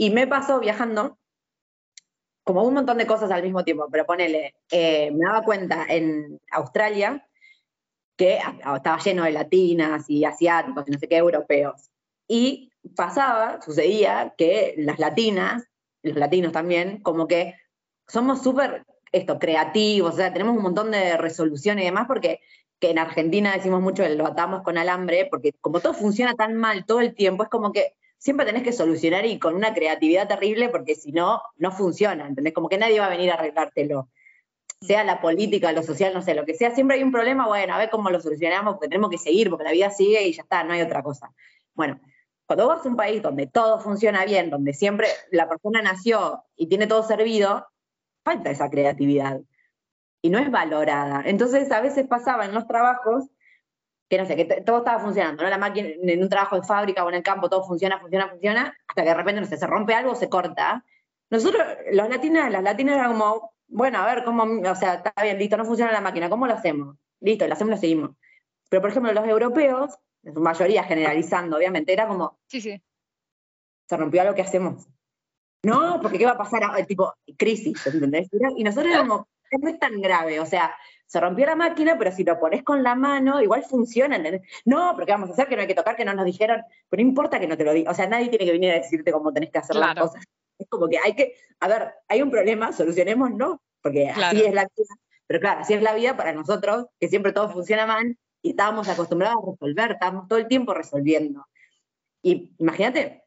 Y 0.00 0.10
me 0.10 0.28
pasó 0.28 0.60
viajando 0.60 1.18
como 2.44 2.62
un 2.62 2.72
montón 2.72 2.98
de 2.98 3.06
cosas 3.06 3.32
al 3.32 3.42
mismo 3.42 3.64
tiempo, 3.64 3.88
pero 3.90 4.06
ponele, 4.06 4.54
eh, 4.70 5.10
me 5.10 5.26
daba 5.26 5.42
cuenta 5.42 5.84
en 5.88 6.40
Australia 6.52 7.28
que 8.16 8.38
estaba 8.76 8.98
lleno 8.98 9.24
de 9.24 9.32
latinas 9.32 10.08
y 10.08 10.24
asiáticos 10.24 10.84
y 10.86 10.92
no 10.92 10.98
sé 11.00 11.08
qué, 11.08 11.16
europeos. 11.16 11.90
Y 12.28 12.70
pasaba, 12.94 13.60
sucedía 13.60 14.34
que 14.38 14.74
las 14.78 15.00
latinas, 15.00 15.64
los 16.02 16.16
latinos 16.16 16.52
también, 16.52 17.02
como 17.02 17.26
que 17.26 17.56
somos 18.06 18.40
súper 18.42 18.84
esto, 19.10 19.40
creativos, 19.40 20.14
o 20.14 20.16
sea, 20.16 20.32
tenemos 20.32 20.56
un 20.56 20.62
montón 20.62 20.92
de 20.92 21.16
resolución 21.16 21.80
y 21.80 21.84
demás, 21.84 22.06
porque 22.06 22.40
que 22.78 22.90
en 22.90 23.00
Argentina 23.00 23.52
decimos 23.52 23.80
mucho 23.80 24.08
lo 24.08 24.28
atamos 24.28 24.62
con 24.62 24.78
alambre, 24.78 25.26
porque 25.28 25.54
como 25.60 25.80
todo 25.80 25.92
funciona 25.92 26.34
tan 26.34 26.54
mal 26.54 26.86
todo 26.86 27.00
el 27.00 27.16
tiempo, 27.16 27.42
es 27.42 27.48
como 27.48 27.72
que 27.72 27.96
siempre 28.18 28.44
tenés 28.44 28.62
que 28.62 28.72
solucionar 28.72 29.24
y 29.26 29.38
con 29.38 29.54
una 29.54 29.72
creatividad 29.72 30.28
terrible, 30.28 30.68
porque 30.68 30.94
si 30.94 31.12
no, 31.12 31.40
no 31.56 31.72
funciona, 31.72 32.26
¿entendés? 32.26 32.52
Como 32.52 32.68
que 32.68 32.78
nadie 32.78 33.00
va 33.00 33.06
a 33.06 33.10
venir 33.10 33.30
a 33.30 33.34
arreglártelo. 33.34 34.08
Sea 34.80 35.02
la 35.04 35.20
política, 35.20 35.72
lo 35.72 35.82
social, 35.82 36.14
no 36.14 36.22
sé, 36.22 36.34
lo 36.34 36.44
que 36.44 36.54
sea, 36.54 36.74
siempre 36.74 36.96
hay 36.96 37.02
un 37.02 37.10
problema, 37.10 37.46
bueno, 37.46 37.74
a 37.74 37.78
ver 37.78 37.90
cómo 37.90 38.10
lo 38.10 38.20
solucionamos, 38.20 38.74
porque 38.74 38.88
tenemos 38.88 39.10
que 39.10 39.18
seguir, 39.18 39.50
porque 39.50 39.64
la 39.64 39.72
vida 39.72 39.90
sigue 39.90 40.22
y 40.26 40.32
ya 40.32 40.42
está, 40.42 40.62
no 40.62 40.72
hay 40.72 40.82
otra 40.82 41.02
cosa. 41.02 41.32
Bueno, 41.74 42.00
cuando 42.46 42.68
vas 42.68 42.84
a 42.84 42.88
un 42.88 42.96
país 42.96 43.22
donde 43.22 43.46
todo 43.46 43.80
funciona 43.80 44.24
bien, 44.24 44.50
donde 44.50 44.72
siempre 44.72 45.08
la 45.30 45.48
persona 45.48 45.82
nació 45.82 46.44
y 46.56 46.68
tiene 46.68 46.86
todo 46.86 47.02
servido, 47.02 47.66
falta 48.24 48.50
esa 48.50 48.70
creatividad 48.70 49.40
y 50.22 50.30
no 50.30 50.38
es 50.38 50.50
valorada. 50.50 51.22
Entonces, 51.24 51.70
a 51.70 51.80
veces 51.80 52.06
pasaba 52.06 52.44
en 52.44 52.54
los 52.54 52.66
trabajos 52.66 53.24
que 54.08 54.18
no 54.18 54.26
sé, 54.26 54.36
que 54.36 54.44
todo 54.62 54.78
estaba 54.78 55.00
funcionando, 55.00 55.42
¿no? 55.42 55.50
La 55.50 55.58
máquina, 55.58 55.88
en 56.00 56.22
un 56.22 56.28
trabajo 56.28 56.56
de 56.56 56.66
fábrica 56.66 57.04
o 57.04 57.08
en 57.08 57.16
el 57.16 57.22
campo, 57.22 57.48
todo 57.48 57.62
funciona, 57.64 57.98
funciona, 57.98 58.28
funciona, 58.28 58.76
hasta 58.86 59.02
que 59.02 59.08
de 59.08 59.14
repente, 59.14 59.40
no 59.40 59.46
sé, 59.46 59.56
se 59.56 59.66
rompe 59.66 59.94
algo, 59.94 60.14
se 60.14 60.28
corta. 60.28 60.84
Nosotros, 61.30 61.62
los 61.92 62.08
latinos, 62.08 62.50
las 62.50 62.62
latinas 62.62 62.96
eran 62.96 63.12
como, 63.12 63.52
bueno, 63.66 63.98
a 63.98 64.06
ver, 64.06 64.24
cómo, 64.24 64.44
o 64.44 64.74
sea, 64.74 64.94
está 64.94 65.12
bien, 65.22 65.38
listo, 65.38 65.58
no 65.58 65.64
funciona 65.66 65.92
la 65.92 66.00
máquina, 66.00 66.30
¿cómo 66.30 66.46
lo 66.46 66.54
hacemos? 66.54 66.96
Listo, 67.20 67.46
lo 67.46 67.52
hacemos, 67.52 67.72
lo 67.72 67.76
seguimos. 67.76 68.10
Pero, 68.70 68.80
por 68.80 68.90
ejemplo, 68.90 69.12
los 69.12 69.26
europeos, 69.26 69.98
en 70.22 70.34
su 70.34 70.40
mayoría 70.40 70.84
generalizando, 70.84 71.58
obviamente, 71.58 71.92
era 71.92 72.08
como, 72.08 72.38
sí, 72.46 72.62
sí. 72.62 72.82
se 73.88 73.96
rompió 73.96 74.22
algo 74.22 74.34
que 74.34 74.42
hacemos. 74.42 74.88
No, 75.62 76.00
porque 76.00 76.18
¿qué 76.18 76.24
va 76.24 76.32
a 76.32 76.38
pasar? 76.38 76.62
Tipo, 76.86 77.12
crisis, 77.36 77.86
¿entendés? 77.86 78.28
Y 78.56 78.64
nosotros 78.64 78.92
éramos, 78.92 79.26
no 79.60 79.68
es 79.68 79.78
tan 79.78 80.00
grave, 80.00 80.40
o 80.40 80.46
sea, 80.46 80.74
se 81.08 81.20
rompió 81.20 81.46
la 81.46 81.56
máquina, 81.56 81.96
pero 81.98 82.12
si 82.12 82.22
lo 82.22 82.38
pones 82.38 82.62
con 82.62 82.82
la 82.82 82.94
mano, 82.94 83.40
igual 83.40 83.62
funciona, 83.64 84.16
¿entendés? 84.16 84.42
No, 84.66 84.92
porque 84.94 85.10
vamos 85.10 85.30
a 85.30 85.32
hacer 85.32 85.48
que 85.48 85.56
no 85.56 85.62
hay 85.62 85.66
que 85.66 85.74
tocar, 85.74 85.96
que 85.96 86.04
no 86.04 86.12
nos 86.12 86.26
dijeron, 86.26 86.62
pero 86.88 87.02
no 87.02 87.08
importa 87.08 87.40
que 87.40 87.46
no 87.46 87.56
te 87.56 87.64
lo 87.64 87.72
diga, 87.72 87.90
o 87.90 87.94
sea, 87.94 88.06
nadie 88.06 88.28
tiene 88.28 88.44
que 88.44 88.52
venir 88.52 88.72
a 88.72 88.74
decirte 88.74 89.10
cómo 89.10 89.32
tenés 89.32 89.50
que 89.50 89.58
hacer 89.58 89.76
las 89.76 89.98
cosas. 89.98 90.22
Es 90.58 90.68
como 90.68 90.86
que 90.86 90.98
hay 90.98 91.14
que, 91.14 91.34
a 91.60 91.68
ver, 91.68 91.94
hay 92.08 92.20
un 92.20 92.30
problema, 92.30 92.72
solucionemos, 92.72 93.30
¿no? 93.30 93.62
Porque 93.80 94.10
así 94.10 94.44
es 94.44 94.52
la 94.52 94.64
vida. 94.64 94.94
Pero 95.26 95.40
claro, 95.40 95.60
así 95.60 95.72
es 95.72 95.82
la 95.82 95.94
vida 95.94 96.14
para 96.14 96.32
nosotros, 96.32 96.86
que 97.00 97.08
siempre 97.08 97.32
todo 97.32 97.48
funciona 97.50 97.86
mal 97.86 98.18
y 98.42 98.50
estábamos 98.50 98.86
acostumbrados 98.88 99.42
a 99.42 99.50
resolver, 99.52 99.92
estábamos 99.92 100.28
todo 100.28 100.38
el 100.38 100.46
tiempo 100.46 100.74
resolviendo. 100.74 101.46
Y 102.22 102.54
imagínate, 102.58 103.24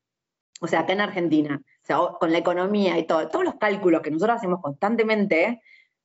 o 0.59 0.67
sea, 0.67 0.81
acá 0.81 0.93
en 0.93 1.01
Argentina, 1.01 1.59
o 1.63 1.85
sea, 1.85 1.97
con 2.19 2.31
la 2.31 2.37
economía 2.37 2.99
y 2.99 3.07
todo, 3.07 3.27
todos 3.27 3.43
los 3.43 3.55
cálculos 3.55 4.01
que 4.01 4.11
nosotros 4.11 4.37
hacemos 4.37 4.61
constantemente, 4.61 5.61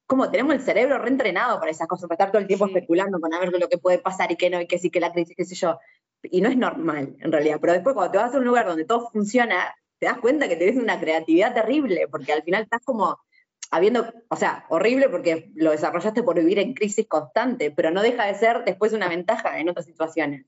como 0.07 0.31
tenemos 0.31 0.55
el 0.55 0.61
cerebro 0.61 0.99
reentrenado 0.99 1.59
para 1.59 1.71
esas 1.71 1.89
cosas, 1.89 2.09
para 2.09 2.15
estar 2.15 2.31
todo 2.31 2.41
el 2.41 2.47
tiempo 2.47 2.67
especulando 2.67 3.21
con 3.21 3.35
a 3.35 3.41
ver 3.41 3.53
lo 3.53 3.69
que 3.69 3.79
puede 3.79 3.99
pasar 3.99 4.31
y 4.31 4.37
qué 4.37 4.51
no, 4.51 4.61
y 4.61 4.67
qué 4.67 4.79
sí, 4.79 4.91
que 4.91 5.01
la 5.01 5.13
crisis, 5.13 5.35
qué 5.37 5.45
sé 5.45 5.55
yo. 5.57 5.79
Y 6.23 6.41
no 6.41 6.49
es 6.49 6.57
normal, 6.57 7.17
en 7.19 7.33
realidad. 7.33 7.59
Pero 7.61 7.73
después, 7.73 7.95
cuando 7.95 8.13
te 8.13 8.19
vas 8.19 8.35
a 8.35 8.39
un 8.39 8.45
lugar 8.45 8.67
donde 8.67 8.85
todo 8.85 9.11
funciona, 9.11 9.75
te 9.99 10.07
das 10.07 10.19
cuenta 10.19 10.49
que 10.49 10.57
tenés 10.57 10.77
una 10.77 11.01
creatividad 11.01 11.55
terrible, 11.55 12.07
porque 12.09 12.33
al 12.33 12.43
final 12.43 12.63
estás 12.63 12.83
como 12.85 13.19
habiendo, 13.71 14.13
o 14.29 14.37
sea, 14.37 14.65
horrible 14.69 15.09
porque 15.09 15.51
lo 15.55 15.73
desarrollaste 15.73 16.23
por 16.23 16.37
vivir 16.37 16.59
en 16.61 16.75
crisis 16.75 17.07
constante, 17.09 17.71
pero 17.73 17.91
no 17.91 18.03
deja 18.03 18.27
de 18.27 18.35
ser 18.35 18.65
después 18.65 18.93
una 18.93 19.09
ventaja 19.09 19.59
en 19.59 19.69
otras 19.69 19.87
situaciones. 19.87 20.47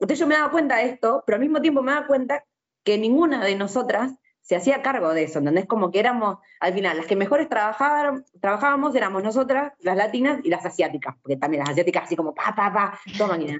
Entonces 0.00 0.18
yo 0.18 0.26
me 0.26 0.34
daba 0.34 0.50
cuenta 0.50 0.78
de 0.78 0.86
esto, 0.86 1.22
pero 1.24 1.36
al 1.36 1.42
mismo 1.42 1.60
tiempo 1.60 1.82
me 1.82 1.92
daba 1.92 2.08
cuenta 2.08 2.44
que 2.84 2.98
ninguna 2.98 3.44
de 3.44 3.54
nosotras 3.54 4.12
se 4.42 4.56
hacía 4.56 4.82
cargo 4.82 5.14
de 5.14 5.22
eso, 5.24 5.38
¿entendés? 5.38 5.66
Como 5.66 5.90
que 5.90 6.00
éramos, 6.00 6.38
al 6.60 6.74
final, 6.74 6.96
las 6.96 7.06
que 7.06 7.16
mejores 7.16 7.48
trabajábamos 7.48 8.94
éramos 8.94 9.22
nosotras, 9.22 9.72
las 9.78 9.96
latinas 9.96 10.40
y 10.44 10.48
las 10.48 10.66
asiáticas, 10.66 11.14
porque 11.22 11.36
también 11.36 11.60
las 11.60 11.70
asiáticas 11.70 12.04
así 12.04 12.16
como 12.16 12.34
pa, 12.34 12.54
pa, 12.54 12.72
pa, 12.72 13.00
todo 13.16 13.28
máquina. 13.28 13.58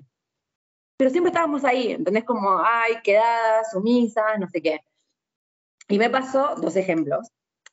Pero 0.97 1.11
siempre 1.11 1.31
estábamos 1.31 1.65
ahí, 1.65 1.93
¿entendés? 1.93 2.25
Como, 2.25 2.59
ay, 2.59 2.95
quedadas, 3.03 3.71
sumisas, 3.71 4.39
no 4.39 4.49
sé 4.49 4.61
qué. 4.61 4.81
Y 5.89 5.99
me 5.99 6.11
pasó 6.11 6.57
dos 6.57 6.75
ejemplos 6.77 7.29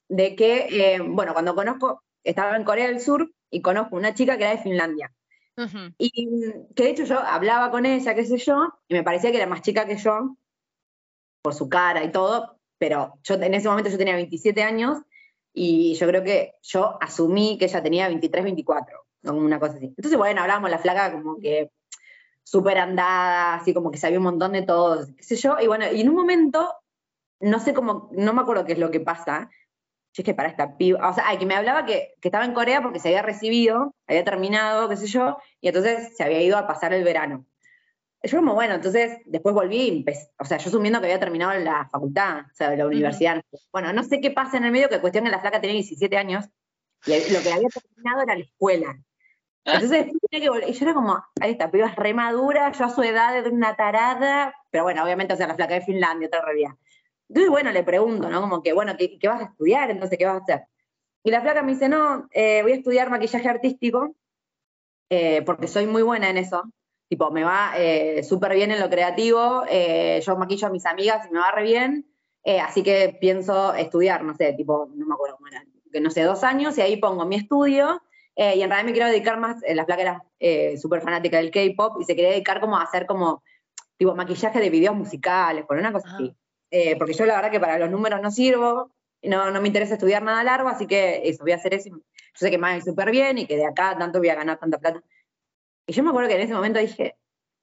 de 0.08 0.36
que, 0.36 0.68
eh, 0.72 1.00
bueno, 1.00 1.34
cuando 1.34 1.56
conozco, 1.56 2.04
estaba 2.24 2.56
en 2.56 2.64
Corea 2.64 2.88
del 2.88 3.02
Sur 3.02 3.32
y 3.50 3.62
conozco 3.62 3.96
una 3.96 4.14
chica 4.14 4.38
que 4.38 4.44
era 4.44 4.56
de 4.56 4.64
Finlandia. 4.64 5.14
Y 5.98 6.12
que 6.74 6.84
de 6.84 6.90
hecho 6.90 7.04
yo 7.04 7.20
hablaba 7.20 7.70
con 7.70 7.86
ella, 7.86 8.16
qué 8.16 8.24
sé 8.24 8.38
yo, 8.38 8.74
y 8.88 8.94
me 8.94 9.04
parecía 9.04 9.32
que 9.32 9.38
era 9.38 9.46
más 9.46 9.62
chica 9.62 9.86
que 9.86 9.98
yo, 9.98 10.38
por 11.42 11.54
su 11.54 11.68
cara 11.68 12.04
y 12.04 12.12
todo, 12.12 12.59
pero 12.80 13.20
yo 13.24 13.36
en 13.36 13.54
ese 13.54 13.68
momento 13.68 13.92
yo 13.92 13.98
tenía 13.98 14.16
27 14.16 14.64
años 14.64 14.98
y 15.54 15.94
yo 15.96 16.08
creo 16.08 16.24
que 16.24 16.54
yo 16.64 16.98
asumí 17.02 17.58
que 17.58 17.66
ella 17.66 17.84
tenía 17.84 18.08
23, 18.08 18.44
24, 18.44 19.06
una 19.24 19.60
cosa 19.60 19.76
así. 19.76 19.86
Entonces, 19.86 20.18
bueno, 20.18 20.42
hablábamos 20.42 20.72
la 20.72 20.80
flaca 20.80 21.12
como 21.12 21.38
que 21.38 21.72
súper 22.44 22.78
andada, 22.80 23.56
así 23.56 23.74
como 23.74 23.92
que 23.92 23.98
sabía 23.98 24.18
un 24.18 24.24
montón 24.24 24.54
de 24.54 24.64
todo, 24.64 25.06
qué 25.16 25.24
sé 25.24 25.36
yo, 25.36 25.58
y 25.60 25.68
bueno, 25.68 25.86
y 25.92 26.02
en 26.02 26.10
un 26.10 26.16
momento, 26.16 26.74
no 27.40 27.60
sé 27.60 27.74
cómo, 27.74 28.10
no 28.14 28.34
me 28.34 28.42
acuerdo 28.42 28.66
qué 28.66 28.74
es 28.74 28.80
lo 28.80 28.90
que 28.90 29.00
pasa, 29.00 29.50
yo 30.14 30.22
es 30.22 30.26
que 30.26 30.34
para 30.34 30.50
esta 30.50 30.76
piba, 30.76 31.08
o 31.08 31.14
sea, 31.14 31.26
que 31.38 31.46
me 31.46 31.56
hablaba 31.56 31.86
que, 31.86 32.16
que, 32.20 32.30
estaba 32.30 32.46
en 32.46 32.54
Corea 32.54 32.82
porque 32.82 33.00
se 33.00 33.10
había 33.10 33.22
recibido, 33.22 33.94
había 34.08 34.24
terminado, 34.24 34.90
qué 34.90 34.98
sé 34.98 35.06
yo, 35.06 35.38
y 35.62 35.68
entonces 35.68 36.16
se 36.18 36.24
había 36.24 36.42
ido 36.42 36.58
a 36.58 36.66
pasar 36.66 36.94
el 36.94 37.04
verano. 37.04 37.46
Yo 38.22 38.38
como, 38.40 38.54
bueno, 38.54 38.76
entonces 38.76 39.20
después 39.26 39.56
volví 39.56 40.06
y 40.06 40.06
o 40.38 40.46
sea, 40.46 40.58
yo 40.58 40.68
asumiendo 40.68 41.00
que 41.00 41.06
había 41.06 41.20
terminado 41.20 41.58
la 41.60 41.88
facultad, 41.90 42.40
o 42.52 42.54
sea, 42.54 42.76
la 42.76 42.86
universidad. 42.86 43.42
Bueno, 43.72 43.94
no 43.94 44.04
sé 44.04 44.20
qué 44.20 44.32
pasa 44.32 44.58
en 44.58 44.66
el 44.66 44.72
medio, 44.72 44.90
que 44.90 45.00
cuestión 45.00 45.24
que 45.24 45.32
la 45.32 45.40
flaca 45.40 45.62
tenía 45.62 45.76
17 45.76 46.18
años 46.18 46.46
y 47.06 47.12
lo 47.12 47.42
que 47.42 47.52
había 47.52 47.70
terminado 47.70 48.24
era 48.24 48.36
la 48.36 48.44
escuela. 48.44 49.00
Entonces 49.64 50.08
tenía 50.30 50.44
que 50.44 50.50
volver, 50.50 50.70
y 50.70 50.74
yo 50.74 50.86
era 50.86 50.94
como, 50.94 51.24
ahí 51.40 51.52
está, 51.52 51.72
piba 51.72 51.88
es 51.88 51.96
re 51.96 52.14
madura, 52.14 52.72
yo 52.72 52.86
a 52.86 52.90
su 52.90 53.04
edad 53.04 53.38
era 53.38 53.50
una 53.50 53.76
tarada, 53.76 54.54
pero 54.70 54.84
bueno, 54.84 55.04
obviamente, 55.04 55.34
o 55.34 55.38
sea, 55.38 55.48
la 55.48 55.56
flaca 55.56 55.76
de 55.76 55.82
Finlandia, 55.82 56.28
otra 56.28 56.42
realidad. 56.42 56.72
Entonces, 57.30 57.52
bueno, 57.52 57.72
le 57.72 57.84
pregunto, 57.84 58.30
¿no? 58.30 58.42
Como 58.42 58.64
que, 58.64 58.74
bueno, 58.74 58.96
¿qué, 58.98 59.20
qué 59.20 59.28
vas 59.28 59.42
a 59.42 59.46
estudiar? 59.46 59.92
Entonces, 59.92 60.18
¿qué 60.18 60.26
vas 60.26 60.42
a 60.42 60.44
hacer? 60.44 60.66
Y 61.24 61.32
la 61.32 61.42
flaca 61.42 61.62
me 61.62 61.74
dice, 61.74 61.88
no, 61.90 62.28
eh, 62.32 62.62
voy 62.64 62.72
a 62.72 62.76
estudiar 62.76 63.10
maquillaje 63.10 63.48
artístico, 63.48 64.16
eh, 65.10 65.42
porque 65.44 65.68
soy 65.68 65.86
muy 65.86 66.02
buena 66.02 66.30
en 66.30 66.38
eso. 66.38 66.64
Tipo, 67.10 67.32
me 67.32 67.44
va 67.44 67.74
eh, 67.76 68.24
súper 68.24 68.54
bien 68.54 68.70
en 68.70 68.80
lo 68.80 68.88
creativo, 68.88 69.64
eh, 69.68 70.22
yo 70.24 70.38
maquillo 70.38 70.68
a 70.68 70.70
mis 70.70 70.86
amigas 70.86 71.26
y 71.28 71.34
me 71.34 71.40
va 71.40 71.50
re 71.50 71.64
bien, 71.64 72.06
eh, 72.44 72.60
así 72.60 72.84
que 72.84 73.18
pienso 73.20 73.74
estudiar, 73.74 74.24
no 74.24 74.36
sé, 74.36 74.54
tipo, 74.54 74.88
no 74.94 75.08
me 75.08 75.16
acuerdo 75.16 75.38
cómo 75.38 75.48
era, 75.48 75.66
que 75.92 76.02
no 76.02 76.12
sé, 76.12 76.22
dos 76.22 76.44
años, 76.44 76.78
y 76.78 76.82
ahí 76.82 76.98
pongo 76.98 77.26
mi 77.26 77.38
estudio, 77.38 78.02
y 78.36 78.62
en 78.62 78.70
realidad 78.70 78.86
me 78.86 78.92
quiero 78.94 79.08
dedicar 79.08 79.38
más, 79.38 79.58
la 79.68 79.86
placa 79.86 80.02
era 80.02 80.24
súper 80.80 81.02
fanática 81.02 81.38
del 81.38 81.52
K-pop, 81.52 81.98
y 82.00 82.06
se 82.06 82.16
quería 82.16 82.30
dedicar 82.30 82.62
como 82.62 82.78
a 82.78 82.84
hacer 82.84 83.08
como, 83.08 83.44
tipo, 83.98 84.16
maquillaje 84.16 84.60
de 84.60 84.70
videos 84.70 84.96
musicales, 84.96 85.66
por 85.66 85.78
una 85.78 85.92
cosa 85.92 86.14
así. 86.14 86.34
Ah. 86.72 86.96
porque 87.00 87.14
yo 87.14 87.26
la 87.26 87.36
verdad 87.36 87.52
que 87.52 87.60
para 87.60 87.80
los 87.80 87.90
números 87.90 88.22
no 88.22 88.30
sirvo, 88.30 88.92
no, 89.24 89.52
no 89.52 89.62
me 89.62 89.68
interesa 89.68 89.96
estudiar 89.96 90.24
nada 90.24 90.44
largo, 90.44 90.70
así 90.70 90.86
que 90.88 91.28
eso, 91.28 91.44
voy 91.44 91.52
a 91.52 91.56
hacer 91.56 91.74
eso. 91.74 91.90
Yo 91.90 92.02
sé 92.34 92.52
que 92.52 92.58
me 92.58 92.76
va 92.76 92.82
súper 92.82 93.12
bien 93.12 93.38
y 93.38 93.46
que 93.46 93.58
de 93.58 93.66
acá 93.66 93.98
tanto 93.98 94.20
voy 94.20 94.30
a 94.30 94.36
ganar 94.36 94.60
tanta 94.60 94.78
plata. 94.78 95.04
Y 95.90 95.92
yo 95.92 96.04
me 96.04 96.12
acuerdo 96.12 96.30
que 96.30 96.36
en 96.36 96.42
ese 96.42 96.54
momento 96.54 96.80
dije, 96.80 97.16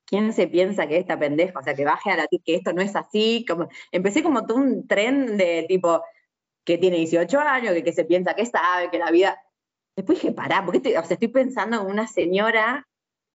¿quién 0.04 0.32
se 0.32 0.48
piensa 0.48 0.88
que 0.88 0.96
esta 0.96 1.16
pendeja? 1.16 1.60
O 1.60 1.62
sea, 1.62 1.76
que 1.76 1.84
baje 1.84 2.10
a 2.10 2.16
la 2.16 2.26
que 2.26 2.56
esto 2.56 2.72
no 2.72 2.82
es 2.82 2.96
así. 2.96 3.44
Como, 3.48 3.68
empecé 3.92 4.24
como 4.24 4.44
todo 4.44 4.58
un 4.58 4.88
tren 4.88 5.36
de 5.36 5.64
tipo, 5.68 6.02
que 6.64 6.76
tiene 6.76 6.96
18 6.96 7.38
años, 7.38 7.72
que, 7.72 7.84
que 7.84 7.92
se 7.92 8.04
piensa 8.04 8.34
que 8.34 8.44
sabe, 8.44 8.90
que 8.90 8.98
la 8.98 9.12
vida... 9.12 9.40
Después 9.94 10.20
dije, 10.20 10.34
pará, 10.34 10.64
porque 10.64 10.78
estoy, 10.78 10.96
o 10.96 11.04
sea, 11.04 11.14
estoy 11.14 11.28
pensando 11.28 11.80
en 11.80 11.86
una 11.86 12.08
señora 12.08 12.88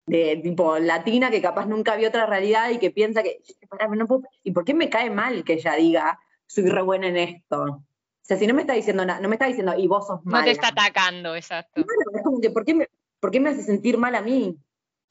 de 0.07 0.41
tipo 0.43 0.77
latina 0.81 1.31
que 1.31 1.41
capaz 1.41 1.67
nunca 1.67 1.95
vio 1.95 2.09
otra 2.09 2.27
realidad 2.27 2.71
y 2.71 2.79
que 2.79 2.91
piensa 2.91 3.23
que, 3.23 3.39
pará, 3.69 3.87
no 3.87 4.09
puedo, 4.09 4.23
¿y 4.43 4.51
por 4.51 4.65
qué 4.65 4.75
me 4.75 4.91
cae 4.91 5.09
mal 5.09 5.45
que 5.45 5.53
ella 5.53 5.77
diga, 5.77 6.19
soy 6.49 6.69
re 6.69 6.83
buena 6.83 7.07
en 7.07 7.17
esto? 7.17 7.63
O 7.63 7.85
sea, 8.23 8.37
si 8.37 8.49
no 8.49 8.55
me 8.55 8.63
está 8.63 8.73
diciendo 8.73 9.05
nada, 9.05 9.21
no 9.21 9.29
me 9.29 9.37
está 9.37 9.47
diciendo, 9.47 9.73
y 9.79 9.87
vos 9.87 10.09
sos 10.09 10.25
mala. 10.25 10.41
No 10.41 10.45
te 10.47 10.51
está 10.51 10.69
atacando, 10.69 11.37
exacto. 11.37 11.85
Bueno, 11.85 12.19
es 12.19 12.23
como 12.25 12.41
que, 12.41 12.51
¿por 12.51 12.65
qué 12.65 12.75
me, 12.75 12.89
por 13.21 13.31
qué 13.31 13.39
me 13.39 13.51
hace 13.51 13.63
sentir 13.63 13.97
mal 13.97 14.17
a 14.17 14.23
mí? 14.23 14.59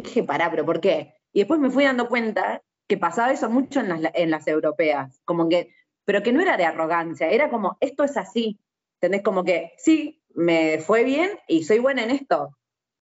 Dije, 0.03 0.23
pará, 0.23 0.49
pero 0.49 0.65
¿por 0.65 0.79
qué? 0.79 1.15
Y 1.33 1.39
después 1.39 1.59
me 1.59 1.69
fui 1.69 1.83
dando 1.83 2.07
cuenta 2.07 2.61
que 2.87 2.97
pasaba 2.97 3.31
eso 3.31 3.49
mucho 3.49 3.79
en 3.79 3.89
las, 3.89 4.11
en 4.13 4.31
las 4.31 4.47
europeas, 4.47 5.21
como 5.25 5.47
que, 5.47 5.73
pero 6.05 6.23
que 6.23 6.31
no 6.31 6.41
era 6.41 6.57
de 6.57 6.65
arrogancia, 6.65 7.29
era 7.29 7.49
como, 7.49 7.77
esto 7.79 8.03
es 8.03 8.17
así, 8.17 8.59
¿entendés? 8.95 9.21
Como 9.21 9.43
que, 9.43 9.73
sí, 9.77 10.21
me 10.33 10.79
fue 10.79 11.03
bien 11.03 11.31
y 11.47 11.63
soy 11.63 11.79
buena 11.79 12.03
en 12.03 12.11
esto, 12.11 12.57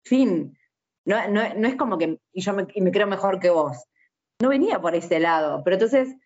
fin. 0.05 0.59
No, 1.05 1.29
no, 1.29 1.41
es 1.43 1.77
como 1.77 1.99
que 1.99 2.19
y 2.33 2.41
yo 2.41 2.53
me, 2.53 2.67
y 2.75 2.81
me 2.81 2.91
creo 2.91 3.07
mejor 3.07 3.39
que 3.39 3.51
vos. 3.51 3.85
No 4.41 4.49
venía 4.49 4.81
por 4.81 4.95
ese 4.97 5.21
lado, 5.21 5.63
pero 5.65 5.77
entonces 5.77 6.17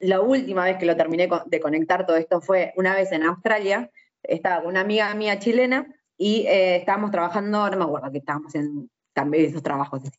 la 0.00 0.20
última 0.20 0.64
vez 0.64 0.78
que 0.78 0.86
lo 0.86 0.96
terminé 0.96 1.28
de 1.46 1.60
conectar 1.60 2.06
todo 2.06 2.16
esto 2.16 2.40
fue 2.40 2.72
una 2.76 2.94
vez 2.94 3.12
en 3.12 3.22
Australia, 3.22 3.90
estaba 4.22 4.62
con 4.62 4.70
una 4.70 4.80
amiga 4.80 5.14
mía 5.14 5.38
chilena 5.38 5.86
y 6.16 6.46
eh, 6.46 6.76
estábamos 6.76 7.10
trabajando, 7.10 7.70
no 7.70 7.76
me 7.76 7.84
acuerdo 7.84 8.10
que 8.10 8.18
estábamos 8.18 8.54
en 8.54 8.90
también 9.18 9.46
esos 9.46 9.62
trabajos 9.62 10.00
así. 10.04 10.18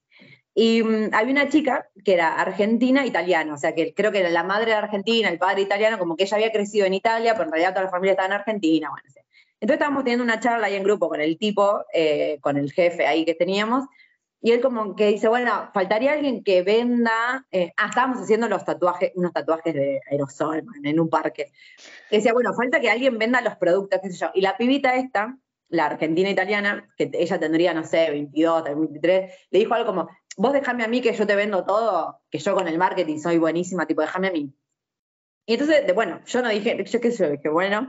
Y 0.53 0.83
mm, 0.83 1.13
había 1.13 1.31
una 1.31 1.49
chica 1.49 1.87
que 2.03 2.13
era 2.13 2.35
argentina 2.35 3.05
italiana, 3.05 3.53
o 3.53 3.57
sea 3.57 3.73
que 3.73 3.93
creo 3.93 4.11
que 4.11 4.29
la 4.29 4.43
madre 4.43 4.71
era 4.71 4.79
argentina, 4.79 5.29
el 5.29 5.39
padre 5.39 5.61
italiano, 5.61 5.97
como 5.97 6.17
que 6.17 6.23
ella 6.23 6.35
había 6.35 6.51
crecido 6.51 6.85
en 6.85 6.93
Italia, 6.93 7.33
pero 7.33 7.45
en 7.45 7.51
realidad 7.51 7.73
toda 7.73 7.85
la 7.85 7.91
familia 7.91 8.11
estaba 8.11 8.27
en 8.27 8.33
Argentina, 8.33 8.89
bueno, 8.89 9.07
Entonces 9.07 9.75
estábamos 9.75 10.03
teniendo 10.03 10.23
una 10.23 10.39
charla 10.39 10.67
ahí 10.67 10.75
en 10.75 10.83
grupo 10.83 11.07
con 11.07 11.21
el 11.21 11.37
tipo, 11.37 11.85
eh, 11.93 12.39
con 12.41 12.57
el 12.57 12.71
jefe 12.73 13.07
ahí 13.07 13.23
que 13.23 13.35
teníamos, 13.35 13.85
y 14.41 14.51
él 14.51 14.61
como 14.61 14.95
que 14.95 15.07
dice, 15.07 15.27
bueno, 15.27 15.69
faltaría 15.73 16.13
alguien 16.13 16.43
que 16.43 16.61
venda, 16.61 17.45
eh, 17.51 17.73
ah, 17.75 17.87
estábamos 17.89 18.21
haciendo 18.21 18.47
los 18.47 18.63
tatuajes, 18.63 19.11
unos 19.15 19.33
tatuajes 19.33 19.73
de 19.73 20.01
aerosol 20.09 20.63
en 20.83 20.99
un 20.99 21.09
parque. 21.09 21.51
Y 22.09 22.17
decía, 22.17 22.31
bueno, 22.31 22.53
falta 22.53 22.79
que 22.79 22.89
alguien 22.89 23.17
venda 23.17 23.41
los 23.41 23.57
productos, 23.57 23.99
qué 24.01 24.09
sé 24.11 24.17
yo. 24.17 24.31
Y 24.33 24.41
la 24.41 24.55
pibita 24.55 24.95
esta, 24.95 25.37
la 25.69 25.85
argentina 25.85 26.29
italiana, 26.29 26.87
que 26.97 27.09
ella 27.13 27.39
tendría, 27.39 27.73
no 27.73 27.83
sé, 27.83 28.09
22, 28.09 28.63
23, 28.63 29.33
le 29.51 29.59
dijo 29.59 29.73
algo 29.73 29.87
como, 29.87 30.09
vos 30.37 30.53
déjame 30.53 30.83
a 30.83 30.87
mí 30.87 31.01
que 31.01 31.13
yo 31.13 31.27
te 31.27 31.35
vendo 31.35 31.65
todo, 31.65 32.21
que 32.29 32.39
yo 32.39 32.55
con 32.55 32.67
el 32.67 32.77
marketing 32.77 33.19
soy 33.19 33.37
buenísima, 33.37 33.85
tipo, 33.85 34.01
déjame 34.01 34.27
a 34.27 34.31
mí. 34.31 34.53
Y 35.45 35.53
entonces, 35.53 35.85
de, 35.85 35.93
bueno, 35.93 36.21
yo 36.25 36.41
no 36.41 36.49
dije, 36.49 36.83
yo 36.83 37.01
qué 37.01 37.11
sé, 37.11 37.31
dije, 37.31 37.49
bueno, 37.49 37.87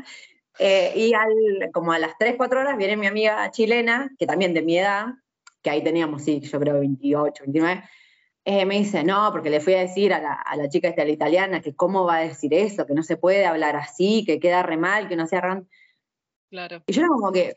eh, 0.59 0.93
y 0.95 1.15
al, 1.15 1.71
como 1.73 1.93
a 1.93 1.99
las 1.99 2.17
3, 2.19 2.35
4 2.37 2.61
horas 2.61 2.77
viene 2.77 2.97
mi 2.97 3.07
amiga 3.07 3.51
chilena, 3.51 4.11
que 4.19 4.27
también 4.27 4.53
de 4.55 4.63
mi 4.63 4.79
edad, 4.79 5.07
que 5.63 5.71
ahí 5.71 5.83
teníamos, 5.83 6.23
sí, 6.23 6.41
yo 6.41 6.59
creo 6.59 6.81
28, 6.81 7.45
29, 7.45 7.83
eh, 8.45 8.65
me 8.65 8.79
dice, 8.79 9.05
no, 9.05 9.31
porque 9.33 9.51
le 9.51 9.61
fui 9.61 9.75
a 9.75 9.81
decir 9.81 10.13
a 10.13 10.21
la, 10.21 10.33
a 10.33 10.57
la 10.57 10.69
chica 10.69 10.89
esta, 10.89 11.05
la 11.05 11.11
italiana, 11.11 11.61
que 11.61 11.75
cómo 11.75 12.05
va 12.05 12.17
a 12.17 12.21
decir 12.21 12.53
eso, 12.55 12.87
que 12.87 12.95
no 12.95 13.03
se 13.03 13.17
puede 13.17 13.47
hablar 13.47 13.77
así, 13.77 14.25
que 14.25 14.41
queda 14.41 14.63
re 14.63 14.77
mal, 14.77 15.09
que 15.09 15.17
no 15.17 15.27
se 15.27 15.37
arran... 15.37 15.69
Claro. 16.51 16.83
Y 16.87 16.93
yo 16.93 17.03
era 17.03 17.09
como 17.09 17.31
que, 17.31 17.57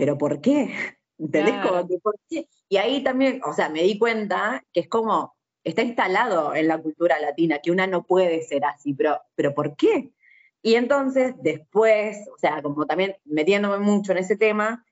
¿pero 0.00 0.16
por 0.16 0.40
qué? 0.40 0.72
¿Entendés? 1.18 1.56
¿por 2.02 2.16
qué? 2.26 2.48
Y 2.70 2.78
ahí 2.78 3.04
también, 3.04 3.42
o 3.44 3.52
sea, 3.52 3.68
me 3.68 3.82
di 3.82 3.98
cuenta 3.98 4.64
que 4.72 4.80
es 4.80 4.88
como, 4.88 5.36
está 5.62 5.82
instalado 5.82 6.54
en 6.54 6.68
la 6.68 6.78
cultura 6.78 7.20
latina, 7.20 7.58
que 7.58 7.70
una 7.70 7.86
no 7.86 8.04
puede 8.04 8.42
ser 8.42 8.64
así, 8.64 8.94
pero, 8.94 9.20
pero 9.34 9.54
¿por 9.54 9.76
qué? 9.76 10.10
Y 10.62 10.76
entonces, 10.76 11.34
después, 11.42 12.16
o 12.34 12.38
sea, 12.38 12.62
como 12.62 12.86
también 12.86 13.14
metiéndome 13.26 13.78
mucho 13.78 14.12
en 14.12 14.18
ese 14.18 14.38
tema, 14.38 14.86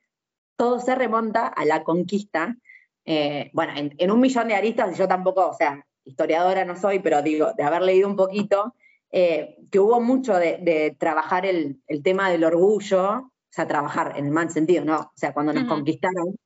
todo 0.56 0.78
se 0.78 0.94
remonta 0.94 1.46
a 1.46 1.64
la 1.64 1.84
conquista. 1.84 2.58
Eh, 3.06 3.50
bueno, 3.54 3.72
en, 3.96 4.10
un 4.10 4.20
millón 4.20 4.48
de 4.48 4.56
aristas, 4.56 4.98
yo 4.98 5.08
tampoco, 5.08 5.48
o 5.48 5.54
sea, 5.54 5.86
historiadora 6.04 6.66
no 6.66 6.76
soy, 6.76 6.98
pero 6.98 7.22
digo, 7.22 7.54
de 7.56 7.62
haber 7.62 7.80
leído 7.80 8.08
un 8.08 8.16
poquito, 8.16 8.74
eh, 9.10 9.56
que 9.70 9.80
hubo 9.80 10.02
mucho 10.02 10.34
de, 10.34 10.94
trabajar 10.98 11.46
el, 11.46 11.80
el, 11.86 12.02
tema 12.02 12.30
del 12.30 12.44
orgullo 12.44 13.32
sea, 13.58 13.66
trabajar 13.68 14.14
en 14.16 14.26
el 14.26 14.30
mal 14.30 14.50
sentido, 14.50 14.84
¿no? 14.84 14.98
O 14.98 15.12
sea, 15.14 15.32
cuando 15.32 15.52
nos 15.52 15.64
conquistaron, 15.64 16.36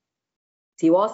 si 0.76 0.88
vos, 0.88 1.12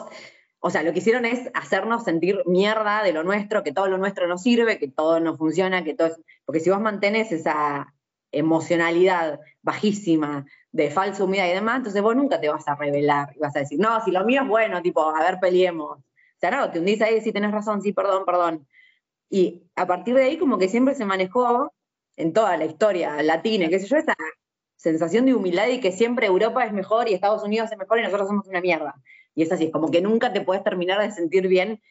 o 0.60 0.70
sea, 0.70 0.82
lo 0.82 0.92
que 0.92 0.98
hicieron 0.98 1.24
es 1.24 1.50
hacernos 1.54 2.04
sentir 2.04 2.42
mierda 2.46 3.02
de 3.02 3.12
lo 3.12 3.22
nuestro, 3.24 3.62
que 3.62 3.72
todo 3.72 3.88
lo 3.88 3.98
nuestro 3.98 4.26
no 4.26 4.38
sirve, 4.38 4.78
que 4.78 4.88
todo 4.88 5.20
no 5.20 5.36
funciona, 5.36 5.84
que 5.84 5.94
todo 5.94 6.08
es, 6.08 6.20
porque 6.44 6.60
si 6.60 6.70
vos 6.70 6.80
mantenés 6.80 7.32
esa 7.32 7.94
emocionalidad 8.30 9.40
bajísima 9.62 10.46
de 10.70 10.90
falsa 10.90 11.24
humildad 11.24 11.48
y 11.48 11.54
demás, 11.54 11.78
entonces 11.78 12.02
vos 12.02 12.14
nunca 12.14 12.40
te 12.40 12.48
vas 12.48 12.66
a 12.68 12.76
revelar 12.76 13.32
y 13.34 13.40
vas 13.40 13.56
a 13.56 13.60
decir, 13.60 13.78
no, 13.80 14.02
si 14.04 14.10
lo 14.10 14.24
mío 14.24 14.42
es 14.42 14.48
bueno, 14.48 14.82
tipo, 14.82 15.02
a 15.02 15.20
ver, 15.20 15.38
peleemos. 15.40 15.98
O 15.98 16.40
sea, 16.40 16.50
no, 16.50 16.70
te 16.70 16.78
hundís 16.78 17.02
ahí, 17.02 17.20
sí 17.20 17.32
tenés 17.32 17.50
razón, 17.50 17.82
sí, 17.82 17.92
perdón, 17.92 18.24
perdón. 18.24 18.68
Y 19.30 19.64
a 19.74 19.86
partir 19.86 20.14
de 20.14 20.24
ahí 20.24 20.38
como 20.38 20.58
que 20.58 20.68
siempre 20.68 20.94
se 20.94 21.04
manejó 21.04 21.72
en 22.16 22.32
toda 22.32 22.56
la 22.56 22.64
historia 22.64 23.22
latina, 23.22 23.68
qué 23.68 23.78
sé 23.80 23.86
yo, 23.86 23.96
esa 23.96 24.14
sensación 24.78 25.26
de 25.26 25.34
humildad 25.34 25.68
y 25.68 25.80
que 25.80 25.92
siempre 25.92 26.26
Europa 26.26 26.64
es 26.64 26.72
mejor 26.72 27.08
y 27.08 27.14
Estados 27.14 27.42
Unidos 27.42 27.70
es 27.70 27.78
mejor 27.78 27.98
y 27.98 28.02
nosotros 28.02 28.28
somos 28.28 28.46
una 28.46 28.60
mierda. 28.60 28.94
Y 29.34 29.42
es 29.42 29.52
así, 29.52 29.66
es 29.66 29.72
como 29.72 29.90
que 29.90 30.00
nunca 30.00 30.32
te 30.32 30.40
puedes 30.40 30.64
terminar 30.64 31.00
de 31.00 31.10
sentir 31.10 31.48
bien 31.48 31.82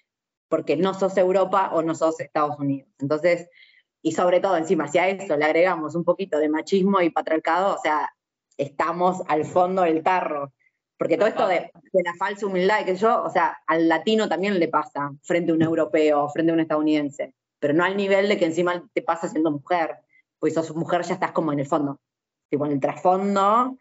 porque 0.48 0.78
no 0.78 0.94
sos 0.94 1.18
Europa 1.18 1.70
o 1.74 1.82
no 1.84 1.94
sos 1.96 2.20
Estados 2.20 2.58
Unidos. 2.58 2.90
Entonces, 3.00 3.50
y 4.02 4.14
sobre 4.14 4.40
todo 4.40 4.56
encima, 4.56 4.88
si 4.88 5.00
a 5.00 5.10
eso 5.10 5.36
le 5.36 5.46
agregamos 5.46 5.96
un 5.96 6.06
poquito 6.06 6.40
de 6.40 6.48
machismo 6.48 7.02
y 7.02 7.10
patriarcado, 7.10 7.76
o 7.76 7.78
sea, 7.78 8.10
estamos 8.56 9.22
al 9.28 9.44
fondo 9.44 9.82
del 9.82 10.02
tarro. 10.02 10.54
Porque 10.98 11.18
todo 11.18 11.28
esto 11.28 11.48
de, 11.48 11.70
la 11.92 12.14
falsa 12.18 12.46
humildad, 12.46 12.86
que 12.86 12.96
yo, 12.96 13.22
o 13.22 13.30
sea, 13.30 13.58
al 13.68 13.88
latino 13.90 14.30
también 14.30 14.58
le 14.58 14.70
pasa 14.70 15.12
frente 15.24 15.52
a 15.52 15.56
un 15.56 15.62
europeo, 15.62 16.30
frente 16.30 16.52
a 16.52 16.56
un 16.56 16.62
estadounidense, 16.62 17.34
pero 17.60 17.74
no 17.74 17.84
al 17.84 17.98
nivel 17.98 18.30
de 18.30 18.38
que 18.38 18.46
encima 18.46 18.90
te 18.94 19.02
pasa 19.02 19.28
siendo 19.28 19.52
mujer, 19.52 19.98
pues 20.40 20.54
sos 20.54 20.74
mujer 20.74 21.04
ya 21.04 21.16
estás 21.16 21.34
como 21.34 21.52
en 21.52 21.60
el 21.60 21.68
fondo 21.68 22.00
tipo 22.50 22.66
en 22.66 22.74
el 22.74 22.80
trasfondo, 22.80 23.78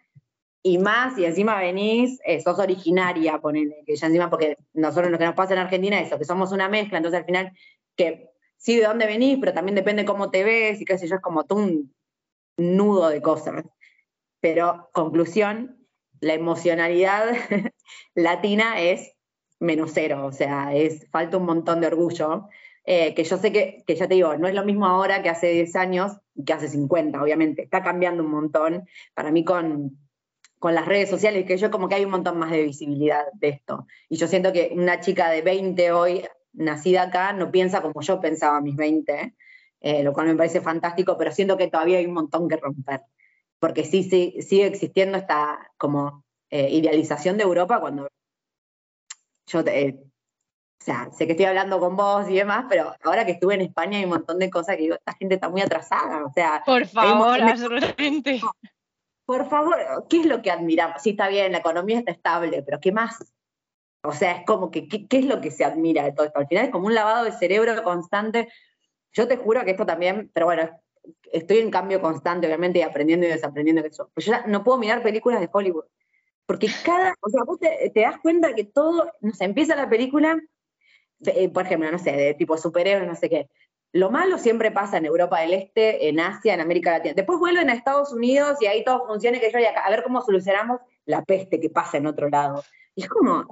y 0.62 0.79
más, 0.79 1.17
y 1.17 1.25
encima 1.25 1.61
venís, 1.61 2.19
eh, 2.25 2.41
sos 2.41 2.59
originaria, 2.59 3.39
ponele, 3.39 3.85
que 3.87 3.95
ya 3.95 4.09
encima, 4.09 4.29
porque 4.29 4.59
nosotros 4.75 5.12
lo 5.12 5.19
que 5.19 5.25
nos 5.25 5.37
pasa 5.37 5.53
en 5.53 5.61
Argentina 5.61 6.01
es 6.01 6.09
eso, 6.09 6.19
que 6.19 6.25
somos 6.25 6.51
una 6.51 6.69
mezcla, 6.69 6.99
entonces 6.99 7.21
al 7.21 7.25
final, 7.25 7.53
que 7.95 8.31
sí 8.57 8.77
de 8.77 8.85
dónde 8.87 9.07
venís, 9.07 9.39
pero 9.39 9.53
también 9.53 9.77
depende 9.77 10.05
cómo 10.05 10.31
te 10.31 10.43
ves, 10.43 10.81
y 10.81 10.85
qué 10.85 10.99
sé 10.99 11.07
yo, 11.07 11.14
es 11.14 11.23
como 11.23 11.45
todo 11.45 11.61
un 11.61 11.95
nudo 12.57 13.11
de 13.11 13.23
cosas. 13.23 13.64
Pero, 14.41 14.89
conclusión, 14.93 15.87
la 16.21 16.35
emocionalidad 16.35 17.27
latina 18.17 18.81
es 18.81 19.12
menos 19.61 19.93
cero, 19.95 20.27
o 20.27 20.33
sea, 20.33 20.75
es, 20.75 21.09
falta 21.11 21.37
un 21.37 21.47
montón 21.47 21.81
de 21.81 21.87
orgullo. 21.87 22.49
Eh, 22.85 23.14
que 23.14 23.23
yo 23.23 23.37
sé 23.37 23.53
que, 23.53 23.85
que, 23.87 23.95
ya 23.95 24.09
te 24.09 24.14
digo, 24.14 24.37
no 24.37 24.49
es 24.49 24.55
lo 24.55 24.64
mismo 24.64 24.87
ahora 24.87 25.23
que 25.23 25.29
hace 25.29 25.51
10 25.51 25.77
años 25.77 26.12
que 26.45 26.53
hace 26.53 26.68
50, 26.68 27.22
obviamente, 27.22 27.62
está 27.62 27.82
cambiando 27.82 28.22
un 28.22 28.30
montón. 28.30 28.87
Para 29.14 29.30
mí 29.30 29.45
con, 29.45 29.99
con 30.59 30.74
las 30.74 30.87
redes 30.87 31.09
sociales, 31.11 31.45
que 31.47 31.57
yo 31.57 31.70
como 31.70 31.89
que 31.89 31.97
hay 31.97 32.05
un 32.05 32.11
montón 32.11 32.39
más 32.39 32.51
de 32.51 32.62
visibilidad 32.62 33.24
de 33.34 33.49
esto. 33.49 33.87
Y 34.09 34.16
yo 34.16 34.26
siento 34.26 34.53
que 34.53 34.70
una 34.74 35.01
chica 35.01 35.30
de 35.30 35.43
20 35.43 35.93
hoy, 35.93 36.24
nacida 36.53 37.03
acá, 37.03 37.32
no 37.32 37.51
piensa 37.51 37.82
como 37.82 38.01
yo 38.03 38.20
pensaba 38.20 38.59
a 38.59 38.61
mis 38.61 38.76
20, 38.76 39.34
eh, 39.80 40.03
lo 40.03 40.12
cual 40.12 40.26
me 40.26 40.37
parece 40.37 40.61
fantástico, 40.61 41.16
pero 41.18 41.32
siento 41.32 41.57
que 41.57 41.68
todavía 41.68 41.99
hay 41.99 42.07
un 42.07 42.14
montón 42.14 42.49
que 42.49 42.57
romper. 42.57 43.03
Porque 43.59 43.84
sí, 43.84 44.03
sí 44.03 44.37
sigue 44.43 44.66
existiendo 44.66 45.18
esta 45.18 45.72
como 45.78 46.24
eh, 46.51 46.68
idealización 46.70 47.37
de 47.37 47.45
Europa 47.45 47.80
cuando 47.80 48.09
yo 49.47 49.61
o 49.61 49.62
sea, 50.87 51.11
sé 51.11 51.26
que 51.26 51.32
estoy 51.32 51.47
hablando 51.47 51.80
con 51.80 51.97
vos 51.97 52.28
y 52.30 52.37
demás, 52.37 52.66
pero 52.68 52.95
ahora 53.03 53.26
que 53.26 53.32
estuve 53.32 53.55
en 53.55 53.62
España 53.62 53.99
hay 53.99 54.05
un 54.05 54.11
montón 54.11 54.39
de 54.39 54.49
cosas 54.49 54.76
que 54.76 54.82
digo, 54.82 54.95
esta 54.95 55.14
gente 55.14 55.34
está 55.34 55.49
muy 55.49 55.61
atrasada, 55.61 56.24
o 56.24 56.32
sea... 56.32 56.62
Por 56.64 56.87
favor, 56.87 57.43
absolutamente. 57.43 58.41
Por 59.24 59.49
favor, 59.49 59.76
¿qué 60.09 60.20
es 60.20 60.26
lo 60.26 60.41
que 60.43 60.53
admiramos? 60.53 61.03
Sí, 61.03 61.11
está 61.11 61.26
bien, 61.28 61.51
la 61.51 61.59
economía 61.59 61.99
está 61.99 62.12
estable, 62.12 62.62
pero 62.62 62.78
¿qué 62.78 62.93
más? 62.93 63.16
O 64.05 64.12
sea, 64.12 64.37
es 64.37 64.47
como 64.47 64.70
que, 64.70 64.87
¿qué, 64.87 65.07
es 65.11 65.24
lo 65.24 65.41
que 65.41 65.51
se 65.51 65.64
admira 65.64 66.05
de 66.05 66.12
todo 66.12 66.26
esto? 66.26 66.39
Al 66.39 66.47
final 66.47 66.66
es 66.66 66.70
como 66.70 66.87
un 66.87 66.95
lavado 66.95 67.24
de 67.24 67.32
cerebro 67.32 67.82
constante. 67.82 68.49
Yo 69.12 69.26
te 69.26 69.39
juro 69.39 69.64
que 69.64 69.72
esto 69.72 69.84
también, 69.84 70.30
pero 70.32 70.47
bueno, 70.47 70.70
estoy 71.32 71.59
en 71.59 71.72
cambio 71.72 72.01
constante, 72.01 72.47
obviamente, 72.47 72.78
y 72.78 72.82
aprendiendo 72.82 73.26
y 73.26 73.30
desaprendiendo 73.30 73.82
eso. 73.84 74.09
Pero 74.14 74.24
yo 74.24 74.47
no 74.47 74.62
puedo 74.62 74.78
mirar 74.78 75.03
películas 75.03 75.41
de 75.41 75.51
Hollywood. 75.53 75.87
Porque 76.47 76.68
cada, 76.84 77.12
o 77.20 77.28
sea, 77.28 77.43
vos 77.43 77.59
te, 77.59 77.91
te 77.93 78.03
das 78.03 78.18
cuenta 78.20 78.55
que 78.55 78.62
todo, 78.62 79.11
no 79.20 79.34
sé, 79.34 79.47
empieza 79.47 79.74
la 79.74 79.89
película 79.89 80.39
por 81.53 81.64
ejemplo, 81.64 81.91
no 81.91 81.99
sé, 81.99 82.12
de 82.12 82.35
tipo 82.35 82.57
superhéroes, 82.57 83.09
no 83.09 83.14
sé 83.14 83.29
qué. 83.29 83.49
Lo 83.93 84.11
malo 84.11 84.39
siempre 84.39 84.71
pasa 84.71 84.99
en 84.99 85.07
Europa 85.07 85.41
del 85.41 85.55
Este, 85.55 86.09
en 86.09 86.21
Asia, 86.21 86.55
en 86.55 86.61
América 86.61 86.91
Latina. 86.91 87.14
Después 87.14 87.39
vuelven 87.39 87.71
a 87.71 87.75
Estados 87.75 88.12
Unidos 88.12 88.59
y 88.61 88.67
ahí 88.67 88.85
todo 88.85 89.07
funciona 89.07 89.39
y 89.39 89.41
que 89.41 89.51
yo 89.51 89.59
acá, 89.59 89.87
a 89.87 89.91
ver 89.91 90.03
cómo 90.03 90.21
solucionamos 90.21 90.81
la 91.07 91.25
peste 91.25 91.61
que 91.61 91.71
pasa 91.71 91.97
en 91.97 92.07
otro 92.07 92.29
lado. 92.29 92.62
Y 92.95 93.03
es 93.03 93.09
como, 93.09 93.47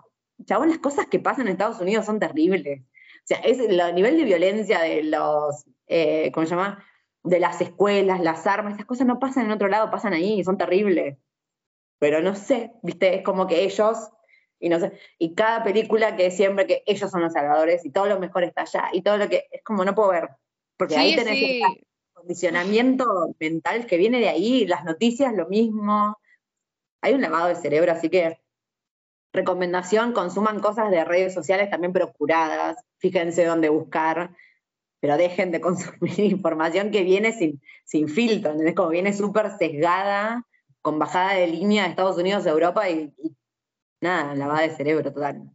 chabón, 0.44 0.68
las 0.68 0.78
cosas 0.78 1.06
que 1.06 1.18
pasan 1.18 1.46
en 1.46 1.52
Estados 1.52 1.80
Unidos 1.80 2.04
son 2.04 2.18
terribles. 2.18 2.82
O 2.82 3.26
sea, 3.26 3.38
es 3.38 3.58
el 3.58 3.94
nivel 3.94 4.18
de 4.18 4.24
violencia 4.24 4.80
de 4.80 5.04
los, 5.04 5.64
eh, 5.86 6.30
¿cómo 6.32 6.46
se 6.46 6.54
llama? 6.54 6.84
de 7.24 7.40
las 7.40 7.60
escuelas, 7.60 8.20
las 8.20 8.46
armas, 8.46 8.74
esas 8.74 8.86
cosas 8.86 9.06
no 9.06 9.18
pasan 9.18 9.46
en 9.46 9.52
otro 9.52 9.68
lado, 9.68 9.90
pasan 9.90 10.12
ahí, 10.12 10.44
son 10.44 10.58
terribles. 10.58 11.16
Pero 11.98 12.20
no 12.20 12.34
sé, 12.34 12.72
viste, 12.82 13.16
es 13.16 13.22
como 13.22 13.46
que 13.46 13.64
ellos, 13.64 14.10
y 14.64 14.70
no 14.70 14.80
sé, 14.80 14.92
y 15.18 15.34
cada 15.34 15.62
película 15.62 16.16
que 16.16 16.24
es 16.24 16.36
siempre 16.36 16.66
que 16.66 16.82
ellos 16.86 17.10
son 17.10 17.20
los 17.20 17.34
salvadores 17.34 17.84
y 17.84 17.90
todo 17.90 18.06
lo 18.06 18.18
mejor 18.18 18.44
está 18.44 18.62
allá, 18.62 18.88
y 18.94 19.02
todo 19.02 19.18
lo 19.18 19.28
que, 19.28 19.46
es 19.52 19.62
como 19.62 19.84
no 19.84 19.94
puedo 19.94 20.08
ver, 20.08 20.30
porque 20.78 20.96
ahí 20.96 21.14
tenés 21.14 21.36
el 21.38 21.86
condicionamiento 22.14 23.34
mental 23.38 23.84
que 23.84 23.98
viene 23.98 24.20
de 24.20 24.30
ahí, 24.30 24.66
las 24.66 24.86
noticias 24.86 25.34
lo 25.34 25.48
mismo, 25.48 26.16
hay 27.02 27.12
un 27.12 27.20
lavado 27.20 27.48
de 27.48 27.56
cerebro, 27.56 27.92
así 27.92 28.08
que 28.08 28.40
recomendación, 29.34 30.14
consuman 30.14 30.60
cosas 30.60 30.90
de 30.90 31.04
redes 31.04 31.34
sociales 31.34 31.68
también 31.68 31.92
procuradas, 31.92 32.78
fíjense 32.96 33.44
dónde 33.44 33.68
buscar, 33.68 34.30
pero 34.98 35.18
dejen 35.18 35.50
de 35.50 35.60
consumir 36.00 36.20
información 36.20 36.90
que 36.90 37.02
viene 37.02 37.32
sin, 37.32 37.60
sin 37.84 38.08
filtro, 38.08 38.52
¿entendés? 38.52 38.74
Como 38.74 38.88
viene 38.88 39.12
súper 39.12 39.58
sesgada, 39.58 40.46
con 40.80 40.98
bajada 40.98 41.34
de 41.34 41.48
línea 41.48 41.82
de 41.82 41.90
Estados 41.90 42.16
Unidos 42.16 42.46
a 42.46 42.50
Europa 42.50 42.88
y, 42.88 43.12
nada, 44.04 44.34
lavada 44.34 44.62
de 44.62 44.70
cerebro 44.70 45.12
total. 45.12 45.50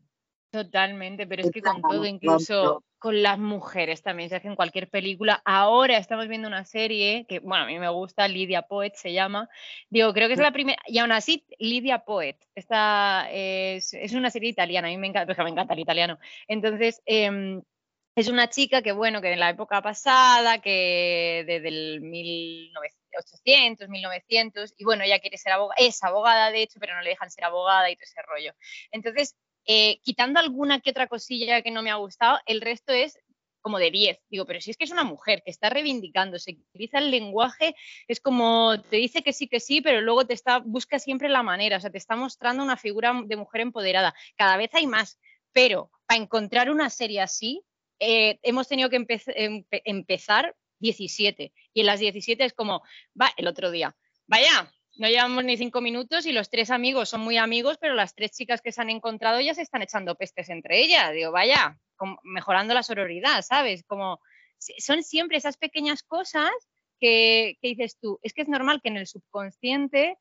Totalmente, 0.52 1.28
pero 1.28 1.44
es 1.44 1.52
que 1.52 1.62
con 1.62 1.82
todo, 1.82 2.06
incluso 2.06 2.84
con 2.98 3.22
las 3.22 3.38
mujeres 3.38 4.02
también 4.02 4.30
se 4.30 4.36
hacen 4.36 4.56
cualquier 4.56 4.90
película. 4.90 5.42
Ahora 5.46 5.98
estamos 5.98 6.28
viendo 6.28 6.48
una 6.48 6.66
serie 6.66 7.26
que, 7.30 7.40
bueno, 7.40 7.66
a 7.66 7.68
mí 7.68 7.78
me 7.78 7.90
gusta, 7.90 8.28
Lydia 8.28 8.64
Poet 8.64 8.94
se 8.96 9.14
llama. 9.14 9.48
Digo, 9.90 10.12
creo 10.12 10.28
que 10.28 10.34
es 10.34 10.40
la 10.40 10.52
primera, 10.52 10.82
y 10.88 10.98
aún 10.98 11.12
así, 11.12 11.46
Lydia 11.60 12.00
Poet, 12.00 12.38
esta 12.56 13.30
es, 13.32 13.94
una 14.14 14.32
serie 14.32 14.50
italiana, 14.50 14.88
a 14.88 14.92
mí 14.92 14.98
me 14.98 15.08
encanta, 15.08 15.28
porque 15.28 15.44
me 15.44 15.52
encanta 15.52 15.76
el 15.76 15.82
italiano. 15.82 16.18
Entonces, 16.48 17.02
eh, 17.06 17.62
es 18.16 18.28
una 18.28 18.50
chica 18.50 18.82
que, 18.82 18.92
bueno, 18.92 19.22
que 19.22 19.32
en 19.32 19.40
la 19.40 19.52
época 19.52 19.84
pasada, 19.84 20.60
que 20.60 21.44
desde 21.48 21.68
el 21.68 22.02
1800, 23.12 23.90
1900, 23.90 24.74
y 24.78 24.84
bueno, 24.84 25.04
ella 25.04 25.20
quiere 25.20 25.38
ser 25.38 25.54
abogada, 25.54 25.76
es 25.80 26.04
abogada 26.04 26.52
de 26.52 26.62
hecho, 26.62 26.80
pero 26.80 26.96
no 26.96 27.02
le 27.02 27.12
dejan 27.12 27.32
ser 27.32 27.46
abogada 27.46 27.90
y 27.90 27.96
todo 27.96 28.04
ese 28.04 28.22
rollo. 28.22 28.54
Entonces, 28.92 29.36
eh, 29.66 30.00
quitando 30.02 30.40
alguna 30.40 30.80
que 30.80 30.92
otra 30.92 31.08
cosilla 31.08 31.62
que 31.62 31.72
no 31.72 31.82
me 31.82 31.92
ha 31.92 31.96
gustado, 31.96 32.40
el 32.46 32.62
resto 32.62 32.94
es 32.94 33.20
como 33.62 33.78
de 33.78 33.92
10. 33.92 34.20
Digo, 34.30 34.46
pero 34.46 34.62
si 34.62 34.72
es 34.72 34.78
que 34.78 34.86
es 34.86 34.92
una 34.92 35.04
mujer 35.04 35.42
que 35.44 35.52
está 35.52 35.70
reivindicando, 35.70 36.40
se 36.40 36.52
utiliza 36.52 37.00
el 37.00 37.12
lenguaje, 37.12 37.76
es 38.08 38.20
como 38.20 38.82
te 38.82 38.98
dice 38.98 39.22
que 39.22 39.34
sí, 39.34 39.48
que 39.48 39.60
sí, 39.60 39.82
pero 39.82 40.02
luego 40.02 40.26
te 40.26 40.34
está, 40.34 40.60
busca 40.60 40.98
siempre 41.00 41.30
la 41.30 41.44
manera, 41.44 41.78
o 41.78 41.80
sea, 41.80 41.90
te 41.90 41.98
está 41.98 42.16
mostrando 42.16 42.64
una 42.64 42.78
figura 42.78 43.14
de 43.26 43.36
mujer 43.36 43.62
empoderada. 43.62 44.14
Cada 44.38 44.58
vez 44.58 44.70
hay 44.74 44.88
más, 44.88 45.20
pero 45.52 45.92
para 46.06 46.22
encontrar 46.22 46.70
una 46.72 46.90
serie 46.90 47.22
así, 47.22 47.62
eh, 48.00 48.40
hemos 48.44 48.68
tenido 48.68 48.90
que 48.90 49.06
empezar 49.84 50.56
17 50.80 51.54
y 51.74 51.80
en 51.80 51.86
las 51.86 52.00
17 52.00 52.44
es 52.44 52.54
como, 52.54 52.84
va, 53.20 53.32
el 53.38 53.48
otro 53.48 53.72
día, 53.72 53.96
vaya, 54.28 54.72
no 55.00 55.08
llevamos 55.08 55.46
ni 55.46 55.56
cinco 55.56 55.80
minutos 55.80 56.26
y 56.26 56.34
los 56.34 56.50
tres 56.50 56.72
amigos 56.72 57.10
son 57.10 57.22
muy 57.22 57.38
amigos, 57.38 57.78
pero 57.80 57.94
las 57.94 58.16
tres 58.16 58.32
chicas 58.32 58.62
que 58.62 58.74
se 58.74 58.82
han 58.82 58.90
encontrado 58.90 59.40
ya 59.40 59.54
se 59.54 59.62
están 59.62 59.82
echando 59.82 60.16
pestes 60.16 60.50
entre 60.50 60.82
ellas. 60.82 61.14
Digo, 61.14 61.32
vaya, 61.32 61.80
mejorando 62.24 62.74
la 62.74 62.84
sororidad, 62.84 63.42
¿sabes? 63.42 63.84
Como 63.86 64.20
son 64.58 65.04
siempre 65.04 65.38
esas 65.38 65.56
pequeñas 65.56 66.04
cosas 66.04 66.52
que, 67.00 67.58
que, 67.62 67.70
dices 67.70 67.98
tú, 68.02 68.20
es 68.24 68.34
que 68.34 68.42
es 68.42 68.50
normal 68.50 68.82
que 68.82 68.90
en 68.90 68.98
el 68.98 69.08
subconsciente 69.08 70.18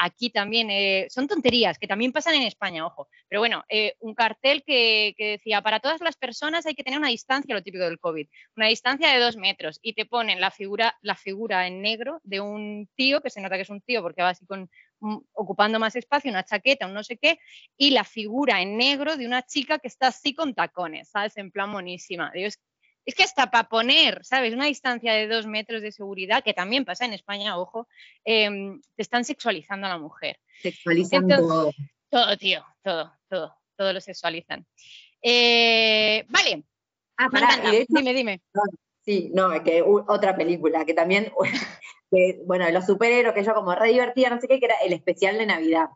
aquí 0.00 0.30
también, 0.30 0.70
eh, 0.70 1.06
son 1.10 1.28
tonterías 1.28 1.78
que 1.78 1.86
también 1.86 2.10
pasan 2.10 2.34
en 2.34 2.42
España, 2.42 2.86
ojo, 2.86 3.08
pero 3.28 3.40
bueno, 3.40 3.64
eh, 3.68 3.94
un 4.00 4.14
cartel 4.14 4.64
que, 4.64 5.14
decía, 5.18 5.60
para 5.60 5.78
todas 5.78 6.00
las 6.00 6.16
personas 6.16 6.64
hay 6.64 6.74
que 6.74 6.82
tener 6.82 6.98
una 6.98 7.08
distancia, 7.08 7.54
lo 7.54 7.62
típico 7.62 7.84
del 7.84 8.00
COVID, 8.00 8.26
una 8.56 8.66
distancia 8.68 9.12
de 9.12 9.20
dos 9.20 9.36
metros, 9.36 9.78
y 9.82 9.92
te 9.92 10.06
ponen 10.06 10.40
la 10.40 10.50
figura, 10.50 10.96
la 11.02 11.16
figura 11.16 11.66
en 11.66 11.82
negro 11.82 12.20
de 12.24 12.40
un 12.40 12.88
tío, 12.96 13.20
que 13.20 13.28
se 13.28 13.42
nota 13.42 13.56
que 13.56 13.62
es 13.62 13.70
un 13.70 13.82
tío 13.82 14.00
porque 14.00 14.22
va 14.22 14.30
así 14.30 14.46
con, 14.46 14.70
mm, 15.00 15.18
ocupando 15.34 15.78
más 15.78 15.94
espacio, 15.96 16.30
una 16.30 16.44
chaqueta, 16.44 16.86
un 16.86 16.94
no 16.94 17.04
sé 17.04 17.18
qué, 17.18 17.38
y 17.76 17.90
la 17.90 18.04
figura 18.04 18.62
en 18.62 18.78
negro 18.78 19.18
de 19.18 19.26
una 19.26 19.42
chica 19.42 19.78
que 19.78 19.88
está 19.88 20.08
así 20.08 20.34
con 20.34 20.54
tacones, 20.54 21.10
¿sabes? 21.10 21.36
En 21.36 21.50
plan 21.50 21.68
monísima. 21.68 22.30
Dios, 22.32 22.58
es 23.10 23.16
que 23.16 23.24
hasta 23.24 23.50
para 23.50 23.68
poner, 23.68 24.24
¿sabes? 24.24 24.54
Una 24.54 24.66
distancia 24.66 25.12
de 25.12 25.26
dos 25.26 25.46
metros 25.46 25.82
de 25.82 25.90
seguridad, 25.90 26.44
que 26.44 26.54
también 26.54 26.84
pasa 26.84 27.04
en 27.04 27.12
España, 27.12 27.58
ojo, 27.58 27.88
em, 28.24 28.80
te 28.94 29.02
están 29.02 29.24
sexualizando 29.24 29.86
a 29.86 29.90
la 29.90 29.98
mujer. 29.98 30.38
Sexualizan 30.62 31.26
todo. 31.26 31.72
Todo, 32.08 32.36
tío, 32.36 32.64
todo, 32.82 33.12
todo, 33.28 33.56
todo 33.76 33.92
lo 33.92 34.00
sexualizan. 34.00 34.64
Eh, 35.22 36.24
vale. 36.28 36.64
Ah, 37.16 37.28
dime, 37.88 38.14
dime. 38.14 38.40
sí, 39.04 39.30
no, 39.34 39.52
es 39.52 39.62
que 39.62 39.82
otra 39.82 40.36
película 40.36 40.84
que 40.84 40.94
también, 40.94 41.32
bueno, 42.46 42.70
los 42.70 42.86
superhéroes, 42.86 43.34
que 43.34 43.44
yo 43.44 43.54
como 43.54 43.74
re 43.74 43.90
divertida, 43.90 44.30
no 44.30 44.40
sé 44.40 44.48
qué, 44.48 44.58
que 44.58 44.66
era 44.66 44.76
el 44.84 44.92
especial 44.92 45.36
de 45.36 45.46
Navidad. 45.46 45.88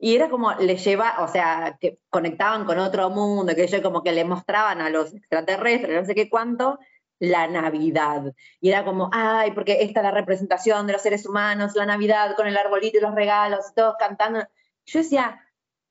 Y 0.00 0.14
era 0.14 0.28
como, 0.28 0.52
le 0.54 0.76
lleva, 0.76 1.16
o 1.20 1.28
sea, 1.28 1.76
que 1.80 1.98
conectaban 2.08 2.64
con 2.64 2.78
otro 2.78 3.10
mundo, 3.10 3.54
que 3.54 3.64
ellos 3.64 3.80
como 3.80 4.02
que 4.02 4.12
le 4.12 4.24
mostraban 4.24 4.80
a 4.80 4.90
los 4.90 5.12
extraterrestres, 5.14 6.00
no 6.00 6.06
sé 6.06 6.14
qué 6.14 6.28
cuánto, 6.30 6.78
la 7.18 7.48
Navidad. 7.48 8.32
Y 8.60 8.70
era 8.70 8.84
como, 8.84 9.10
ay, 9.12 9.52
porque 9.52 9.82
esta 9.82 10.00
es 10.00 10.04
la 10.04 10.10
representación 10.12 10.86
de 10.86 10.92
los 10.92 11.02
seres 11.02 11.26
humanos, 11.26 11.74
la 11.74 11.86
Navidad 11.86 12.36
con 12.36 12.46
el 12.46 12.56
arbolito 12.56 12.98
y 12.98 13.00
los 13.00 13.14
regalos, 13.14 13.66
y 13.70 13.74
todos 13.74 13.96
cantando. 13.98 14.40
Yo 14.86 15.00
decía, 15.00 15.40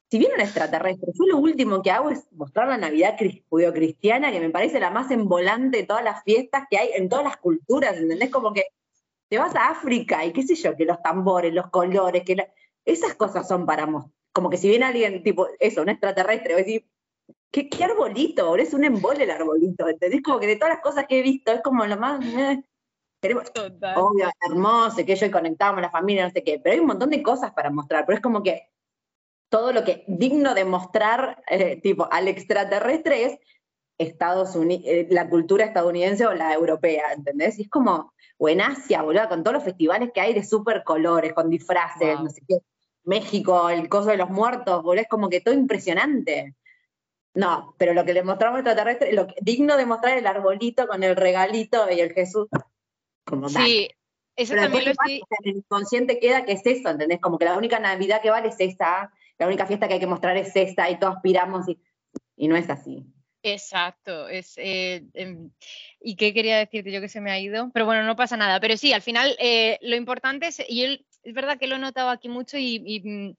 si 0.10 0.20
viene 0.20 0.36
un 0.36 0.42
extraterrestre, 0.42 1.12
yo 1.14 1.26
lo 1.26 1.38
último 1.38 1.82
que 1.82 1.92
hago 1.92 2.10
es 2.10 2.26
mostrar 2.32 2.70
la 2.70 2.78
Navidad 2.78 3.18
judio-cristiana, 3.50 4.32
que 4.32 4.40
me 4.40 4.50
parece 4.50 4.80
la 4.80 4.90
más 4.90 5.12
envolante 5.12 5.80
de 5.80 5.84
todas 5.84 6.04
las 6.04 6.24
fiestas 6.24 6.64
que 6.70 6.78
hay 6.78 6.92
en 6.96 7.10
todas 7.10 7.26
las 7.26 7.38
culturas, 7.38 7.98
¿entendés? 7.98 8.30
Como 8.30 8.54
que 8.54 8.68
te 9.30 9.38
vas 9.38 9.54
a 9.56 9.70
África 9.70 10.24
y 10.24 10.32
qué 10.32 10.44
sé 10.44 10.56
yo, 10.56 10.78
que 10.78 10.86
los 10.86 11.02
tambores, 11.02 11.54
los 11.54 11.70
colores, 11.70 12.24
que 12.24 12.38
la 12.38 12.48
esas 12.88 13.16
cosas 13.16 13.48
son 13.48 13.66
para 13.66 13.88
como 14.32 14.50
que 14.50 14.58
si 14.58 14.70
viene 14.70 14.86
alguien, 14.86 15.24
tipo, 15.24 15.48
eso, 15.60 15.82
un 15.82 15.90
extraterrestre, 15.90 16.54
o 16.54 16.58
decir, 16.58 16.88
¿qué, 17.52 17.70
qué 17.70 17.84
arbolito? 17.84 18.56
Es 18.56 18.74
un 18.74 18.84
embole 18.84 19.24
el 19.24 19.32
arbolito, 19.32 19.88
¿entendés? 19.88 20.22
Como 20.22 20.40
que 20.40 20.48
de 20.48 20.56
todas 20.56 20.76
las 20.76 20.84
cosas 20.84 21.06
que 21.08 21.20
he 21.20 21.22
visto, 21.24 21.52
es 21.52 21.62
como 21.62 21.86
lo 21.86 21.98
más... 21.98 22.24
Eh, 22.24 22.64
obvio, 23.96 24.30
hermoso, 24.48 25.04
que 25.04 25.16
yo 25.16 25.32
conectamos 25.32 25.82
la 25.82 25.90
familia, 25.90 26.26
no 26.26 26.32
sé 26.32 26.44
qué, 26.44 26.60
pero 26.64 26.74
hay 26.74 26.80
un 26.80 26.88
montón 26.88 27.10
de 27.10 27.24
cosas 27.24 27.52
para 27.52 27.72
mostrar, 27.72 28.06
pero 28.06 28.16
es 28.16 28.22
como 28.22 28.44
que 28.44 28.70
todo 29.50 29.74
lo 29.74 29.84
que 29.84 30.04
digno 30.08 30.54
de 30.54 30.66
mostrar, 30.66 31.44
eh, 31.50 31.82
tipo, 31.82 32.08
al 32.12 32.28
extraterrestre 32.28 33.26
es 33.26 33.40
Estados 33.98 34.56
Unidos, 34.56 34.84
eh, 34.86 35.08
la 35.10 35.28
cultura 35.30 35.66
estadounidense 35.66 36.28
o 36.28 36.34
la 36.34 36.54
europea, 36.54 37.12
¿entendés? 37.12 37.58
Y 37.58 37.64
es 37.64 37.70
como, 37.70 38.14
o 38.38 38.50
en 38.50 38.62
Asia, 38.62 39.02
boludo, 39.02 39.28
con 39.28 39.44
todos 39.44 39.56
los 39.56 39.64
festivales 39.64 40.12
que 40.14 40.22
hay 40.22 40.34
de 40.36 40.44
super 40.44 40.84
colores, 40.84 41.34
con 41.34 41.50
disfraces, 41.50 42.22
no 42.22 42.30
sé 42.30 42.42
qué. 42.48 42.60
México, 43.08 43.70
el 43.70 43.90
coso 43.90 44.10
de 44.10 44.18
los 44.18 44.30
muertos, 44.30 44.84
boludo, 44.84 45.02
es 45.02 45.08
como 45.08 45.30
que 45.30 45.42
todo 45.42 45.54
impresionante. 45.54 46.56
No, 47.34 47.76
pero 47.78 47.94
lo 47.94 48.04
que 48.04 48.14
le 48.14 48.24
mostramos 48.24 48.60
extraterrestre, 48.60 49.14
lo 49.14 49.28
digno 49.42 49.78
de 49.78 49.86
mostrar 49.86 50.18
el 50.18 50.28
arbolito 50.28 50.88
con 50.88 51.04
el 51.04 51.16
regalito 51.16 51.90
y 51.92 52.00
el 52.00 52.14
Jesús. 52.14 52.48
Como 53.24 53.50
sí, 53.50 53.90
eso 54.36 54.56
también 54.56 54.86
lo 54.86 54.92
estoy... 54.92 55.16
En 55.16 55.52
el 55.52 55.58
inconsciente 55.58 56.20
queda 56.20 56.46
que 56.46 56.54
es 56.54 56.66
eso, 56.66 56.90
¿entendés? 56.90 57.20
Como 57.20 57.38
que 57.38 57.46
la 57.46 57.58
única 57.58 57.80
Navidad 57.80 58.22
que 58.22 58.30
vale 58.30 58.50
es 58.50 58.56
esa, 58.60 59.12
la 59.38 59.48
única 59.48 59.66
fiesta 59.66 59.88
que 59.88 59.96
hay 59.96 60.00
que 60.00 60.08
mostrar 60.08 60.38
es 60.38 60.56
esta, 60.56 60.90
y 60.90 61.00
todos 61.00 61.16
aspiramos 61.16 61.68
y, 61.68 61.80
y 62.36 62.48
no 62.48 62.56
es 62.56 62.70
así. 62.70 63.06
Exacto, 63.44 64.28
es, 64.28 64.58
eh, 64.58 65.06
em, 65.14 65.52
¿y 66.02 66.16
qué 66.16 66.34
quería 66.34 66.58
decirte 66.58 66.92
yo 66.92 67.02
que 67.02 67.10
se 67.10 67.22
me 67.22 67.32
ha 67.32 67.40
ido? 67.40 67.72
Pero 67.74 67.86
bueno, 67.86 68.04
no 68.04 68.16
pasa 68.16 68.38
nada, 68.38 68.60
pero 68.60 68.78
sí, 68.78 68.94
al 68.94 69.02
final 69.02 69.36
eh, 69.40 69.80
lo 69.82 69.96
importante 69.96 70.48
es, 70.48 70.62
y 70.68 70.84
él, 70.84 71.06
es 71.28 71.34
verdad 71.34 71.60
que 71.60 71.68
lo 71.68 71.76
he 71.76 71.80
notado 71.80 72.10
aquí 72.10 72.30
mucho 72.30 72.58
y, 72.58 73.02
mm, 73.04 73.36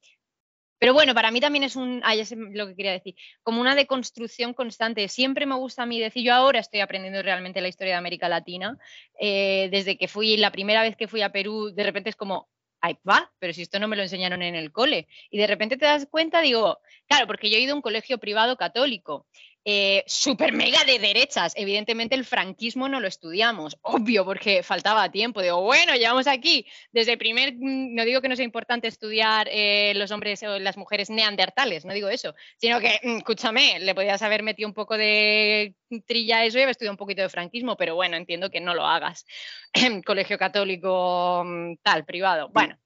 pero 0.78 0.92
bueno, 0.92 1.14
para 1.14 1.30
mí 1.30 1.40
también 1.40 1.64
es 1.64 1.74
un, 1.74 2.02
ah, 2.04 2.14
ya 2.14 2.26
sé 2.26 2.36
lo 2.36 2.66
que 2.66 2.76
quería 2.76 2.92
decir, 2.92 3.14
como 3.42 3.62
una 3.62 3.74
deconstrucción 3.74 4.52
constante. 4.52 5.08
Siempre 5.08 5.46
me 5.46 5.56
gusta 5.56 5.82
a 5.82 5.86
mí 5.86 5.98
decir, 5.98 6.22
yo 6.22 6.34
ahora 6.34 6.60
estoy 6.60 6.80
aprendiendo 6.80 7.22
realmente 7.22 7.62
la 7.62 7.68
historia 7.68 7.94
de 7.94 7.98
América 7.98 8.28
Latina. 8.28 8.78
Eh, 9.18 9.68
desde 9.72 9.96
que 9.96 10.06
fui, 10.06 10.36
la 10.36 10.52
primera 10.52 10.82
vez 10.82 10.96
que 10.96 11.08
fui 11.08 11.22
a 11.22 11.32
Perú, 11.32 11.72
de 11.74 11.82
repente 11.82 12.10
es 12.10 12.16
como, 12.16 12.48
ay, 12.80 12.98
va, 13.08 13.32
pero 13.38 13.52
si 13.54 13.62
esto 13.62 13.80
no 13.80 13.88
me 13.88 13.96
lo 13.96 14.02
enseñaron 14.02 14.42
en 14.42 14.54
el 14.54 14.70
cole. 14.70 15.08
Y 15.30 15.38
de 15.38 15.46
repente 15.46 15.78
te 15.78 15.86
das 15.86 16.06
cuenta, 16.06 16.42
digo, 16.42 16.78
claro, 17.08 17.26
porque 17.26 17.50
yo 17.50 17.56
he 17.56 17.60
ido 17.60 17.72
a 17.72 17.76
un 17.76 17.82
colegio 17.82 18.18
privado 18.18 18.56
católico 18.56 19.26
eh, 19.64 20.04
super 20.06 20.52
mega 20.52 20.84
de 20.84 20.98
derechas. 20.98 21.52
Evidentemente 21.56 22.14
el 22.14 22.24
franquismo 22.24 22.88
no 22.88 23.00
lo 23.00 23.08
estudiamos, 23.08 23.76
obvio, 23.82 24.24
porque 24.24 24.62
faltaba 24.62 25.10
tiempo. 25.10 25.42
Digo, 25.42 25.60
bueno, 25.62 25.94
llevamos 25.94 26.26
aquí 26.26 26.66
desde 26.92 27.12
el 27.12 27.18
primer, 27.18 27.54
mm, 27.54 27.94
no 27.94 28.04
digo 28.04 28.20
que 28.20 28.28
no 28.28 28.36
sea 28.36 28.44
importante 28.44 28.88
estudiar 28.88 29.48
eh, 29.50 29.92
los 29.96 30.10
hombres 30.10 30.42
o 30.42 30.58
las 30.58 30.76
mujeres 30.76 31.10
neandertales, 31.10 31.84
no 31.84 31.92
digo 31.92 32.08
eso, 32.08 32.34
sino 32.56 32.80
que, 32.80 32.98
mm, 33.02 33.18
escúchame, 33.18 33.80
le 33.80 33.94
podías 33.94 34.22
haber 34.22 34.42
metido 34.42 34.68
un 34.68 34.74
poco 34.74 34.96
de 34.96 35.74
trilla 36.06 36.38
a 36.38 36.44
eso 36.44 36.58
y 36.58 36.62
haber 36.62 36.72
estudiado 36.72 36.94
un 36.94 36.98
poquito 36.98 37.22
de 37.22 37.28
franquismo, 37.28 37.76
pero 37.76 37.94
bueno, 37.94 38.16
entiendo 38.16 38.50
que 38.50 38.60
no 38.60 38.74
lo 38.74 38.86
hagas. 38.86 39.26
Colegio 40.06 40.38
católico 40.38 41.42
mm, 41.44 41.74
tal, 41.82 42.04
privado. 42.04 42.48
Bueno, 42.50 42.78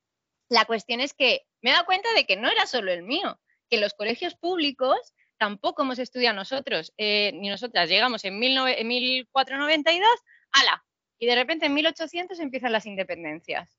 la 0.48 0.64
cuestión 0.64 1.00
es 1.00 1.14
que 1.14 1.46
me 1.60 1.70
he 1.70 1.72
dado 1.72 1.86
cuenta 1.86 2.12
de 2.14 2.26
que 2.26 2.36
no 2.36 2.50
era 2.50 2.66
solo 2.66 2.92
el 2.92 3.02
mío, 3.02 3.38
que 3.70 3.78
los 3.78 3.94
colegios 3.94 4.34
públicos 4.34 5.14
tampoco 5.42 5.82
hemos 5.82 5.98
estudiado 5.98 6.36
nosotros, 6.36 6.92
eh, 6.96 7.32
ni 7.34 7.48
nosotras. 7.48 7.88
Llegamos 7.88 8.24
en, 8.24 8.38
1492, 8.38 10.08
ala, 10.52 10.84
Y 11.18 11.26
de 11.26 11.34
repente 11.34 11.66
en 11.66 11.74
1800 11.74 12.38
empiezan 12.38 12.70
las 12.70 12.86
independencias. 12.86 13.76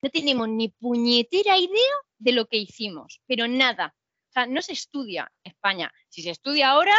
No 0.00 0.08
tenemos 0.08 0.48
ni 0.48 0.68
puñetera 0.70 1.58
idea 1.58 1.96
de 2.16 2.32
lo 2.32 2.46
que 2.46 2.56
hicimos, 2.56 3.20
pero 3.26 3.46
nada. 3.46 3.94
O 4.30 4.32
sea, 4.32 4.46
no 4.46 4.62
se 4.62 4.72
estudia 4.72 5.30
España. 5.44 5.92
Si 6.08 6.22
se 6.22 6.30
estudia 6.30 6.70
ahora, 6.70 6.96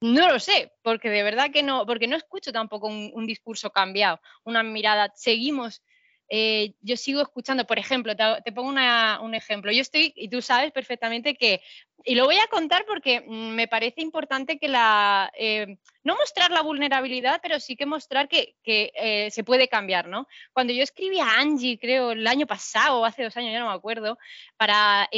no 0.00 0.28
lo 0.28 0.38
sé, 0.38 0.72
porque 0.82 1.10
de 1.10 1.24
verdad 1.24 1.50
que 1.50 1.64
no, 1.64 1.84
porque 1.84 2.06
no 2.06 2.14
escucho 2.14 2.52
tampoco 2.52 2.86
un, 2.86 3.26
discurso 3.26 3.70
cambiado, 3.70 4.20
una 4.44 4.62
mirada. 4.62 5.12
Seguimos, 5.16 5.82
eh, 6.28 6.74
yo 6.80 6.96
sigo 6.96 7.20
escuchando, 7.22 7.66
por 7.66 7.78
ejemplo, 7.78 8.14
te, 8.16 8.52
pongo 8.52 8.70
un 8.70 9.34
ejemplo. 9.34 9.70
Yo 9.70 9.80
estoy, 9.80 10.12
y 10.16 10.28
tú 10.28 10.42
sabes 10.42 10.72
perfectamente 10.72 11.36
que, 11.36 11.62
y 12.04 12.14
lo 12.14 12.24
voy 12.24 12.36
a 12.36 12.48
contar 12.48 12.84
porque 12.86 13.20
mm, 13.20 13.50
me 13.54 13.68
parece 13.68 14.00
importante 14.00 14.58
que 14.58 14.68
la, 14.68 15.30
eh, 15.38 15.78
no 16.02 16.16
mostrar 16.16 16.50
la 16.50 16.62
vulnerabilidad, 16.62 17.40
pero 17.42 17.60
sí 17.60 17.76
que 17.76 17.86
mostrar 17.86 18.28
que, 18.28 18.56
eh, 18.64 19.30
se 19.30 19.44
puede 19.44 19.68
cambiar, 19.68 20.08
¿no? 20.08 20.26
Cuando 20.52 20.72
yo 20.72 20.82
escribí 20.82 21.20
a 21.20 21.38
Angie, 21.38 21.78
creo, 21.78 22.12
el 22.12 22.26
año 22.26 22.46
pasado, 22.46 23.04
hace 23.04 23.22
dos 23.22 23.36
años, 23.36 23.52
ya 23.52 23.60
no 23.60 23.68
me 23.68 23.74
acuerdo, 23.74 24.18
para 24.56 25.08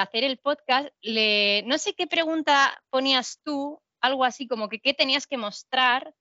hacer 0.00 0.24
el 0.24 0.38
podcast, 0.38 0.88
le, 1.00 1.62
no 1.66 1.78
sé 1.78 1.94
qué 1.94 2.06
pregunta 2.06 2.82
ponías 2.90 3.40
tú 3.44 3.80
algo 4.00 4.24
así 4.24 4.46
como 4.46 4.68
que 4.68 4.80
qué 4.80 4.94
tenías 4.94 5.26
que 5.26 5.36
mostrar, 5.36 6.12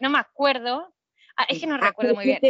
no 0.00 0.10
me 0.10 0.18
acuerdo, 0.18 0.95
ah, 1.36 1.46
es 1.48 1.60
que 1.60 1.66
no 1.66 1.76
ah, 1.76 1.78
recuerdo 1.78 2.14
muy 2.14 2.24
bien. 2.24 2.40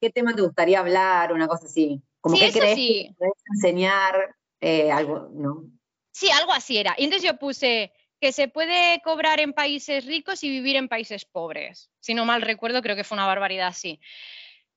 ¿Qué 0.00 0.10
tema 0.10 0.34
te 0.34 0.42
gustaría 0.42 0.80
hablar? 0.80 1.32
Una 1.32 1.48
cosa 1.48 1.66
así. 1.66 2.02
Como 2.20 2.36
que 2.36 2.52
crees 2.52 2.76
que 2.76 3.14
puedes 3.18 3.34
enseñar 3.54 4.34
eh, 4.60 4.90
algo, 4.90 5.28
¿no? 5.32 5.64
Sí, 6.12 6.30
algo 6.30 6.52
así 6.52 6.78
era. 6.78 6.94
Y 6.96 7.04
entonces 7.04 7.28
yo 7.28 7.38
puse 7.38 7.92
que 8.20 8.32
se 8.32 8.48
puede 8.48 9.02
cobrar 9.02 9.40
en 9.40 9.52
países 9.52 10.06
ricos 10.06 10.42
y 10.44 10.48
vivir 10.48 10.76
en 10.76 10.88
países 10.88 11.24
pobres. 11.24 11.90
Si 12.00 12.14
no 12.14 12.24
mal 12.24 12.40
recuerdo, 12.40 12.80
creo 12.80 12.96
que 12.96 13.04
fue 13.04 13.16
una 13.16 13.26
barbaridad 13.26 13.66
así. 13.68 14.00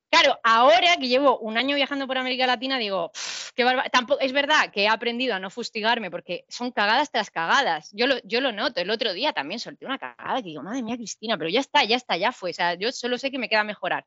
Claro, 0.09 0.39
ahora 0.43 0.95
que 0.97 1.09
llevo 1.09 1.37
un 1.39 1.57
año 1.57 1.75
viajando 1.75 2.07
por 2.07 2.17
América 2.17 2.47
Latina, 2.47 2.77
digo, 2.77 3.11
qué 3.55 3.65
Tampoco, 3.91 4.21
es 4.21 4.31
verdad 4.31 4.71
que 4.71 4.83
he 4.83 4.87
aprendido 4.87 5.35
a 5.35 5.39
no 5.39 5.49
fustigarme 5.49 6.09
porque 6.09 6.45
son 6.47 6.71
cagadas 6.71 7.11
tras 7.11 7.29
cagadas. 7.29 7.89
Yo 7.93 8.07
lo, 8.07 8.15
yo 8.23 8.39
lo 8.39 8.53
noto. 8.53 8.79
El 8.79 8.89
otro 8.89 9.11
día 9.13 9.33
también 9.33 9.59
solté 9.59 9.85
una 9.85 9.97
cagada 9.97 10.41
que 10.41 10.49
digo, 10.49 10.63
madre 10.63 10.81
mía, 10.81 10.95
Cristina, 10.95 11.37
pero 11.37 11.49
ya 11.49 11.59
está, 11.59 11.83
ya 11.83 11.97
está, 11.97 12.15
ya 12.15 12.31
fue. 12.31 12.51
O 12.51 12.53
sea, 12.53 12.75
yo 12.75 12.91
solo 12.91 13.17
sé 13.17 13.31
que 13.31 13.39
me 13.39 13.49
queda 13.49 13.65
mejorar. 13.65 14.05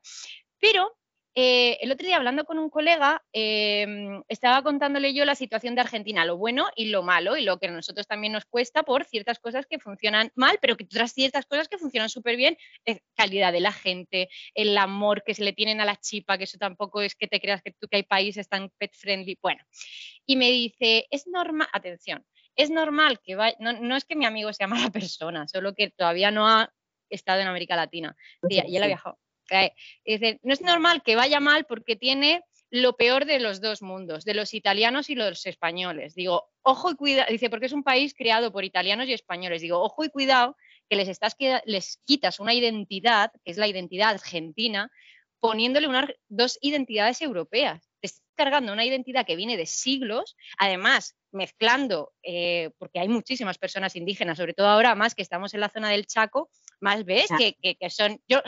Pero 0.59 0.97
eh, 1.33 1.77
el 1.79 1.91
otro 1.91 2.05
día 2.05 2.17
hablando 2.17 2.43
con 2.43 2.59
un 2.59 2.69
colega, 2.69 3.23
em, 3.31 4.21
estaba 4.27 4.61
contándole 4.63 5.13
yo 5.13 5.23
la 5.23 5.35
situación 5.35 5.75
de 5.75 5.81
Argentina, 5.81 6.25
lo 6.25 6.35
bueno 6.37 6.67
y 6.75 6.85
lo 6.85 7.03
malo, 7.03 7.37
y 7.37 7.43
lo 7.43 7.57
que 7.57 7.67
a 7.67 7.71
nosotros 7.71 8.05
también 8.05 8.33
nos 8.33 8.43
cuesta 8.45 8.83
por 8.83 9.05
ciertas 9.05 9.39
cosas 9.39 9.65
que 9.65 9.79
funcionan 9.79 10.31
mal, 10.35 10.59
pero 10.61 10.75
que 10.75 10.83
otras 10.83 11.13
ciertas 11.13 11.45
cosas 11.45 11.69
que 11.69 11.77
funcionan 11.77 12.09
súper 12.09 12.35
bien, 12.35 12.57
calidad 13.15 13.53
de 13.53 13.61
la 13.61 13.71
gente, 13.71 14.29
el 14.53 14.77
amor 14.77 15.23
que 15.23 15.33
se 15.33 15.45
le 15.45 15.53
tienen 15.53 15.79
a 15.79 15.85
la 15.85 15.95
chipa, 15.95 16.37
que 16.37 16.43
eso 16.43 16.57
tampoco 16.57 17.01
es 17.01 17.15
que 17.15 17.27
te 17.27 17.39
creas 17.39 17.61
que 17.61 17.71
tú 17.71 17.87
que 17.87 17.97
hay 17.97 18.03
países 18.03 18.49
tan 18.49 18.69
pet 18.77 18.93
friendly. 18.93 19.37
Bueno, 19.41 19.63
y 20.25 20.35
me 20.35 20.51
dice, 20.51 21.07
es 21.11 21.27
normal, 21.27 21.69
atención, 21.71 22.25
es 22.57 22.69
normal 22.69 23.21
que 23.23 23.35
vaya, 23.35 23.55
no, 23.59 23.95
es 23.95 24.03
que 24.03 24.17
mi 24.17 24.25
amigo 24.25 24.51
sea 24.51 24.67
mala 24.67 24.89
persona, 24.91 25.47
solo 25.47 25.73
que 25.75 25.91
todavía 25.91 26.29
no 26.29 26.47
ha 26.49 26.73
estado 27.09 27.39
en 27.39 27.47
América 27.47 27.77
Latina, 27.77 28.17
y, 28.49 28.55
y 28.69 28.75
él 28.75 28.83
ha 28.83 28.87
viajado 28.87 29.17
no 30.43 30.53
es 30.53 30.61
normal 30.61 31.03
que 31.03 31.15
vaya 31.15 31.39
mal 31.39 31.65
porque 31.65 31.95
tiene 31.95 32.43
lo 32.71 32.95
peor 32.95 33.25
de 33.25 33.39
los 33.39 33.59
dos 33.59 33.81
mundos, 33.81 34.23
de 34.23 34.33
los 34.33 34.53
italianos 34.53 35.09
y 35.09 35.15
los 35.15 35.45
españoles. 35.45 36.15
Digo, 36.15 36.49
ojo 36.61 36.91
y 36.91 36.95
cuidado, 36.95 37.27
dice, 37.29 37.49
porque 37.49 37.65
es 37.65 37.73
un 37.73 37.83
país 37.83 38.13
creado 38.13 38.51
por 38.53 38.63
italianos 38.63 39.09
y 39.09 39.13
españoles. 39.13 39.61
Digo, 39.61 39.81
ojo 39.81 40.05
y 40.05 40.09
cuidado 40.09 40.55
que 40.89 40.95
les, 40.95 41.09
estás, 41.09 41.35
les 41.65 41.99
quitas 42.05 42.39
una 42.39 42.53
identidad, 42.53 43.31
que 43.43 43.51
es 43.51 43.57
la 43.57 43.67
identidad 43.67 44.11
argentina, 44.11 44.89
poniéndole 45.41 45.87
dos 46.29 46.57
identidades 46.61 47.21
europeas. 47.21 47.89
Te 47.99 48.07
estás 48.07 48.23
cargando 48.35 48.71
una 48.71 48.85
identidad 48.85 49.25
que 49.25 49.35
viene 49.35 49.57
de 49.57 49.65
siglos, 49.65 50.37
además 50.57 51.17
mezclando, 51.31 52.13
eh, 52.23 52.71
porque 52.77 52.99
hay 52.99 53.09
muchísimas 53.09 53.57
personas 53.57 53.95
indígenas, 53.95 54.37
sobre 54.37 54.53
todo 54.53 54.67
ahora 54.67 54.95
más 54.95 55.13
que 55.13 55.21
estamos 55.21 55.53
en 55.53 55.59
la 55.59 55.69
zona 55.69 55.89
del 55.89 56.07
Chaco, 56.07 56.49
más 56.79 57.03
ves 57.05 57.27
que, 57.37 57.55
que, 57.75 57.89
son, 57.89 58.21
yo 58.27 58.41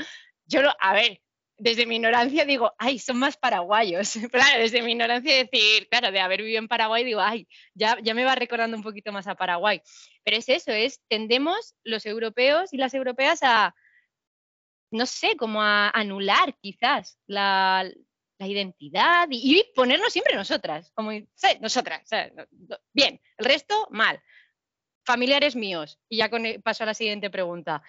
yo, 0.46 0.62
a 0.80 0.94
ver, 0.94 1.22
desde 1.58 1.86
mi 1.86 1.96
ignorancia 1.96 2.46
digo, 2.46 2.74
ay, 2.78 3.00
son 3.00 3.18
más 3.18 3.38
paraguayos. 3.38 4.14
Claro, 4.32 4.62
desde 4.62 4.82
mi 4.82 4.92
ignorancia 4.92 5.36
decir, 5.36 5.88
claro, 5.90 6.12
de 6.12 6.20
haber 6.20 6.42
vivido 6.42 6.60
en 6.60 6.68
Paraguay, 6.68 7.04
digo, 7.04 7.22
ay, 7.22 7.48
ya, 7.74 7.98
ya 8.02 8.14
me 8.14 8.26
va 8.26 8.36
recordando 8.36 8.76
un 8.76 8.84
poquito 8.84 9.12
más 9.12 9.28
a 9.28 9.36
Paraguay. 9.36 9.82
Pero 10.24 10.38
es 10.38 10.50
eso, 10.50 10.72
es, 10.72 11.02
tendemos 11.08 11.76
los 11.84 12.06
europeos 12.06 12.74
y 12.74 12.78
las 12.78 12.94
europeas 12.94 13.40
a, 13.44 13.76
no 14.92 15.06
sé, 15.06 15.36
como 15.38 15.62
a 15.62 15.90
anular 15.90 16.56
quizás 16.62 17.18
la, 17.28 17.90
identidad 18.40 19.30
y, 19.32 19.64
ponernos 19.74 20.12
siempre 20.12 20.36
nosotras, 20.36 20.92
como, 20.96 21.12
nosotras, 21.62 22.10
bien, 22.92 23.22
el 23.38 23.46
resto 23.46 23.88
mal 23.90 24.22
familiares 25.04 25.56
míos. 25.56 26.00
Y 26.10 26.18
ya 26.18 26.30
con, 26.30 26.44
paso 26.64 26.84
a 26.84 26.88
la 26.88 26.94
siguiente 26.94 27.30
pregunta. 27.30 27.82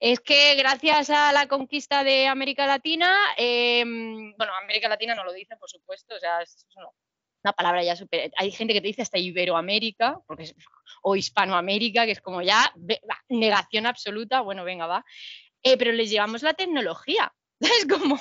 Es 0.00 0.20
que 0.20 0.54
gracias 0.56 1.10
a 1.10 1.32
la 1.32 1.46
conquista 1.46 2.04
de 2.04 2.26
América 2.26 2.66
Latina, 2.66 3.16
em, 3.36 4.34
bueno, 4.36 4.52
América 4.62 4.88
Latina 4.88 5.14
no 5.14 5.24
lo 5.24 5.32
dice, 5.32 5.56
por 5.56 5.68
supuesto, 5.68 6.14
o 6.14 6.18
sea, 6.18 6.42
es 6.42 6.66
una 7.44 7.52
palabra 7.52 7.82
ya 7.82 7.96
súper... 7.96 8.30
Hay 8.36 8.50
gente 8.50 8.74
que 8.74 8.80
te 8.80 8.88
dice 8.88 9.02
hasta 9.02 9.18
Iberoamérica, 9.18 10.20
porque 10.26 10.52
o 11.02 11.16
Hispanoamérica, 11.16 12.04
que 12.04 12.12
es 12.12 12.20
como 12.20 12.42
ya 12.42 12.72
negación 13.28 13.86
absoluta, 13.86 14.40
bueno, 14.40 14.64
venga, 14.64 14.86
va. 14.86 15.04
Eh, 15.62 15.76
pero 15.76 15.92
les 15.92 16.10
llevamos 16.10 16.42
la 16.42 16.54
tecnología. 16.54 17.32
Es 17.60 17.86
como... 17.86 18.18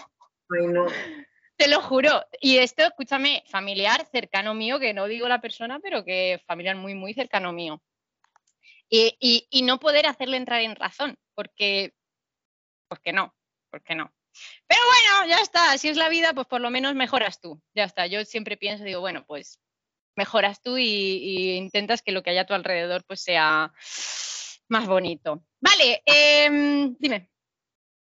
Te 1.55 1.67
lo 1.67 1.79
juro. 1.81 2.25
Y 2.39 2.57
esto, 2.57 2.83
escúchame, 2.83 3.43
familiar 3.47 4.05
cercano 4.11 4.53
mío, 4.53 4.79
que 4.79 4.93
no 4.93 5.05
digo 5.05 5.27
la 5.27 5.41
persona, 5.41 5.79
pero 5.79 6.03
que 6.03 6.41
familiar 6.47 6.75
muy, 6.75 6.95
muy 6.95 7.13
cercano 7.13 7.53
mío. 7.53 7.81
Y, 8.93 9.61
no 9.63 9.79
poder 9.79 10.05
hacerle 10.05 10.35
entrar 10.35 10.61
en 10.61 10.75
razón, 10.75 11.17
porque, 11.33 11.93
porque 12.89 13.13
no, 13.13 13.33
porque 13.69 13.95
no. 13.95 14.13
Pero 14.67 14.81
bueno, 14.85 15.29
ya 15.29 15.41
está, 15.41 15.77
si 15.77 15.87
es 15.87 15.95
la 15.95 16.09
vida, 16.09 16.33
pues 16.33 16.45
por 16.47 16.59
lo 16.59 16.69
menos 16.69 16.93
mejoras 16.93 17.39
tú, 17.39 17.61
ya 17.73 17.85
está. 17.85 18.07
Yo 18.07 18.23
siempre 18.25 18.57
pienso, 18.57 18.83
digo, 18.83 18.99
bueno, 18.99 19.23
pues 19.25 19.61
mejoras 20.17 20.61
tú 20.61 20.77
y, 20.77 21.55
intentas 21.55 22.01
que 22.01 22.11
lo 22.11 22.21
que 22.21 22.31
haya 22.31 22.41
a 22.41 22.45
tu 22.45 22.53
alrededor 22.53 23.05
pues 23.05 23.21
sea 23.21 23.71
más 24.67 24.87
bonito. 24.87 25.41
Vale, 25.61 26.03
em, 26.05 26.95
dime. 26.99 27.29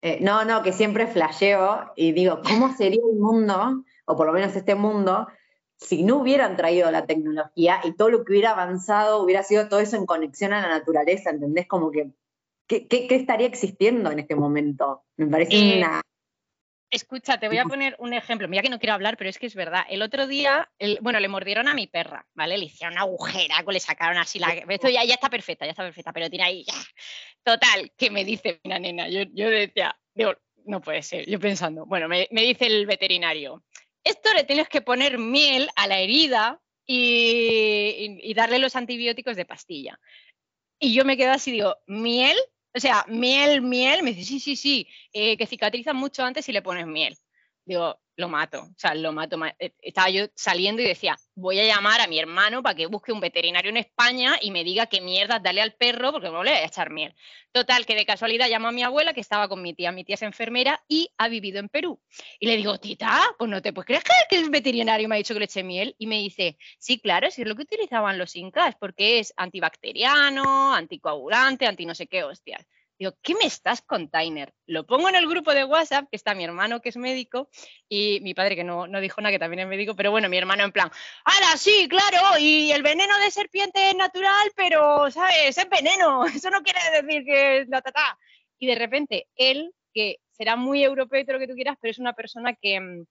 Eh, 0.01 0.17
no, 0.19 0.45
no, 0.45 0.63
que 0.63 0.73
siempre 0.73 1.05
flasheo 1.05 1.93
y 1.95 2.11
digo, 2.11 2.41
¿cómo 2.41 2.75
sería 2.75 3.01
el 3.07 3.19
mundo, 3.19 3.84
o 4.05 4.15
por 4.15 4.25
lo 4.25 4.34
menos 4.34 4.55
este 4.55 4.73
mundo, 4.73 5.27
si 5.82 6.03
no 6.03 6.17
hubieran 6.17 6.55
traído 6.55 6.91
la 6.91 7.05
tecnología 7.05 7.82
y 7.84 7.93
todo 7.93 8.09
lo 8.09 8.23
que 8.23 8.34
hubiera 8.34 8.51
avanzado 8.51 9.23
hubiera 9.23 9.41
sido 9.43 9.67
todo 9.67 9.79
eso 9.79 9.97
en 9.97 10.05
conexión 10.05 10.53
a 10.53 10.61
la 10.61 10.67
naturaleza, 10.67 11.32
¿entendés? 11.32 11.67
Como 11.67 11.91
que, 11.91 12.11
¿qué, 12.67 13.07
estaría 13.09 13.47
existiendo 13.47 14.11
en 14.11 14.19
este 14.19 14.36
momento? 14.36 15.03
Me 15.17 15.25
parece 15.25 15.55
eh, 15.55 15.77
una... 15.77 16.01
Escucha, 16.91 17.39
te 17.39 17.47
voy 17.47 17.57
a 17.57 17.65
poner 17.65 17.95
un 17.99 18.13
ejemplo. 18.13 18.47
Mira 18.47 18.61
que 18.61 18.69
no 18.69 18.77
quiero 18.77 18.93
hablar, 18.93 19.17
pero 19.17 19.29
es 19.29 19.39
que 19.39 19.47
es 19.47 19.55
verdad. 19.55 19.84
El 19.89 20.01
otro 20.01 20.27
día, 20.27 20.69
bueno, 20.99 21.21
le 21.21 21.29
mordieron 21.29 21.69
a 21.69 21.73
mi 21.73 21.88
perra, 21.88 22.27
¿vale? 22.34 22.57
Le 22.57 22.65
hicieron 22.65 22.93
una 22.93 23.03
agujera, 23.03 23.63
le 23.65 23.79
sacaron 23.79 24.17
así 24.17 24.39
la. 24.39 24.49
Esto 24.49 24.89
ya, 24.89 25.05
ya 25.05 25.13
está 25.13 25.29
perfecta, 25.29 25.65
ya 25.65 25.71
está 25.71 25.84
perfecta, 25.84 26.11
pero 26.11 26.29
tiene 26.29 26.43
ahí. 26.43 26.65
Total, 27.43 27.93
que 27.97 28.11
me 28.11 28.25
dice 28.25 28.59
una 28.65 28.77
nena. 28.77 29.07
Yo, 29.07 29.21
yo 29.34 29.49
decía, 29.49 29.97
digo, 30.13 30.34
no 30.65 30.82
puede 30.82 31.01
ser. 31.01 31.29
Yo 31.29 31.39
pensando, 31.39 31.86
bueno, 31.86 32.09
me, 32.09 32.27
me 32.32 32.41
dice 32.41 32.67
el 32.67 32.86
veterinario 32.86 33.63
esto 34.04 34.34
le 34.34 34.43
tienes 34.43 34.70
que 34.70 34.82
poner 34.82 35.18
miel 35.18 35.70
a 35.76 35.88
la 35.88 35.99
herida 35.99 36.62
y, 36.86 38.34
darle 38.34 38.60
los 38.60 38.76
antibióticos 38.76 39.36
de 39.36 39.45
pastilla. 39.45 39.99
Y 40.80 40.93
yo 40.93 41.06
me 41.06 41.18
quedo 41.18 41.32
así, 41.32 41.52
digo, 41.52 41.78
¿miel? 41.88 42.38
O 42.74 42.80
sea, 42.80 43.06
miel, 43.08 43.62
miel. 43.62 44.04
Me 44.04 44.14
dice, 44.14 44.28
sí, 44.28 44.39
sí, 44.39 44.56
sí, 44.56 44.88
eh, 45.14 45.38
que 45.38 45.45
cicatriza 45.45 45.93
mucho 45.93 46.24
antes 46.24 46.45
si 46.45 46.52
le 46.52 46.62
pones 46.62 46.88
miel. 46.88 47.18
Digo, 47.72 48.01
lo 48.17 48.28
mato, 48.28 48.63
o 48.63 48.74
sea, 48.76 48.93
lo 48.95 49.13
mato. 49.13 49.39
Eh, 49.57 49.72
estaba 49.82 50.09
yo 50.09 50.26
saliendo 50.36 50.82
y 50.82 50.86
decía, 50.86 51.17
voy 51.36 51.57
a 51.61 51.65
llamar 51.65 52.01
a 52.01 52.07
mi 52.07 52.19
hermano 52.19 52.61
para 52.61 52.76
que 52.76 52.86
busque 52.86 53.13
un 53.13 53.22
veterinario 53.22 53.69
en 53.69 53.78
España 53.78 54.38
y 54.41 54.51
me 54.51 54.65
diga 54.65 54.88
qué 54.88 54.99
mierda 54.99 55.39
dale 55.39 55.61
al 55.61 55.72
perro 55.76 56.11
porque 56.11 56.28
no 56.28 56.39
voy 56.39 56.49
a 56.49 56.65
echar 56.65 56.89
miel. 56.89 57.15
Total, 57.53 57.86
que 57.86 57.95
de 57.95 58.05
casualidad 58.05 58.49
llamo 58.49 58.67
a 58.67 58.74
mi 58.74 58.84
abuela 58.84 59.13
que 59.13 59.22
estaba 59.22 59.47
con 59.47 59.61
mi 59.61 59.74
tía. 59.74 59.93
Mi 59.93 60.03
tía 60.03 60.15
es 60.15 60.22
enfermera 60.22 60.84
y 60.89 61.13
ha 61.17 61.30
vivido 61.30 61.59
en 61.59 61.69
Perú. 61.69 62.01
Y 62.41 62.47
le 62.47 62.57
digo, 62.57 62.78
tita, 62.78 63.22
pues 63.39 63.49
no 63.49 63.61
te 63.61 63.72
puedes 63.72 63.88
creer 64.03 64.28
que 64.30 64.36
el 64.36 64.49
veterinario 64.49 65.07
me 65.07 65.15
ha 65.15 65.17
dicho 65.17 65.34
que 65.34 65.39
le 65.39 65.45
eche 65.45 65.63
miel. 65.63 65.95
Y 65.97 66.07
me 66.07 66.17
dice, 66.17 66.57
sí, 66.78 66.99
claro, 66.99 67.28
es 67.28 67.38
lo 67.38 67.55
que 67.55 67.61
utilizaban 67.61 68.17
los 68.17 68.36
incas, 68.36 68.76
porque 68.78 69.19
es 69.19 69.34
antibacteriano, 69.38 70.74
anticoagulante, 70.74 71.67
anti 71.67 71.86
no 71.86 71.95
sé 71.95 72.07
qué 72.07 72.26
hostias. 72.26 72.67
Digo, 73.02 73.18
¿qué 73.24 73.34
me 73.34 73.45
estás 73.45 73.82
container? 73.82 74.54
Lo 74.68 74.86
pongo 74.86 75.10
en 75.10 75.16
el 75.16 75.28
grupo 75.28 75.56
de 75.56 75.64
WhatsApp, 75.64 76.08
que 76.12 76.16
está 76.16 76.36
mi 76.36 76.43
hermano 76.43 76.82
que 76.82 76.89
es 76.89 76.97
médico 76.97 77.49
y 77.89 78.20
mi 78.22 78.36
padre 78.36 78.56
que 78.56 78.64
no, 78.64 78.86
no 78.86 79.02
dijo 79.02 79.20
nada, 79.22 79.32
que 79.32 79.39
también 79.39 79.62
es 79.62 79.68
médico, 79.68 79.95
pero 79.95 80.12
bueno, 80.12 80.30
mi 80.30 80.38
hermano 80.38 80.64
en 80.66 80.72
plan, 80.72 80.91
¡hala, 81.26 81.58
sí, 81.58 81.88
claro! 81.89 82.38
Y 82.39 82.72
el 82.72 82.84
veneno 82.84 83.18
de 83.18 83.32
serpiente 83.32 83.89
es 83.89 83.95
natural, 83.95 84.52
pero, 84.56 85.10
¿sabes? 85.10 85.58
Es 85.58 85.68
veneno, 85.68 86.26
eso 86.28 86.52
no 86.52 86.62
quiere 86.62 86.80
decir 87.02 87.26
que... 87.26 87.66
La, 87.70 87.82
ta, 87.82 88.20
Y 88.60 88.68
de 88.68 88.76
repente 88.76 89.28
él 89.36 89.74
que 89.95 90.18
será 90.30 90.56
muy 90.56 90.84
europeo 90.84 91.22
y 91.22 91.26
todo 91.26 91.38
lo 91.38 91.39
que 91.39 91.47
tú 91.47 91.56
quieras, 91.56 91.78
pero 91.82 91.89
es 91.89 91.97
una 91.97 92.14
persona 92.14 92.54
que 92.54 92.80
mm, 92.80 93.06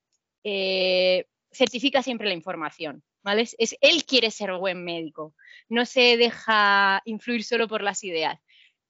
eh, 0.44 1.26
certifica 1.50 2.00
siempre 2.00 2.28
la 2.28 2.34
información. 2.34 3.02
¿Vale? 3.22 3.42
Es, 3.42 3.76
él 3.80 4.04
quiere 4.06 4.30
ser 4.30 4.52
buen 4.52 4.84
médico, 4.84 5.34
no 5.68 5.84
se 5.84 6.16
deja 6.16 7.02
influir 7.04 7.42
solo 7.42 7.66
por 7.66 7.82
las 7.82 8.04
ideas. 8.04 8.38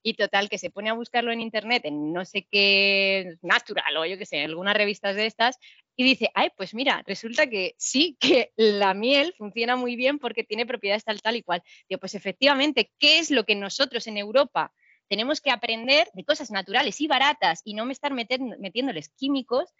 Y 0.02 0.14
total, 0.14 0.48
que 0.48 0.58
se 0.58 0.70
pone 0.70 0.88
a 0.88 0.94
buscarlo 0.94 1.30
en 1.30 1.40
internet, 1.40 1.84
en 1.84 2.12
no 2.12 2.24
sé 2.24 2.46
qué, 2.50 3.36
Natural 3.42 3.96
o 3.96 4.06
yo 4.06 4.16
qué 4.16 4.24
sé, 4.24 4.38
en 4.38 4.50
algunas 4.50 4.74
revistas 4.74 5.14
de 5.14 5.26
estas, 5.26 5.58
y 5.96 6.04
dice, 6.04 6.30
ay, 6.34 6.48
pues 6.56 6.72
mira, 6.72 7.02
resulta 7.06 7.48
que 7.48 7.74
sí, 7.76 8.16
que 8.18 8.52
la 8.56 8.94
miel 8.94 9.34
funciona 9.36 9.76
muy 9.76 9.96
bien 9.96 10.18
porque 10.18 10.44
tiene 10.44 10.64
propiedades 10.64 11.04
tal, 11.04 11.20
tal 11.20 11.36
y 11.36 11.42
cual. 11.42 11.62
Digo, 11.88 12.00
pues 12.00 12.14
efectivamente, 12.14 12.90
¿qué 12.98 13.18
es 13.18 13.30
lo 13.30 13.44
que 13.44 13.54
nosotros 13.54 14.06
en 14.06 14.16
Europa 14.16 14.72
tenemos 15.08 15.40
que 15.40 15.50
aprender 15.50 16.08
de 16.14 16.24
cosas 16.24 16.50
naturales 16.50 17.00
y 17.00 17.08
baratas 17.08 17.60
y 17.64 17.74
no 17.74 17.84
me 17.84 17.92
estar 17.92 18.12
metiéndoles 18.14 19.08
químicos 19.10 19.74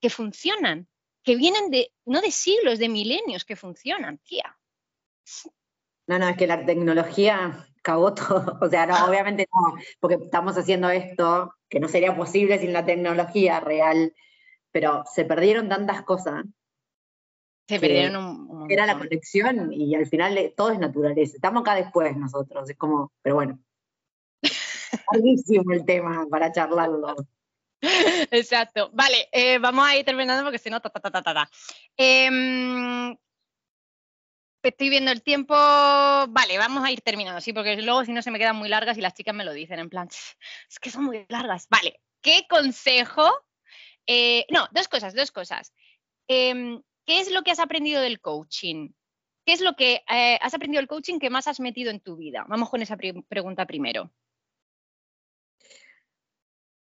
que 0.00 0.10
funcionan, 0.10 0.86
que 1.22 1.34
vienen 1.34 1.70
de, 1.70 1.90
no 2.04 2.20
de 2.20 2.30
siglos, 2.30 2.78
de 2.78 2.90
milenios 2.90 3.44
que 3.46 3.56
funcionan, 3.56 4.18
tía. 4.18 4.56
No, 6.06 6.18
no, 6.18 6.28
es 6.28 6.36
que 6.36 6.46
la 6.46 6.66
tecnología 6.66 7.66
cagó 7.84 8.14
todo. 8.14 8.58
O 8.60 8.68
sea, 8.68 8.86
no, 8.86 8.94
obviamente 9.06 9.46
no, 9.52 9.74
porque 10.00 10.16
estamos 10.16 10.56
haciendo 10.56 10.90
esto 10.90 11.54
que 11.68 11.78
no 11.78 11.88
sería 11.88 12.16
posible 12.16 12.58
sin 12.58 12.72
la 12.72 12.84
tecnología 12.84 13.60
real, 13.60 14.12
pero 14.72 15.04
se 15.14 15.24
perdieron 15.24 15.68
tantas 15.68 16.02
cosas. 16.02 16.44
Se 17.68 17.80
perdieron 17.80 18.16
un, 18.16 18.70
Era 18.70 18.86
la 18.86 18.98
conexión 18.98 19.72
y 19.72 19.94
al 19.94 20.06
final 20.06 20.52
todo 20.56 20.70
es 20.70 20.78
naturaleza. 20.78 21.36
Estamos 21.36 21.62
acá 21.62 21.74
después 21.74 22.16
nosotros, 22.16 22.68
es 22.68 22.76
como, 22.76 23.12
pero 23.22 23.36
bueno. 23.36 23.58
Larguísimo 25.12 25.72
el 25.72 25.84
tema 25.84 26.26
para 26.28 26.52
charlarlo. 26.52 27.16
Exacto. 28.30 28.90
Vale, 28.92 29.28
eh, 29.32 29.58
vamos 29.58 29.86
a 29.86 29.96
ir 29.96 30.04
terminando 30.04 30.42
porque 30.42 30.58
si 30.58 30.70
no, 30.70 30.80
ta, 30.80 30.90
ta, 30.90 31.00
ta, 31.00 31.22
ta, 31.22 31.50
em, 31.96 33.16
estoy 34.68 34.90
viendo 34.90 35.10
el 35.10 35.22
tiempo. 35.22 35.54
Vale, 35.54 36.58
vamos 36.58 36.84
a 36.84 36.90
ir 36.90 37.00
terminando, 37.00 37.40
sí, 37.40 37.52
porque 37.52 37.80
luego 37.82 38.04
si 38.04 38.12
no 38.12 38.22
se 38.22 38.30
me 38.30 38.38
quedan 38.38 38.56
muy 38.56 38.68
largas 38.68 38.98
y 38.98 39.00
las 39.00 39.14
chicas 39.14 39.34
me 39.34 39.44
lo 39.44 39.52
dicen, 39.52 39.78
en 39.78 39.90
plan, 39.90 40.08
es 40.08 40.78
que 40.80 40.90
son 40.90 41.04
muy 41.04 41.26
largas. 41.28 41.68
Vale, 41.68 42.00
¿qué 42.20 42.46
consejo? 42.48 43.30
Eh, 44.06 44.46
no, 44.50 44.68
dos 44.72 44.88
cosas, 44.88 45.14
dos 45.14 45.30
cosas. 45.30 45.72
Em, 46.28 46.82
¿Qué 47.06 47.20
es 47.20 47.30
lo 47.30 47.42
que 47.42 47.50
has 47.50 47.58
aprendido 47.58 48.00
del 48.00 48.20
coaching? 48.20 48.90
¿Qué 49.44 49.52
es 49.52 49.60
lo 49.60 49.76
que 49.76 50.02
eh, 50.08 50.38
has 50.40 50.54
aprendido 50.54 50.80
del 50.80 50.88
coaching 50.88 51.18
que 51.18 51.28
más 51.28 51.46
has 51.46 51.60
metido 51.60 51.90
en 51.90 52.00
tu 52.00 52.16
vida? 52.16 52.46
Vamos 52.48 52.70
con 52.70 52.80
esa 52.80 52.96
pregunta 52.96 53.66
primero. 53.66 54.10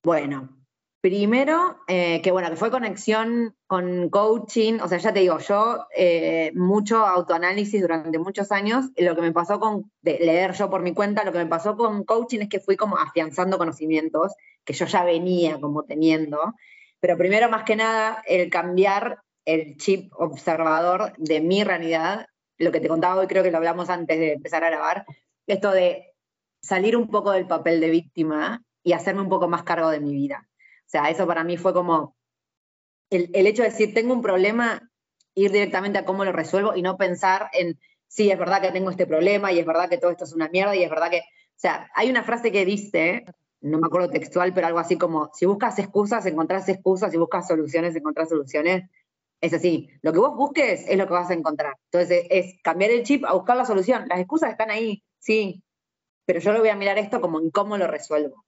Bueno, 0.03 0.58
Primero, 1.01 1.77
eh, 1.87 2.21
que 2.21 2.31
bueno, 2.33 2.49
que 2.49 2.57
fue 2.57 2.71
conexión 2.71 3.55
con 3.67 4.09
coaching, 4.09 4.79
o 4.81 4.87
sea, 4.89 4.97
ya 4.97 5.13
te 5.13 5.21
digo, 5.21 5.39
yo 5.39 5.87
eh, 5.95 6.51
mucho 6.55 7.05
autoanálisis 7.05 7.81
durante 7.81 8.19
muchos 8.19 8.51
años, 8.51 8.87
lo 8.97 9.15
que 9.15 9.21
me 9.21 9.31
pasó 9.31 9.61
con 9.61 9.89
leer 10.01 10.53
yo 10.55 10.69
por 10.69 10.81
mi 10.81 10.93
cuenta, 10.93 11.23
lo 11.23 11.31
que 11.31 11.37
me 11.37 11.45
pasó 11.45 11.77
con 11.77 12.03
coaching 12.03 12.39
es 12.41 12.49
que 12.49 12.59
fui 12.59 12.75
como 12.75 12.97
afianzando 12.97 13.57
conocimientos 13.57 14.33
que 14.65 14.73
yo 14.73 14.87
ya 14.87 15.05
venía 15.05 15.61
como 15.61 15.83
teniendo, 15.83 16.53
pero 16.99 17.17
primero 17.17 17.49
más 17.49 17.63
que 17.63 17.77
nada 17.77 18.21
el 18.27 18.49
cambiar 18.49 19.19
el 19.45 19.77
chip 19.77 20.11
observador 20.17 21.13
de 21.17 21.39
mi 21.39 21.63
realidad, 21.63 22.25
lo 22.57 22.73
que 22.73 22.81
te 22.81 22.89
contaba 22.89 23.21
hoy 23.21 23.27
creo 23.27 23.41
que 23.41 23.51
lo 23.51 23.57
hablamos 23.57 23.89
antes 23.89 24.19
de 24.19 24.33
empezar 24.33 24.65
a 24.65 24.69
grabar, 24.69 25.05
esto 25.47 25.71
de 25.71 26.13
salir 26.61 26.97
un 26.97 27.09
poco 27.09 27.31
del 27.31 27.47
papel 27.47 27.79
de 27.79 27.89
víctima 27.89 28.61
y 28.83 28.91
hacerme 28.91 29.21
un 29.21 29.29
poco 29.29 29.47
más 29.47 29.63
cargo 29.63 29.89
de 29.91 30.01
mi 30.01 30.11
vida. 30.11 30.48
Sea, 30.89 31.09
eso 31.11 31.27
para 31.27 31.43
mí 31.43 31.55
fue 31.55 31.71
como 31.71 32.15
el, 33.11 33.29
hecho 33.47 33.61
de 33.61 33.69
decir, 33.69 33.93
tengo 33.93 34.13
un 34.13 34.23
problema, 34.23 34.91
ir 35.35 35.51
directamente 35.51 35.99
a 35.99 36.05
cómo 36.05 36.25
lo 36.25 36.31
resuelvo 36.31 36.75
y 36.75 36.81
no 36.81 36.97
pensar 36.97 37.49
en, 37.53 37.79
sí, 38.07 38.31
es 38.31 38.39
verdad 38.39 38.59
que 38.59 38.71
tengo 38.71 38.89
este 38.89 39.05
problema 39.05 39.51
y 39.51 39.59
es 39.59 39.67
verdad 39.67 39.87
que 39.87 39.99
todo 39.99 40.09
esto 40.09 40.23
es 40.23 40.33
una 40.33 40.49
mierda 40.49 40.75
y 40.75 40.83
es 40.83 40.89
verdad 40.89 41.11
que, 41.11 41.19
o 41.19 41.57
sea, 41.57 41.91
hay 41.93 42.09
una 42.09 42.23
frase 42.23 42.51
que 42.51 42.65
dice, 42.65 43.23
no 43.61 43.77
me 43.77 43.85
acuerdo 43.85 44.09
textual, 44.09 44.51
pero 44.51 44.65
algo 44.65 44.79
así 44.79 44.97
como, 44.97 45.29
si 45.33 45.45
buscas 45.45 45.77
excusas, 45.77 46.25
encontrás 46.25 46.67
excusas, 46.69 47.11
si 47.11 47.17
buscas 47.17 47.47
soluciones, 47.47 47.95
encontrás 47.95 48.29
soluciones. 48.29 48.89
Es 49.41 49.53
así, 49.53 49.89
lo 50.01 50.11
que 50.11 50.19
vos 50.19 50.35
busques 50.35 50.85
es 50.87 50.97
lo 50.97 51.05
que 51.05 51.13
vas 51.13 51.29
a 51.29 51.35
encontrar. 51.35 51.75
Entonces, 51.91 52.25
es 52.29 52.55
cambiar 52.63 52.91
el 52.91 53.03
chip 53.03 53.25
a 53.25 53.33
buscar 53.33 53.55
la 53.55 53.65
solución. 53.65 54.07
Las 54.09 54.19
excusas 54.19 54.51
están 54.51 54.71
ahí, 54.71 55.03
sí, 55.19 55.63
pero 56.25 56.39
yo 56.39 56.51
lo 56.51 56.59
voy 56.59 56.69
a 56.69 56.75
mirar 56.75 56.97
esto 56.97 57.21
como 57.21 57.39
en 57.39 57.51
cómo 57.51 57.77
lo 57.77 57.87
resuelvo. 57.87 58.43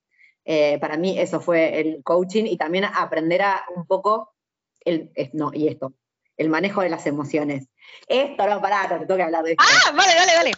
Eh, 0.45 0.79
para 0.79 0.97
mí 0.97 1.19
eso 1.19 1.39
fue 1.39 1.79
el 1.79 2.01
coaching 2.03 2.45
y 2.45 2.57
también 2.57 2.85
aprender 2.85 3.41
a 3.41 3.63
un 3.75 3.85
poco, 3.85 4.33
el, 4.79 5.11
no, 5.33 5.51
y 5.53 5.67
esto, 5.67 5.93
el 6.37 6.49
manejo 6.49 6.81
de 6.81 6.89
las 6.89 7.05
emociones. 7.05 7.67
Esto, 8.07 8.47
no, 8.47 8.61
pará, 8.61 8.87
te 8.89 9.05
tengo 9.05 9.17
que 9.17 9.23
hablar 9.23 9.43
de 9.43 9.51
esto. 9.51 9.63
Ah, 9.67 9.91
vale, 9.91 10.13
dale, 10.15 10.33
dale. 10.33 10.51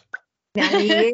Me 0.53 0.61
amigué 0.61 1.13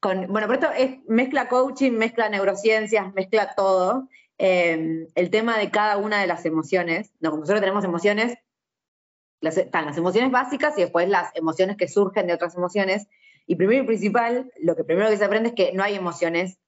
con, 0.00 0.28
bueno, 0.28 0.46
pero 0.46 0.54
esto 0.54 0.70
es, 0.72 0.98
mezcla 1.08 1.48
coaching, 1.48 1.92
mezcla 1.92 2.28
neurociencias, 2.28 3.12
mezcla 3.14 3.54
todo. 3.56 4.08
Em, 4.38 5.08
el 5.16 5.30
tema 5.30 5.58
de 5.58 5.70
cada 5.70 5.96
una 5.96 6.20
de 6.20 6.28
las 6.28 6.46
emociones, 6.46 7.10
no, 7.18 7.30
como 7.30 7.40
nosotros 7.40 7.60
tenemos 7.60 7.84
emociones, 7.84 8.38
están 9.40 9.86
las 9.86 9.96
emociones 9.96 10.30
básicas 10.30 10.76
y 10.78 10.82
después 10.82 11.08
las 11.08 11.34
emociones 11.34 11.76
que 11.76 11.88
surgen 11.88 12.26
de 12.26 12.34
otras 12.34 12.54
emociones. 12.54 13.08
Y 13.46 13.56
primero 13.56 13.82
y 13.82 13.86
principal, 13.86 14.52
lo 14.60 14.76
que 14.76 14.84
primero 14.84 15.08
que 15.08 15.16
se 15.16 15.24
aprende 15.24 15.48
es 15.50 15.54
que 15.54 15.72
no 15.72 15.82
hay 15.82 15.94
emociones 15.94 16.58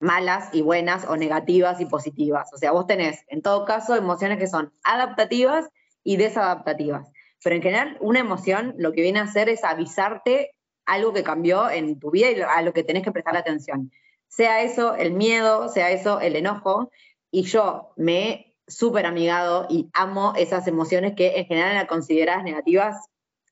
malas 0.00 0.50
y 0.52 0.62
buenas 0.62 1.04
o 1.06 1.16
negativas 1.16 1.80
y 1.80 1.86
positivas. 1.86 2.52
O 2.52 2.58
sea, 2.58 2.72
vos 2.72 2.86
tenés 2.86 3.24
en 3.28 3.42
todo 3.42 3.64
caso 3.64 3.96
emociones 3.96 4.38
que 4.38 4.46
son 4.46 4.72
adaptativas 4.84 5.68
y 6.04 6.16
desadaptativas. 6.16 7.10
Pero 7.42 7.56
en 7.56 7.62
general, 7.62 7.96
una 8.00 8.20
emoción 8.20 8.74
lo 8.78 8.92
que 8.92 9.02
viene 9.02 9.20
a 9.20 9.24
hacer 9.24 9.48
es 9.48 9.64
avisarte 9.64 10.54
algo 10.86 11.12
que 11.12 11.22
cambió 11.22 11.70
en 11.70 11.98
tu 11.98 12.10
vida 12.10 12.30
y 12.30 12.40
a 12.40 12.62
lo 12.62 12.72
que 12.72 12.82
tenés 12.82 13.02
que 13.02 13.12
prestar 13.12 13.36
atención. 13.36 13.92
Sea 14.28 14.62
eso 14.62 14.94
el 14.94 15.12
miedo, 15.12 15.68
sea 15.68 15.90
eso 15.90 16.20
el 16.20 16.36
enojo. 16.36 16.90
Y 17.30 17.42
yo 17.42 17.92
me 17.96 18.30
he 18.30 18.54
súper 18.66 19.06
amigado 19.06 19.66
y 19.68 19.88
amo 19.92 20.32
esas 20.36 20.66
emociones 20.66 21.14
que 21.14 21.38
en 21.38 21.46
general 21.46 21.72
eran 21.72 21.86
consideradas 21.86 22.44
negativas. 22.44 22.96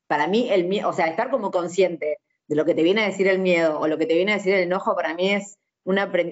Para 0.06 0.26
mí, 0.26 0.48
el 0.50 0.84
o 0.84 0.92
sea, 0.92 1.06
estar 1.06 1.30
como 1.30 1.50
consciente 1.50 2.18
de 2.48 2.56
lo 2.56 2.64
que 2.64 2.74
te 2.74 2.82
viene 2.82 3.02
a 3.02 3.06
decir 3.06 3.26
el 3.28 3.38
miedo 3.38 3.80
o 3.80 3.88
lo 3.88 3.98
que 3.98 4.06
te 4.06 4.14
viene 4.14 4.32
a 4.32 4.36
decir 4.36 4.54
el 4.54 4.62
enojo, 4.62 4.94
para 4.94 5.14
mí 5.14 5.32
es 5.32 5.58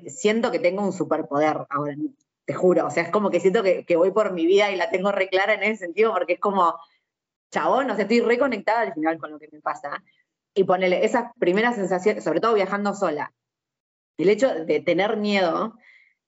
siento 0.07 0.51
que 0.51 0.59
tengo 0.59 0.83
un 0.83 0.93
superpoder 0.93 1.67
ahora, 1.69 1.95
te 2.45 2.55
juro, 2.55 2.87
o 2.87 2.91
sea, 2.91 3.05
es 3.05 3.11
como 3.11 3.31
que 3.31 3.41
siento 3.41 3.63
que, 3.63 3.97
voy 3.97 4.11
por 4.11 4.33
mi 4.33 4.47
vida 4.47 4.71
y 4.71 4.77
la 4.77 4.91
tengo 4.91 5.13
re 5.13 5.29
clara 5.29 5.55
en 5.55 5.63
ese 5.63 5.87
sentido, 5.87 6.13
porque 6.13 6.35
es 6.35 6.41
como, 6.41 6.79
chabón, 7.51 7.91
o 7.91 7.95
sea, 7.95 8.03
estoy 8.03 8.21
reconectada 8.21 8.81
al 8.81 8.95
final 8.95 9.19
con 9.19 9.31
lo 9.31 9.39
que 9.39 9.49
me 9.51 9.61
pasa. 9.61 10.03
Y 10.55 10.65
ponerle 10.65 11.05
esas 11.05 11.33
primeras 11.39 11.75
sensaciones, 11.77 12.23
sobre 12.23 12.41
todo 12.41 12.55
viajando 12.55 12.95
sola, 12.95 13.33
el 14.19 14.29
hecho 14.29 14.55
de 14.65 14.81
tener 14.81 15.17
miedo, 15.17 15.75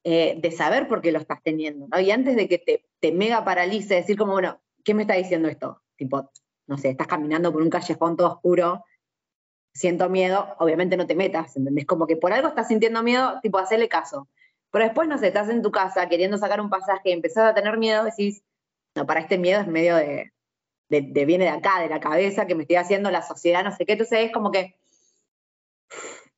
eh, 0.02 0.38
de 0.40 0.50
saber 0.50 0.88
por 0.88 1.00
qué 1.00 1.12
lo 1.12 1.18
estás 1.18 1.42
teniendo, 1.42 1.86
¿no? 1.88 2.00
Y 2.00 2.10
antes 2.10 2.34
de 2.36 2.48
que 2.48 2.58
te, 2.58 2.86
te 3.00 3.12
mega 3.12 3.44
paralice, 3.44 3.94
decir 3.94 4.16
como, 4.16 4.32
bueno, 4.32 4.60
¿qué 4.84 4.94
me 4.94 5.02
está 5.02 5.14
diciendo 5.14 5.48
esto? 5.48 5.82
Tipo, 5.96 6.30
no 6.66 6.78
sé, 6.78 6.90
estás 6.90 7.06
caminando 7.06 7.52
por 7.52 7.62
un 7.62 7.70
callejón 7.70 8.16
todo 8.16 8.28
oscuro 8.28 8.84
siento 9.76 10.08
miedo, 10.08 10.54
obviamente 10.58 10.96
no 10.96 11.06
te 11.06 11.14
metas, 11.14 11.56
¿entendés? 11.56 11.86
Como 11.86 12.06
que 12.06 12.16
por 12.16 12.32
algo 12.32 12.48
estás 12.48 12.68
sintiendo 12.68 13.02
miedo, 13.02 13.38
tipo, 13.42 13.58
hacerle 13.58 13.88
caso. 13.88 14.28
Pero 14.70 14.84
después, 14.84 15.08
no 15.08 15.18
sé, 15.18 15.28
estás 15.28 15.48
en 15.48 15.62
tu 15.62 15.70
casa 15.70 16.08
queriendo 16.08 16.38
sacar 16.38 16.60
un 16.60 16.70
pasaje 16.70 17.12
empezás 17.12 17.50
a 17.50 17.54
tener 17.54 17.78
miedo, 17.78 18.04
decís, 18.04 18.42
no, 18.94 19.06
para 19.06 19.20
este 19.20 19.38
miedo 19.38 19.60
es 19.60 19.66
medio 19.66 19.96
de, 19.96 20.32
de, 20.88 21.24
viene 21.24 21.44
de 21.44 21.50
acá, 21.50 21.80
de 21.80 21.88
la 21.88 22.00
cabeza, 22.00 22.46
que 22.46 22.54
me 22.54 22.62
estoy 22.62 22.76
haciendo 22.76 23.10
la 23.10 23.22
sociedad, 23.22 23.64
no 23.64 23.74
sé 23.74 23.84
qué. 23.84 23.92
Entonces 23.92 24.18
es 24.26 24.32
como 24.32 24.50
que, 24.50 24.76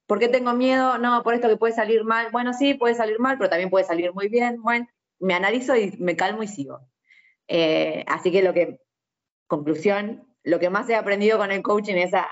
¿por 0.06 0.18
qué 0.18 0.28
tengo 0.28 0.52
miedo? 0.54 0.98
No, 0.98 1.22
por 1.22 1.34
esto 1.34 1.48
que 1.48 1.56
puede 1.56 1.74
salir 1.74 2.04
mal. 2.04 2.28
Bueno, 2.32 2.52
sí, 2.52 2.74
puede 2.74 2.94
salir 2.94 3.18
mal, 3.18 3.38
pero 3.38 3.50
también 3.50 3.70
puede 3.70 3.84
salir 3.84 4.12
muy 4.12 4.28
bien. 4.28 4.62
Bueno, 4.62 4.88
me 5.20 5.34
analizo 5.34 5.76
y 5.76 5.96
me 5.98 6.16
calmo 6.16 6.42
y 6.42 6.48
sigo. 6.48 6.80
Eh, 7.46 8.04
así 8.08 8.30
que 8.30 8.42
lo 8.42 8.52
que, 8.52 8.80
conclusión, 9.46 10.27
lo 10.48 10.58
que 10.58 10.70
más 10.70 10.88
he 10.88 10.96
aprendido 10.96 11.36
con 11.36 11.52
el 11.52 11.62
coaching 11.62 11.96
es 11.96 12.14
a, 12.14 12.26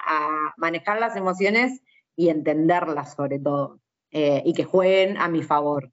manejar 0.57 0.99
las 0.99 1.17
emociones 1.17 1.83
y 2.17 2.31
entenderlas 2.31 3.15
sobre 3.15 3.39
todo, 3.39 3.79
eh, 4.11 4.43
y 4.45 4.55
que 4.55 4.65
jueguen 4.65 5.19
a 5.19 5.29
mi 5.29 5.43
favor. 5.43 5.93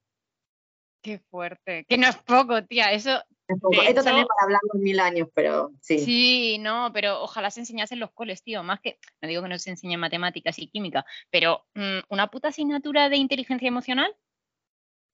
Qué 1.02 1.20
fuerte, 1.20 1.86
que 1.88 1.98
no 1.98 2.08
es 2.08 2.16
poco, 2.18 2.64
tía, 2.64 2.94
eso... 2.94 3.22
Esto 3.46 4.04
también 4.04 4.26
para 4.26 4.46
hablarlo 4.46 4.70
en 4.74 4.84
mil 4.84 5.02
años, 5.02 5.28
pero 5.34 5.74
sí. 5.82 6.00
Sí, 6.00 6.58
no, 6.62 6.92
pero 6.94 7.22
ojalá 7.22 7.52
se 7.52 7.60
enseñase 7.60 7.94
en 7.94 8.00
los 8.00 8.12
coles, 8.14 8.42
tío, 8.42 8.64
más 8.64 8.80
que, 8.80 8.98
no 9.22 9.28
digo 9.28 9.44
que 9.44 9.50
no 9.50 9.60
se 9.60 9.72
enseñe 9.72 9.98
matemáticas 9.98 10.58
y 10.60 10.68
química, 10.68 11.06
pero 11.30 11.66
mm, 11.76 12.00
una 12.08 12.28
puta 12.28 12.48
asignatura 12.48 13.10
de 13.10 13.18
inteligencia 13.18 13.68
emocional. 13.68 14.16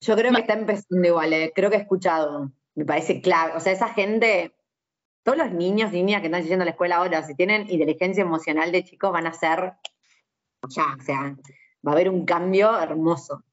Yo 0.01 0.15
creo 0.15 0.31
que 0.31 0.41
está 0.41 0.53
empezando 0.53 1.07
igual, 1.07 1.33
eh, 1.33 1.51
creo 1.55 1.71
que 1.71 1.77
he 1.77 1.81
escuchado, 1.81 2.51
me 2.75 2.85
parece 2.85 3.19
clave, 3.19 3.53
o 3.55 3.59
sea, 3.59 3.73
esa 3.73 3.89
gente 3.89 4.53
todos 5.29 5.45
los 5.45 5.51
niños, 5.51 5.91
niñas 5.91 6.21
que 6.21 6.27
están 6.27 6.43
yendo 6.43 6.63
a 6.63 6.65
la 6.65 6.71
escuela 6.71 6.95
ahora, 6.95 7.21
si 7.21 7.35
tienen 7.35 7.69
inteligencia 7.69 8.23
emocional 8.23 8.71
de 8.71 8.83
chicos, 8.83 9.11
van 9.11 9.27
a 9.27 9.33
ser, 9.33 9.73
ya, 10.67 10.95
o 10.97 11.03
sea, 11.03 11.37
va 11.85 11.91
a 11.91 11.93
haber 11.93 12.09
un 12.09 12.25
cambio 12.25 12.75
hermoso. 12.79 13.43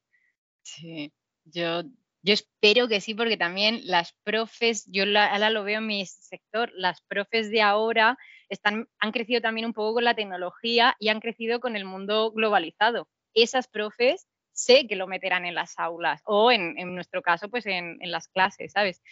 Sí, 0.63 1.13
yo, 1.45 1.83
Yo 2.23 2.33
espero 2.33 2.87
que 2.87 2.99
sí, 2.99 3.13
porque 3.13 3.37
también 3.37 3.81
las 3.83 4.13
profes, 4.23 4.85
yo 4.87 5.03
ahora 5.03 5.51
lo 5.51 5.63
veo 5.63 5.77
en 5.77 5.85
mi 5.85 6.03
sector, 6.07 6.71
las 6.73 7.01
profes 7.01 7.51
de 7.51 7.61
ahora 7.61 8.17
están, 8.49 8.89
han 8.97 9.11
crecido 9.11 9.39
también 9.39 9.67
un 9.67 9.73
poco 9.73 9.93
con 9.93 10.03
la 10.03 10.15
tecnología 10.15 10.95
y 10.97 11.09
han 11.09 11.19
crecido 11.19 11.59
con 11.59 11.75
el 11.75 11.85
mundo 11.85 12.31
globalizado. 12.31 13.07
Esas 13.35 13.67
profes 13.67 14.25
sé 14.51 14.87
que 14.87 14.95
lo 14.95 15.05
meterán 15.05 15.45
en 15.45 15.53
las 15.53 15.77
aulas 15.77 16.23
o 16.25 16.51
en, 16.51 16.73
nuestro 16.95 17.21
caso, 17.21 17.49
pues 17.49 17.67
en, 17.67 17.99
en, 18.01 18.11
las 18.11 18.27
clases, 18.29 18.71
¿sabes? 18.71 19.03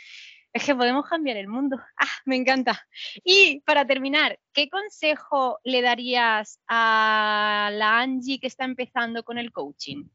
Es 0.56 0.64
que 0.64 0.74
podemos 0.74 1.06
cambiar 1.06 1.36
el 1.36 1.50
mundo. 1.50 1.78
¡Ah, 1.98 2.08
me 2.24 2.38
encanta! 2.38 2.88
Y 3.26 3.60
para 3.66 3.86
terminar, 3.86 4.40
¿qué 4.54 4.70
consejo 4.70 5.60
le 5.66 5.82
darías 5.82 6.62
a 6.70 7.70
la 7.74 8.00
Angie 8.00 8.40
que 8.40 8.48
está 8.48 8.64
empezando 8.64 9.26
con 9.26 9.38
el 9.38 9.52
coaching? 9.52 10.06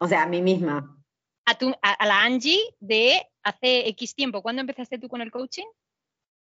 O 0.00 0.06
sea, 0.06 0.24
a 0.24 0.26
mí 0.26 0.42
misma. 0.42 1.02
A, 1.46 1.52
a, 1.80 2.06
la 2.06 2.22
Angie 2.22 2.60
de 2.78 3.26
hace 3.42 3.88
X 3.88 4.14
tiempo. 4.14 4.42
¿Cuándo 4.42 4.60
empezaste 4.60 4.98
tú 4.98 5.08
con 5.08 5.22
el 5.22 5.30
coaching? 5.30 5.66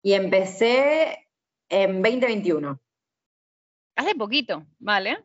Y 0.03 0.15
empecé 0.15 1.29
en 1.69 2.03
2021. 2.03 2.81
Hace 3.97 4.15
poquito, 4.15 4.67
¿vale? 4.79 5.23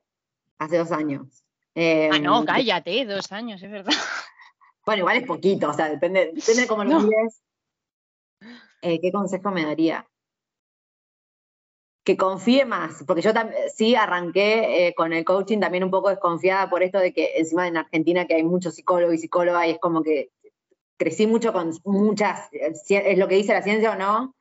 Hace 0.57 0.79
dos 0.79 0.91
años. 0.91 1.45
ah, 1.77 2.19
no, 2.19 2.39
em, 2.39 2.45
cállate, 2.45 3.05
dos 3.05 3.31
años, 3.31 3.63
es 3.63 3.71
verdad. 3.71 3.93
Bueno, 4.85 4.99
igual 4.99 5.17
es 5.17 5.27
poquito, 5.27 5.69
o 5.69 5.73
sea, 5.73 5.89
depende, 5.89 6.31
depende 6.33 6.61
de 6.61 6.67
cómo 6.67 6.83
lo 6.83 6.99
mires. 6.99 7.41
Eh, 8.81 9.01
¿Qué 9.01 9.11
consejo 9.11 9.49
me 9.51 9.65
daría? 9.65 10.07
Que 12.03 12.15
confíe 12.15 12.65
más, 12.65 13.03
porque 13.07 13.23
yo 13.23 13.31
sí 13.73 13.95
arranqué 13.95 14.87
eh, 14.87 14.93
con 14.93 15.11
el 15.11 15.25
coaching 15.25 15.59
también 15.59 15.83
un 15.83 15.89
poco 15.89 16.09
desconfiada 16.09 16.69
por 16.69 16.83
esto 16.83 16.99
de 16.99 17.13
que 17.13 17.37
encima 17.37 17.67
en 17.67 17.77
Argentina 17.77 18.27
que 18.27 18.35
hay 18.35 18.43
muchos 18.43 18.75
psicólogos 18.75 19.15
y 19.15 19.17
psicólogas 19.17 19.67
y 19.67 19.71
es 19.71 19.79
como 19.79 20.03
que 20.03 20.29
crecí 20.97 21.25
mucho 21.25 21.51
con 21.51 21.71
muchas, 21.83 22.47
es 22.51 23.17
lo 23.17 23.27
que 23.27 23.35
dice 23.35 23.53
la 23.53 23.63
ciencia 23.63 23.91
o 23.93 23.95
no, 23.95 24.35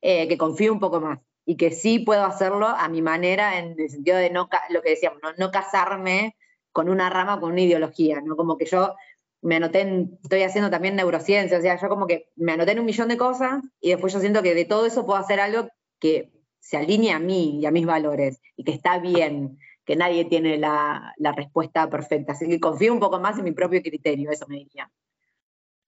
eh, 0.00 0.28
que 0.28 0.38
confíe 0.38 0.70
un 0.70 0.80
poco 0.80 1.00
más 1.00 1.20
y 1.44 1.56
que 1.56 1.72
sí 1.72 1.98
puedo 1.98 2.24
hacerlo 2.24 2.68
a 2.68 2.88
mi 2.88 3.02
manera 3.02 3.58
en 3.58 3.78
el 3.78 3.90
sentido 3.90 4.16
de 4.16 4.30
no, 4.30 4.48
lo 4.70 4.82
que 4.82 4.90
decíamos, 4.90 5.20
no, 5.22 5.32
no 5.36 5.50
casarme 5.50 6.36
con 6.72 6.88
una 6.88 7.10
rama, 7.10 7.40
con 7.40 7.52
una 7.52 7.60
ideología, 7.60 8.20
¿no? 8.20 8.36
Como 8.36 8.56
que 8.56 8.66
yo 8.66 8.94
me 9.42 9.56
anoté 9.56 9.80
en, 9.80 10.18
estoy 10.22 10.42
haciendo 10.42 10.70
también 10.70 10.96
neurociencia, 10.96 11.58
o 11.58 11.60
sea, 11.60 11.80
yo 11.80 11.88
como 11.88 12.06
que 12.06 12.28
me 12.36 12.52
anoté 12.52 12.72
en 12.72 12.80
un 12.80 12.86
millón 12.86 13.08
de 13.08 13.16
cosas 13.16 13.62
y 13.80 13.90
después 13.90 14.12
yo 14.12 14.20
siento 14.20 14.42
que 14.42 14.54
de 14.54 14.64
todo 14.64 14.86
eso 14.86 15.06
puedo 15.06 15.18
hacer 15.18 15.40
algo 15.40 15.68
que 15.98 16.32
se 16.58 16.76
alinee 16.76 17.12
a 17.12 17.18
mí 17.18 17.58
y 17.60 17.66
a 17.66 17.70
mis 17.70 17.86
valores 17.86 18.40
y 18.56 18.64
que 18.64 18.72
está 18.72 18.98
bien, 18.98 19.58
que 19.84 19.96
nadie 19.96 20.24
tiene 20.26 20.58
la, 20.58 21.14
la 21.16 21.32
respuesta 21.32 21.88
perfecta. 21.88 22.32
Así 22.32 22.48
que 22.48 22.60
confío 22.60 22.92
un 22.92 23.00
poco 23.00 23.18
más 23.18 23.38
en 23.38 23.44
mi 23.44 23.52
propio 23.52 23.82
criterio, 23.82 24.30
eso 24.30 24.46
me 24.46 24.56
diría. 24.56 24.90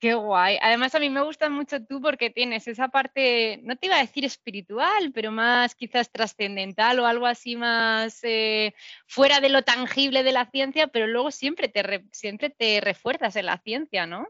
Qué 0.02 0.14
guay. 0.14 0.58
Además, 0.60 0.92
a 0.96 0.98
mí 0.98 1.10
me 1.10 1.22
gusta 1.22 1.48
mucho 1.48 1.80
tú 1.80 2.00
porque 2.00 2.28
tienes 2.28 2.66
esa 2.66 2.88
parte, 2.88 3.60
no 3.62 3.76
te 3.76 3.86
iba 3.86 3.94
a 3.94 4.00
decir 4.00 4.24
espiritual, 4.24 5.12
pero 5.14 5.30
más 5.30 5.76
quizás 5.76 6.10
trascendental 6.10 6.98
o 6.98 7.06
algo 7.06 7.24
así 7.24 7.54
más 7.54 8.18
eh, 8.24 8.74
fuera 9.06 9.38
de 9.38 9.48
lo 9.48 9.62
tangible 9.62 10.24
de 10.24 10.32
la 10.32 10.50
ciencia, 10.50 10.88
pero 10.88 11.06
luego 11.06 11.30
siempre 11.30 11.68
te, 11.68 12.04
siempre 12.10 12.50
te 12.50 12.80
refuerzas 12.80 13.36
en 13.36 13.46
la 13.46 13.58
ciencia, 13.58 14.04
¿no? 14.08 14.26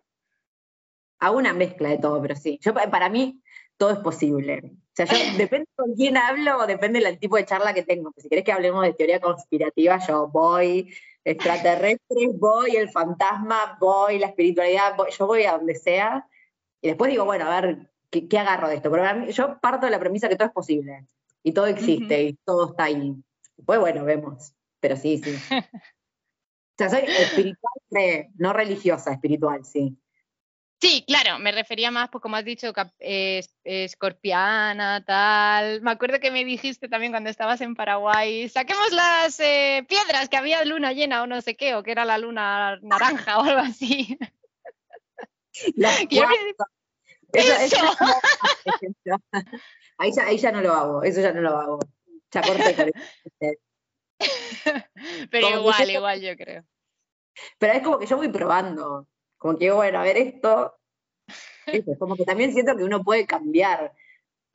Hago 1.21 1.39
una 1.39 1.55
mezcla 1.55 1.89
de 1.89 1.97
todo, 1.97 2.21
pero 2.21 2.37
sí. 2.37 2.61
Yo, 2.63 2.75
para 2.75 3.09
mí, 3.09 3.41
todo 3.79 3.93
es 3.93 3.99
posible. 4.01 4.61
O 4.65 4.93
sea, 4.93 5.07
yo, 5.07 5.17
depende 5.39 5.67
con 5.75 5.95
quién 5.95 6.19
hablo 6.19 6.67
depende 6.67 7.01
del 7.01 7.19
tipo 7.19 7.37
de 7.37 7.47
charla 7.47 7.73
que 7.73 7.83
tengo. 7.83 8.13
Si 8.19 8.29
querés 8.29 8.45
que 8.45 8.53
hablemos 8.53 8.83
de 8.83 8.93
teoría 8.93 9.21
conspirativa, 9.21 9.99
yo 10.07 10.29
voy 10.29 10.95
extraterrestres, 11.25 12.29
voy, 12.39 12.77
el 12.77 12.91
fantasma, 12.91 13.77
voy, 13.81 14.19
la 14.19 14.29
espiritualidad, 14.29 14.97
yo 15.19 15.27
voy 15.27 15.45
a 15.45 15.53
donde 15.53 15.75
sea. 15.75 16.27
Y 16.81 16.89
después 16.89 17.11
digo, 17.11 17.25
bueno, 17.25 17.47
a 17.51 17.61
ver, 17.61 17.91
¿qué, 18.11 18.39
agarro 18.39 18.69
de 18.69 18.77
esto? 18.77 18.91
Pero 18.91 19.27
yo 19.27 19.61
parto 19.61 19.87
de 19.87 19.93
la 19.93 20.01
premisa 20.01 20.29
que 20.29 20.37
todo 20.37 20.49
es 20.49 20.55
posible 20.55 21.07
y 21.43 21.53
todo 21.53 21.67
existe 21.67 22.23
y 22.23 22.35
todo 22.45 22.71
está 22.71 22.85
ahí. 22.85 23.15
Después, 23.57 23.81
bueno, 23.81 24.05
vemos. 24.05 24.55
Pero 24.81 24.97
sí, 24.97 25.19
sí. 25.19 25.35
o 25.51 26.79
sea, 26.79 26.91
soy 26.91 27.03
espiritual, 27.07 28.31
no 28.37 28.53
religiosa, 28.53 29.13
espiritual, 29.13 29.65
sí. 29.65 29.97
Sí, 30.83 31.05
claro, 31.07 31.39
me 31.39 31.53
refería 31.53 31.93
más, 31.93 32.09
pues 32.11 32.21
como 32.21 32.35
has 32.35 32.45
dicho, 32.45 32.73
escorpiana, 33.63 35.05
tal. 35.05 35.81
Me 35.81 35.93
acuerdo 35.93 36.19
que 36.19 36.33
me 36.33 36.45
dijiste 36.45 36.89
también 36.89 37.13
cuando 37.13 37.31
estabas 37.31 37.61
en 37.61 37.77
Paraguay, 37.77 38.49
saquemos 38.49 38.91
las 38.91 39.39
eh, 39.39 39.87
piedras, 39.89 40.29
que 40.29 40.37
había 40.37 40.65
luna 40.65 40.93
llena 40.93 41.23
o 41.23 41.29
no 41.29 41.41
sé 41.41 41.55
qué, 41.55 41.77
o 41.77 41.85
que 41.85 41.93
era 41.93 42.05
la 42.05 42.19
luna 42.19 42.81
naranja 42.83 43.39
o 43.39 43.45
algo 43.45 43.61
así. 43.61 44.19
eso, 47.33 47.77
ahí, 49.99 50.11
ya, 50.13 50.25
ahí 50.27 50.37
ya 50.37 50.51
no 50.51 50.63
lo 50.63 50.73
hago, 50.73 51.05
eso 51.05 51.21
ya 51.21 51.33
no 51.33 51.43
lo 51.43 51.57
hago. 51.57 51.79
Ya 52.33 52.43
corté 52.43 52.93
Pero 55.31 55.49
igual, 55.61 55.91
igual 55.91 56.21
yo 56.21 56.37
creo. 56.37 56.65
Pero 57.59 57.73
es 57.73 57.83
como 57.85 58.01
que 58.01 58.07
yo 58.07 58.17
voy 58.17 58.27
probando 58.31 59.07
como 59.43 59.59
que, 59.59 59.73
bueno, 59.73 59.99
a 59.99 60.05
ver 60.05 60.17
esto, 60.17 60.79
es 61.67 61.99
como 61.99 62.15
que 62.17 62.25
también 62.25 62.53
siento 62.53 62.77
que 62.77 62.85
uno 62.85 63.03
puede 63.03 63.27
cambiar 63.27 63.93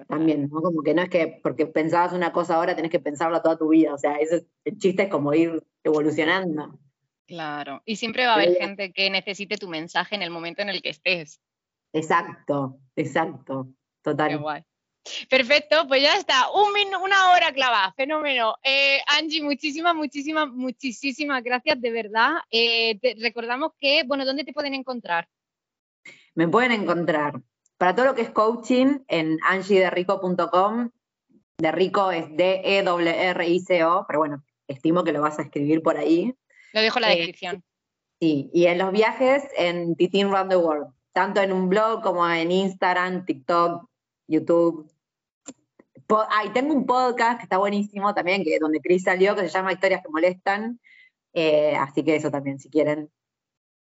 también, 0.07 0.47
¿no? 0.49 0.61
Como 0.61 0.81
que 0.81 0.93
no 0.93 1.01
es 1.01 1.09
que 1.09 1.39
porque 1.43 1.65
pensabas 1.65 2.13
una 2.13 2.31
cosa 2.31 2.55
ahora 2.55 2.75
tenés 2.75 2.91
que 2.91 3.01
pensarla 3.01 3.41
toda 3.41 3.57
tu 3.57 3.67
vida, 3.69 3.93
o 3.93 3.97
sea, 3.97 4.15
eso, 4.15 4.37
el 4.63 4.77
chiste 4.77 5.03
es 5.03 5.09
como 5.09 5.33
ir 5.33 5.61
evolucionando. 5.83 6.79
Claro, 7.25 7.81
y 7.83 7.97
siempre 7.97 8.25
va 8.25 8.31
a 8.31 8.35
haber 8.35 8.55
gente 8.55 8.93
que 8.93 9.09
necesite 9.09 9.57
tu 9.57 9.67
mensaje 9.67 10.15
en 10.15 10.21
el 10.21 10.29
momento 10.29 10.61
en 10.61 10.69
el 10.69 10.81
que 10.81 10.89
estés. 10.89 11.41
Exacto, 11.91 12.79
exacto, 12.95 13.67
total. 14.01 14.29
Qué 14.29 14.35
guay. 14.37 14.63
Perfecto, 15.29 15.87
pues 15.87 16.01
ya 16.01 16.15
está, 16.15 16.49
Un 16.51 16.95
una 17.03 17.31
hora 17.31 17.51
clavada, 17.53 17.93
fenómeno. 17.93 18.55
Eh, 18.63 18.99
Angie, 19.07 19.41
muchísimas, 19.41 19.95
muchísimas, 19.95 20.49
muchísimas 20.49 21.43
gracias, 21.43 21.79
de 21.81 21.91
verdad. 21.91 22.35
Eh, 22.51 22.99
recordamos 23.19 23.71
que, 23.79 24.03
bueno, 24.03 24.25
¿dónde 24.25 24.43
te 24.43 24.53
pueden 24.53 24.73
encontrar? 24.73 25.27
Me 26.35 26.47
pueden 26.47 26.71
encontrar 26.71 27.41
para 27.77 27.95
todo 27.95 28.05
lo 28.05 28.15
que 28.15 28.21
es 28.21 28.29
coaching 28.29 28.99
en 29.07 29.37
angiederrico.com. 29.43 30.91
De 31.57 31.71
rico 31.71 32.11
es 32.11 32.25
D-E-R-R-I-C-O, 32.35 34.05
pero 34.07 34.19
bueno, 34.19 34.43
estimo 34.67 35.03
que 35.03 35.11
lo 35.11 35.21
vas 35.21 35.39
a 35.39 35.43
escribir 35.43 35.81
por 35.81 35.97
ahí. 35.97 36.35
Lo 36.73 36.81
dejo 36.81 36.99
en 36.99 37.01
la 37.01 37.13
eh, 37.13 37.17
descripción. 37.17 37.63
Sí, 38.19 38.49
y 38.53 38.65
en 38.65 38.77
los 38.77 38.91
viajes 38.91 39.43
en 39.57 39.95
Titin 39.95 40.31
Round 40.31 40.49
the 40.49 40.57
World, 40.57 40.93
tanto 41.13 41.41
en 41.41 41.51
un 41.51 41.69
blog 41.69 42.01
como 42.01 42.27
en 42.29 42.51
Instagram, 42.51 43.25
TikTok, 43.25 43.87
YouTube, 44.27 44.91
Ah, 46.09 46.45
y 46.45 46.49
tengo 46.49 46.73
un 46.73 46.85
podcast 46.85 47.37
que 47.37 47.43
está 47.43 47.57
buenísimo 47.57 48.13
también, 48.13 48.43
que 48.43 48.59
donde 48.59 48.79
Chris 48.79 49.03
salió, 49.03 49.35
que 49.35 49.41
se 49.41 49.49
llama 49.49 49.73
Historias 49.73 50.01
que 50.01 50.09
molestan. 50.09 50.79
Eh, 51.33 51.75
así 51.75 52.03
que 52.03 52.15
eso 52.15 52.31
también, 52.31 52.59
si 52.59 52.69
quieren. 52.69 53.11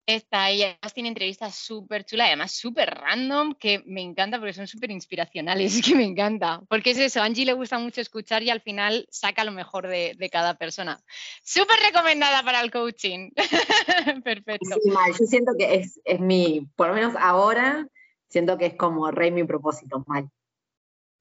Está 0.07 0.43
ahí, 0.45 0.61
además 0.61 0.93
tiene 0.93 1.09
entrevistas 1.09 1.55
súper 1.55 2.05
chulas, 2.05 2.27
además 2.27 2.51
súper 2.51 2.91
random, 2.91 3.55
que 3.55 3.81
me 3.87 4.01
encanta 4.01 4.37
porque 4.37 4.53
son 4.53 4.67
súper 4.67 4.91
inspiracionales, 4.91 5.81
que 5.85 5.95
me 5.95 6.05
encanta. 6.05 6.61
Porque 6.69 6.91
es 6.91 6.99
eso, 6.99 7.21
a 7.21 7.25
Angie 7.25 7.45
le 7.45 7.53
gusta 7.53 7.79
mucho 7.79 8.01
escuchar 8.01 8.43
y 8.43 8.49
al 8.49 8.61
final 8.61 9.07
saca 9.09 9.43
lo 9.43 9.51
mejor 9.51 9.87
de, 9.87 10.29
cada 10.31 10.57
persona. 10.57 11.03
Súper 11.43 11.77
recomendada 11.79 12.43
para 12.43 12.61
el 12.61 12.71
coaching. 12.71 13.31
Perfecto. 14.23 14.77
Sí, 14.81 14.89
mal. 14.91 15.11
Yo 15.11 15.25
siento 15.25 15.51
que 15.57 15.75
es, 15.75 15.99
es 16.05 16.19
mi, 16.19 16.67
por 16.75 16.87
lo 16.87 16.93
menos 16.93 17.15
ahora, 17.19 17.87
siento 18.29 18.57
que 18.57 18.67
es 18.67 18.75
como 18.75 19.11
rey 19.11 19.31
mi 19.31 19.43
propósito, 19.43 20.03
mal 20.07 20.29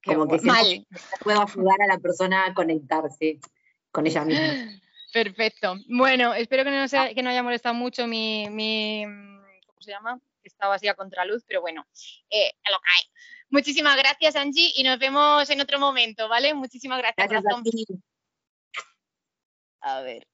como 0.05 0.27
que 0.27 0.39
Mal. 0.41 0.85
puedo 1.21 1.41
ayudar 1.41 1.81
a 1.81 1.87
la 1.87 1.97
persona 1.97 2.45
a 2.45 2.53
conectarse 2.53 3.39
con 3.91 4.07
ella 4.07 4.23
misma. 4.23 4.43
Perfecto. 5.13 5.77
Bueno, 5.87 6.33
espero 6.33 6.63
que 6.63 6.71
no, 6.71 6.87
sea, 6.87 7.13
que 7.13 7.23
no 7.23 7.29
haya 7.29 7.41
molestado 7.41 7.73
mucho 7.73 8.05
mi, 8.05 8.49
mi, 8.49 9.05
¿cómo 9.65 9.81
se 9.81 9.91
llama? 9.91 10.19
Estaba 10.43 10.75
así 10.75 10.87
a 10.87 10.93
contraluz, 10.93 11.43
pero 11.47 11.61
bueno, 11.61 11.87
eh, 12.29 12.51
lo 12.69 12.77
que 12.79 12.89
hay. 12.97 13.11
Muchísimas 13.49 13.95
gracias, 13.95 14.35
Angie, 14.35 14.73
y 14.75 14.83
nos 14.83 14.99
vemos 14.99 15.49
en 15.49 15.61
otro 15.61 15.79
momento, 15.79 16.27
¿vale? 16.27 16.53
Muchísimas 16.53 16.97
gracias. 16.97 17.29
Gracias 17.29 17.53
a 17.53 17.63
ti. 17.63 17.85
A 19.81 20.01
ver. 20.01 20.27